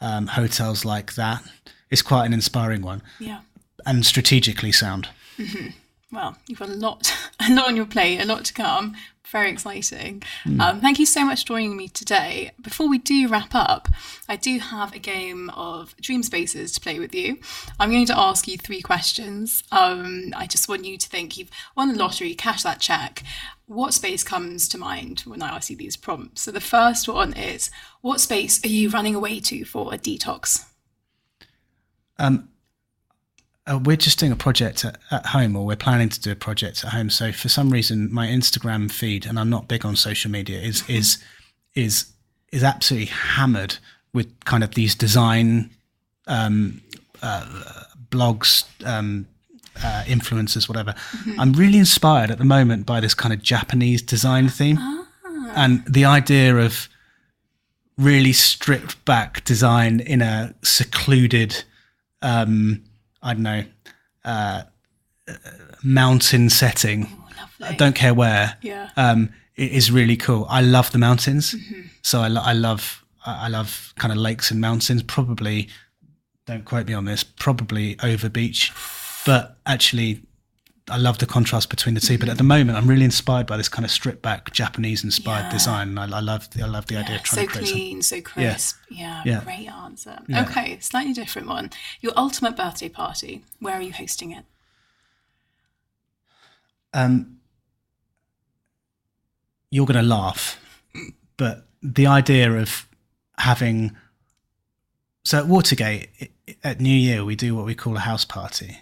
um, 0.00 0.26
hotels 0.26 0.84
like 0.84 1.14
that 1.14 1.42
is 1.90 2.02
quite 2.02 2.26
an 2.26 2.34
inspiring 2.34 2.82
one 2.82 3.00
Yeah. 3.18 3.40
and 3.86 4.04
strategically 4.04 4.72
sound. 4.72 5.08
Well, 6.14 6.36
you've 6.46 6.60
got 6.60 6.68
a 6.68 6.74
lot, 6.74 7.12
a 7.40 7.52
lot 7.52 7.68
on 7.68 7.76
your 7.76 7.86
plate, 7.86 8.20
a 8.20 8.24
lot 8.24 8.44
to 8.44 8.54
come. 8.54 8.94
Very 9.32 9.50
exciting. 9.50 10.22
Um, 10.60 10.80
thank 10.80 11.00
you 11.00 11.06
so 11.06 11.24
much 11.24 11.40
for 11.40 11.48
joining 11.48 11.76
me 11.76 11.88
today. 11.88 12.52
Before 12.62 12.88
we 12.88 12.98
do 12.98 13.26
wrap 13.26 13.52
up, 13.52 13.88
I 14.28 14.36
do 14.36 14.60
have 14.60 14.94
a 14.94 15.00
game 15.00 15.50
of 15.50 15.96
dream 15.96 16.22
spaces 16.22 16.70
to 16.72 16.80
play 16.80 17.00
with 17.00 17.12
you. 17.12 17.38
I'm 17.80 17.90
going 17.90 18.06
to 18.06 18.18
ask 18.18 18.46
you 18.46 18.56
three 18.56 18.80
questions. 18.80 19.64
Um, 19.72 20.32
I 20.36 20.46
just 20.46 20.68
want 20.68 20.84
you 20.84 20.96
to 20.98 21.08
think 21.08 21.36
you've 21.36 21.50
won 21.76 21.88
the 21.88 21.98
lottery, 21.98 22.34
cash 22.34 22.62
that 22.62 22.80
check. 22.80 23.24
What 23.66 23.92
space 23.92 24.22
comes 24.22 24.68
to 24.68 24.78
mind 24.78 25.22
when 25.22 25.42
I 25.42 25.56
ask 25.56 25.68
you 25.68 25.76
these 25.76 25.96
prompts? 25.96 26.42
So 26.42 26.52
the 26.52 26.60
first 26.60 27.08
one 27.08 27.32
is, 27.32 27.72
what 28.02 28.20
space 28.20 28.64
are 28.64 28.68
you 28.68 28.88
running 28.88 29.16
away 29.16 29.40
to 29.40 29.64
for 29.64 29.92
a 29.92 29.98
detox? 29.98 30.66
Um, 32.18 32.50
uh, 33.66 33.78
we're 33.82 33.96
just 33.96 34.18
doing 34.18 34.32
a 34.32 34.36
project 34.36 34.84
at, 34.84 34.98
at 35.10 35.26
home, 35.26 35.56
or 35.56 35.64
we're 35.64 35.76
planning 35.76 36.08
to 36.08 36.20
do 36.20 36.30
a 36.30 36.36
project 36.36 36.84
at 36.84 36.90
home. 36.90 37.10
So 37.10 37.32
for 37.32 37.48
some 37.48 37.70
reason, 37.70 38.12
my 38.12 38.26
Instagram 38.26 38.90
feed, 38.90 39.26
and 39.26 39.38
I'm 39.38 39.50
not 39.50 39.68
big 39.68 39.84
on 39.84 39.96
social 39.96 40.30
media, 40.30 40.60
is 40.60 40.88
is 40.88 41.18
is 41.74 42.12
is 42.52 42.62
absolutely 42.62 43.06
hammered 43.06 43.78
with 44.12 44.28
kind 44.44 44.62
of 44.62 44.74
these 44.74 44.94
design 44.94 45.70
um, 46.26 46.80
uh, 47.22 47.44
blogs, 48.10 48.64
um, 48.86 49.26
uh, 49.82 50.04
influencers, 50.06 50.68
whatever. 50.68 50.94
I'm 51.38 51.52
really 51.52 51.78
inspired 51.78 52.30
at 52.30 52.38
the 52.38 52.44
moment 52.44 52.86
by 52.86 53.00
this 53.00 53.14
kind 53.14 53.32
of 53.32 53.42
Japanese 53.42 54.02
design 54.02 54.48
theme, 54.48 54.78
and 55.54 55.82
the 55.86 56.04
idea 56.04 56.56
of 56.56 56.88
really 57.96 58.32
stripped 58.32 59.02
back 59.04 59.42
design 59.44 60.00
in 60.00 60.20
a 60.20 60.54
secluded 60.62 61.64
um, 62.22 62.82
I 63.24 63.32
don't 63.34 63.42
know, 63.42 63.64
uh, 64.24 64.62
mountain 65.82 66.50
setting. 66.50 67.08
I 67.60 67.72
don't 67.74 67.94
care 67.94 68.14
where. 68.14 68.56
Yeah. 68.62 68.90
Um, 68.96 69.32
it 69.56 69.72
is 69.72 69.90
really 69.90 70.16
cool. 70.16 70.46
I 70.50 70.60
love 70.60 70.90
the 70.92 70.98
mountains, 70.98 71.54
so 72.02 72.20
I, 72.20 72.28
lo- 72.28 72.42
I 72.44 72.52
love 72.52 73.04
I 73.24 73.48
love 73.48 73.92
kind 73.96 74.12
of 74.12 74.18
lakes 74.18 74.50
and 74.50 74.60
mountains. 74.60 75.02
Probably 75.02 75.68
don't 76.46 76.64
quote 76.64 76.86
me 76.86 76.94
on 76.94 77.04
this, 77.06 77.24
probably 77.24 77.96
over 78.02 78.28
beach. 78.28 78.72
But 79.24 79.56
actually, 79.64 80.22
I 80.90 80.98
love 80.98 81.16
the 81.18 81.26
contrast 81.26 81.70
between 81.70 81.94
the 81.94 82.00
2 82.00 82.18
But 82.18 82.28
at 82.28 82.36
the 82.36 82.44
moment, 82.44 82.76
I'm 82.76 82.86
really 82.86 83.04
inspired 83.06 83.46
by 83.46 83.56
this 83.56 83.70
kind 83.70 83.86
of 83.86 83.90
stripped 83.90 84.20
back 84.20 84.52
Japanese 84.52 85.02
inspired 85.02 85.44
Yeah. 85.44 85.50
design. 85.50 85.96
I, 85.96 86.04
I 86.04 86.20
love 86.20 86.50
the, 86.50 86.62
I 86.62 86.66
love 86.66 86.86
the 86.86 86.96
idea 86.98 87.16
of 87.16 87.22
trying 87.22 87.46
so 87.48 87.52
to 87.52 87.58
create 87.58 87.72
clean, 87.72 88.02
so 88.02 88.20
crisp. 88.20 88.76
Yeah, 88.90 89.22
Yeah. 89.24 89.42
great 89.44 89.66
answer. 89.68 90.18
Yeah. 90.28 90.42
Okay, 90.44 90.78
slightly 90.80 91.14
different 91.14 91.48
one. 91.48 91.70
Your 92.02 92.12
ultimate 92.16 92.54
birthday 92.56 92.90
party. 92.90 93.44
Where 93.60 93.74
are 93.74 93.80
you 93.82 93.94
hosting 93.94 94.32
it? 94.32 94.44
Um, 96.92 97.38
you're 99.70 99.86
going 99.86 99.96
to 99.96 100.02
laugh, 100.02 100.60
but 101.38 101.66
the 101.82 102.06
idea 102.06 102.52
of 102.52 102.86
having 103.38 103.96
so 105.24 105.38
at 105.38 105.46
Watergate 105.46 106.08
at 106.62 106.80
New 106.80 106.94
Year 106.94 107.24
we 107.24 107.34
do 107.36 107.54
what 107.54 107.64
we 107.64 107.74
call 107.74 107.96
a 107.96 108.00
house 108.00 108.24
party, 108.24 108.78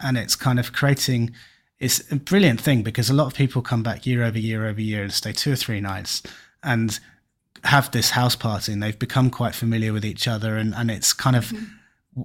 and 0.00 0.16
it's 0.18 0.36
kind 0.36 0.58
of 0.58 0.72
creating. 0.72 1.32
It's 1.78 2.10
a 2.12 2.16
brilliant 2.16 2.60
thing 2.60 2.82
because 2.82 3.10
a 3.10 3.14
lot 3.14 3.26
of 3.26 3.34
people 3.34 3.60
come 3.60 3.82
back 3.82 4.06
year 4.06 4.22
over 4.22 4.38
year 4.38 4.66
over 4.68 4.80
year 4.80 5.02
and 5.02 5.12
stay 5.12 5.32
two 5.32 5.52
or 5.52 5.56
three 5.56 5.80
nights 5.80 6.22
and 6.62 6.98
have 7.64 7.90
this 7.90 8.10
house 8.10 8.36
party, 8.36 8.72
and 8.72 8.82
they've 8.82 8.98
become 8.98 9.30
quite 9.30 9.54
familiar 9.54 9.92
with 9.92 10.04
each 10.04 10.26
other, 10.28 10.56
and 10.56 10.74
and 10.74 10.90
it's 10.90 11.12
kind 11.12 11.36
of 11.36 11.52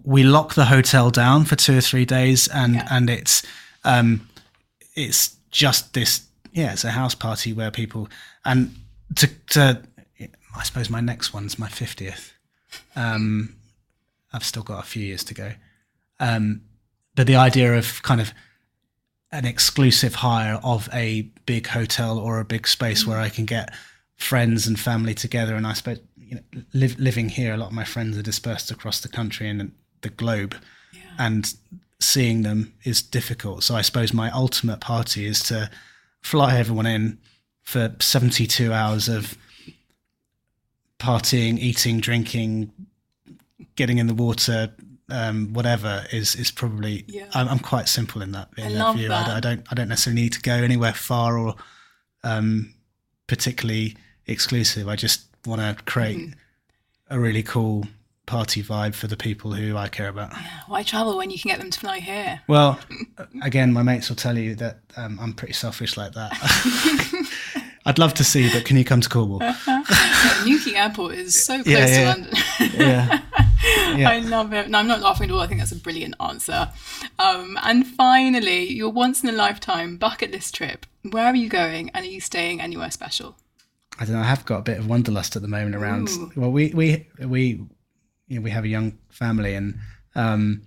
we 0.04 0.24
lock 0.24 0.54
the 0.54 0.66
hotel 0.66 1.10
down 1.10 1.46
for 1.46 1.56
two 1.56 1.78
or 1.78 1.82
three 1.82 2.06
days, 2.06 2.48
and 2.48 2.76
Yeah. 2.76 2.88
and 2.92 3.10
it's 3.10 3.44
um, 3.84 4.28
it's 4.96 5.36
just 5.52 5.94
this 5.94 6.22
yeah 6.54 6.74
it's 6.74 6.84
a 6.84 6.92
house 6.92 7.16
party 7.16 7.54
where 7.54 7.72
people 7.72 8.08
and 8.46 8.76
to 9.16 9.28
to 9.48 9.82
i 10.56 10.64
suppose 10.64 10.90
my 10.90 11.00
next 11.00 11.34
one's 11.34 11.58
my 11.60 11.68
50th 11.70 12.32
um 12.98 13.56
i've 14.34 14.44
still 14.44 14.64
got 14.64 14.84
a 14.84 14.88
few 14.88 15.04
years 15.04 15.24
to 15.24 15.34
go 15.34 15.52
um 16.20 16.62
but 17.16 17.28
the 17.28 17.36
idea 17.36 17.78
of 17.78 18.02
kind 18.04 18.20
of 18.20 18.34
an 19.32 19.46
exclusive 19.46 20.16
hire 20.16 20.60
of 20.64 20.90
a 20.94 21.22
big 21.46 21.68
hotel 21.68 22.18
or 22.18 22.40
a 22.40 22.46
big 22.46 22.68
space 22.68 23.06
where 23.06 23.20
i 23.20 23.30
can 23.30 23.46
get 23.46 23.74
friends 24.16 24.68
and 24.68 24.80
family 24.80 25.14
together 25.14 25.56
and 25.56 25.66
i 25.66 25.74
suppose 25.74 26.00
you 26.18 26.36
know 26.36 26.62
live, 26.74 27.00
living 27.00 27.30
here 27.30 27.54
a 27.54 27.58
lot 27.58 27.68
of 27.68 27.74
my 27.74 27.86
friends 27.86 28.18
are 28.18 28.24
dispersed 28.24 28.72
across 28.72 29.00
the 29.00 29.10
country 29.10 29.48
and 29.50 29.72
the 30.02 30.10
globe 30.10 30.56
and 31.18 31.56
seeing 32.00 32.44
them 32.44 32.74
is 32.84 33.02
difficult. 33.02 33.64
So 33.64 33.76
I 33.76 33.82
suppose 33.82 34.14
my 34.14 34.30
ultimate 34.32 34.80
party 34.80 35.26
is 35.26 35.42
to 35.44 35.70
fly 36.22 36.58
everyone 36.58 36.86
in 36.86 37.18
for 37.64 37.96
72 38.00 38.72
hours 38.72 39.10
of 39.10 39.38
partying, 41.00 41.58
eating, 41.60 42.00
drinking, 42.00 42.72
getting 43.76 43.98
in 44.00 44.08
the 44.08 44.14
water, 44.14 44.72
um, 45.10 45.54
whatever 45.54 46.06
is 46.12 46.36
is 46.36 46.52
probably. 46.52 47.06
Yeah. 47.08 47.26
I'm, 47.34 47.48
I'm 47.48 47.60
quite 47.60 47.88
simple 47.88 48.22
in 48.22 48.32
that. 48.34 48.50
In 48.58 48.66
I 48.66 48.70
that 48.74 48.78
love 48.80 48.96
view. 48.98 49.08
That. 49.10 49.26
don't- 49.28 49.36
I 49.36 49.40
don't. 49.40 49.68
I 49.72 49.76
don't 49.76 49.90
necessarily 49.90 50.22
need 50.24 50.34
to 50.34 50.42
go 50.42 50.54
anywhere 50.54 50.94
far 50.94 51.38
or 51.38 51.56
um, 52.24 52.74
particularly 53.28 53.96
exclusive. 54.26 54.88
I 54.88 54.96
just 54.96 55.28
want 55.46 55.62
to 55.62 55.84
create 55.86 56.18
Mm-hmm. 56.18 57.16
a 57.16 57.20
really 57.20 57.44
cool 57.44 57.86
party 58.26 58.62
vibe 58.62 58.94
for 58.94 59.08
the 59.08 59.16
people 59.16 59.54
who 59.54 59.78
I 59.78 59.88
care 59.88 60.10
about. 60.10 60.34
Why 60.68 60.84
travel 60.84 61.16
when 61.16 61.30
you 61.30 61.40
can 61.40 61.48
get 61.48 61.60
them 61.60 61.70
to 61.72 61.80
fly 61.80 62.00
here? 62.00 62.42
Well, 62.50 62.78
again, 63.42 63.72
my 63.72 63.84
mates 63.84 64.10
will 64.10 64.18
tell 64.18 64.38
you 64.38 64.56
that 64.56 64.80
um, 64.98 65.18
I'm 65.22 65.32
pretty 65.32 65.54
selfish 65.54 65.96
like 65.96 66.12
that. 66.12 66.34
I'd 67.86 67.98
love 68.00 68.14
to 68.16 68.26
see, 68.26 68.52
but 68.52 68.66
can 68.66 68.76
you 68.76 68.84
come 68.84 69.00
to 69.00 69.08
Cornwall? 69.08 69.40
Newquay 70.46 70.76
Airport 70.76 71.16
is 71.16 71.44
so 71.46 71.64
close 71.64 71.68
Yeah, 71.68 71.86
to. 72.00 72.06
London. 72.06 72.34
Yeah. 72.76 73.22
Yeah. 73.96 74.10
I 74.10 74.20
love 74.20 74.54
it. 74.54 74.70
No, 74.70 74.78
I'm 74.78 74.88
not 74.88 75.02
laughing 75.02 75.30
at 75.30 75.34
all. 75.34 75.42
I 75.42 75.48
think 75.48 75.60
that's 75.60 75.72
a 75.72 75.76
brilliant 75.78 76.14
answer. 76.20 76.70
Um, 77.18 77.58
and 77.64 77.86
finally, 77.88 78.72
your 78.72 78.92
once 78.92 79.24
in 79.24 79.30
a 79.30 79.34
lifetime 79.34 79.98
bucket 79.98 80.32
list 80.32 80.54
trip. 80.56 80.86
Where 81.10 81.26
are 81.26 81.36
you 81.36 81.50
going 81.50 81.90
and 81.90 82.06
are 82.06 82.10
you 82.10 82.22
staying 82.22 82.62
anywhere 82.62 82.92
special? 82.92 83.36
I 84.00 84.06
don't 84.06 84.14
know. 84.16 84.22
I 84.22 84.26
have 84.26 84.46
got 84.46 84.60
a 84.60 84.62
bit 84.62 84.78
of 84.78 84.88
wanderlust 84.88 85.36
at 85.36 85.42
the 85.42 85.48
moment 85.48 85.76
around. 85.76 86.10
Ooh. 86.10 86.32
Well, 86.36 86.52
we 86.52 86.70
we 86.74 87.08
we 87.20 87.62
you 88.28 88.40
know, 88.40 88.42
we 88.42 88.52
have 88.52 88.64
a 88.64 88.68
young 88.70 88.98
family, 89.10 89.56
and 89.56 89.80
um, 90.16 90.62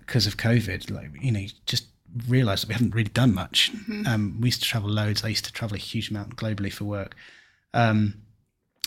because 0.00 0.26
of 0.26 0.36
COVID, 0.36 0.90
like 0.90 1.10
you 1.20 1.30
know, 1.30 1.40
you 1.40 1.50
just 1.66 1.86
realised 2.28 2.64
that 2.64 2.68
we 2.68 2.74
haven't 2.74 2.94
really 2.94 3.10
done 3.10 3.34
much. 3.34 3.70
Um, 4.06 4.38
we 4.40 4.48
used 4.48 4.62
to 4.62 4.68
travel 4.68 4.90
loads. 4.90 5.24
I 5.24 5.28
used 5.28 5.44
to 5.44 5.52
travel 5.52 5.76
a 5.76 5.78
huge 5.78 6.10
amount 6.10 6.36
globally 6.36 6.72
for 6.72 6.84
work, 6.84 7.14
um, 7.72 8.14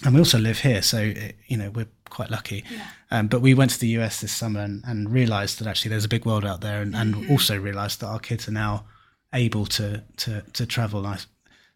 and 0.04 0.14
we 0.14 0.20
also 0.20 0.38
live 0.38 0.60
here, 0.60 0.82
so 0.82 1.00
it, 1.00 1.36
you 1.48 1.58
know 1.58 1.70
we're 1.72 1.88
quite 2.10 2.30
lucky. 2.30 2.64
Um, 3.10 3.28
but 3.28 3.42
we 3.42 3.54
went 3.54 3.72
to 3.72 3.80
the 3.80 3.88
US 4.00 4.22
this 4.22 4.32
summer 4.32 4.62
and, 4.62 4.84
and 4.86 5.12
realised 5.12 5.60
that 5.60 5.68
actually 5.68 5.90
there's 5.90 6.06
a 6.06 6.10
big 6.10 6.26
world 6.26 6.46
out 6.46 6.62
there, 6.62 6.82
and, 6.82 6.96
and 6.96 7.30
also 7.30 7.58
realised 7.58 8.02
that 8.02 8.08
our 8.08 8.20
kids 8.20 8.48
are 8.48 8.52
now 8.52 8.86
able 9.34 9.66
to 9.66 10.04
to 10.18 10.42
to 10.54 10.66
travel. 10.66 11.16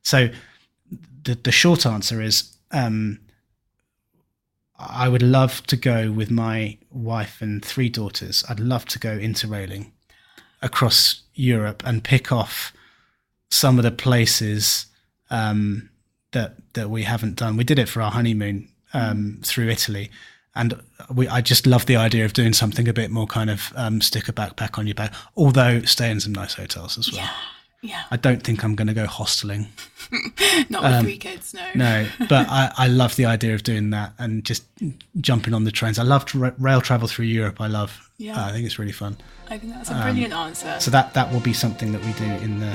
So 0.03 0.29
the 1.23 1.35
the 1.35 1.51
short 1.51 1.85
answer 1.85 2.21
is 2.21 2.55
um, 2.71 3.19
I 4.77 5.07
would 5.09 5.23
love 5.23 5.65
to 5.67 5.75
go 5.75 6.11
with 6.11 6.31
my 6.31 6.77
wife 6.89 7.41
and 7.41 7.63
three 7.63 7.89
daughters. 7.89 8.43
I'd 8.49 8.59
love 8.59 8.85
to 8.85 8.99
go 8.99 9.17
interrailing 9.17 9.91
across 10.61 11.21
Europe 11.33 11.83
and 11.85 12.03
pick 12.03 12.31
off 12.31 12.73
some 13.49 13.77
of 13.77 13.83
the 13.83 13.91
places 13.91 14.87
um, 15.29 15.89
that 16.31 16.55
that 16.73 16.89
we 16.89 17.03
haven't 17.03 17.35
done. 17.35 17.57
We 17.57 17.63
did 17.63 17.79
it 17.79 17.89
for 17.89 18.01
our 18.01 18.11
honeymoon 18.11 18.69
um, 18.93 19.39
through 19.43 19.69
Italy, 19.69 20.11
and 20.55 20.79
we 21.13 21.27
I 21.27 21.41
just 21.41 21.65
love 21.65 21.85
the 21.85 21.95
idea 21.95 22.25
of 22.25 22.33
doing 22.33 22.53
something 22.53 22.87
a 22.87 22.93
bit 22.93 23.11
more 23.11 23.27
kind 23.27 23.49
of 23.49 23.71
um, 23.75 24.01
stick 24.01 24.27
a 24.27 24.33
backpack 24.33 24.77
on 24.77 24.87
your 24.87 24.95
back. 24.95 25.13
Although 25.35 25.81
stay 25.83 26.09
in 26.11 26.19
some 26.19 26.33
nice 26.33 26.53
hotels 26.53 26.97
as 26.97 27.11
well. 27.11 27.21
Yeah, 27.21 27.31
I 28.11 28.17
don't 28.17 28.43
think 28.43 28.63
I'm 28.63 28.75
going 28.75 28.87
to 28.89 28.93
go 28.93 29.05
hosteling. 29.05 29.67
not 30.69 30.83
with 30.83 31.01
three 31.01 31.17
kids, 31.17 31.53
no. 31.53 31.61
Um, 31.63 31.71
No, 31.75 32.07
but 32.29 32.47
I, 32.49 32.71
I 32.77 32.87
love 32.87 33.15
the 33.15 33.25
idea 33.25 33.55
of 33.55 33.63
doing 33.63 33.89
that 33.91 34.13
and 34.19 34.43
just 34.43 34.63
jumping 35.19 35.53
on 35.53 35.63
the 35.63 35.71
trains. 35.71 35.97
I 35.97 36.03
love 36.03 36.25
ra- 36.35 36.51
rail 36.59 36.81
travel 36.81 37.07
through 37.07 37.25
Europe. 37.25 37.59
I 37.59 37.67
love. 37.67 38.09
Yeah. 38.17 38.37
uh, 38.39 38.45
I 38.49 38.51
think 38.51 38.65
it's 38.65 38.77
really 38.77 38.91
fun. 38.91 39.17
I 39.49 39.57
think 39.57 39.73
that's 39.73 39.89
a 39.89 39.95
brilliant 39.95 40.33
answer. 40.33 40.69
Um, 40.69 40.79
So 40.79 40.91
that 40.91 41.13
that 41.15 41.31
will 41.33 41.39
be 41.41 41.53
something 41.53 41.91
that 41.91 42.03
we 42.05 42.13
do 42.13 42.23
in 42.23 42.59
the 42.59 42.71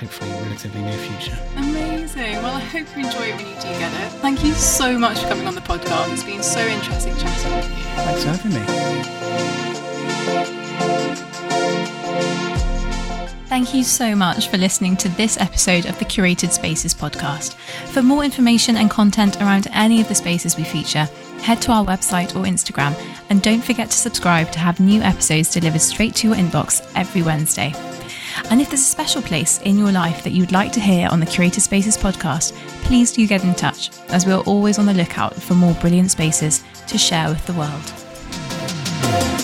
hopefully 0.00 0.30
relatively 0.42 0.82
near 0.82 0.98
future. 0.98 1.38
Amazing. 1.56 2.34
Well, 2.42 2.54
I 2.56 2.60
hope 2.60 2.86
you 2.96 3.04
enjoy 3.06 3.28
it 3.28 3.36
when 3.36 3.46
you 3.46 3.54
do 3.54 3.68
get 3.78 3.92
it. 3.94 4.10
Thank 4.20 4.42
you 4.44 4.52
so 4.54 4.98
much 4.98 5.20
for 5.20 5.28
coming 5.28 5.46
on 5.46 5.54
the 5.54 5.60
podcast. 5.62 6.12
It's 6.12 6.24
been 6.24 6.42
so 6.42 6.60
interesting 6.60 7.14
chatting 7.16 7.54
with 7.54 7.68
you. 7.68 7.76
Thanks 8.04 8.24
for 8.24 8.30
having 8.30 8.52
me. 11.14 11.14
Thank 13.48 13.72
you 13.72 13.82
so 13.82 14.14
much 14.14 14.48
for 14.48 14.58
listening 14.58 14.94
to 14.98 15.08
this 15.08 15.40
episode 15.40 15.86
of 15.86 15.98
the 15.98 16.04
Curated 16.04 16.50
Spaces 16.50 16.92
podcast. 16.92 17.54
For 17.94 18.02
more 18.02 18.22
information 18.22 18.76
and 18.76 18.90
content 18.90 19.40
around 19.40 19.68
any 19.72 20.02
of 20.02 20.08
the 20.08 20.14
spaces 20.14 20.58
we 20.58 20.64
feature, 20.64 21.08
head 21.40 21.62
to 21.62 21.72
our 21.72 21.82
website 21.82 22.36
or 22.36 22.44
Instagram 22.44 22.94
and 23.30 23.42
don't 23.42 23.64
forget 23.64 23.90
to 23.90 23.96
subscribe 23.96 24.52
to 24.52 24.58
have 24.58 24.80
new 24.80 25.00
episodes 25.00 25.50
delivered 25.50 25.80
straight 25.80 26.14
to 26.16 26.28
your 26.28 26.36
inbox 26.36 26.86
every 26.94 27.22
Wednesday. 27.22 27.72
And 28.50 28.60
if 28.60 28.68
there's 28.68 28.82
a 28.82 28.84
special 28.84 29.22
place 29.22 29.62
in 29.62 29.78
your 29.78 29.92
life 29.92 30.22
that 30.24 30.32
you'd 30.32 30.52
like 30.52 30.72
to 30.72 30.80
hear 30.80 31.08
on 31.08 31.18
the 31.18 31.26
Curated 31.26 31.60
Spaces 31.60 31.96
podcast, 31.96 32.52
please 32.84 33.12
do 33.12 33.26
get 33.26 33.44
in 33.44 33.54
touch, 33.54 33.90
as 34.10 34.26
we're 34.26 34.40
always 34.40 34.78
on 34.78 34.84
the 34.84 34.92
lookout 34.92 35.34
for 35.34 35.54
more 35.54 35.72
brilliant 35.76 36.10
spaces 36.10 36.62
to 36.86 36.98
share 36.98 37.30
with 37.30 37.46
the 37.46 37.54
world. 37.54 39.37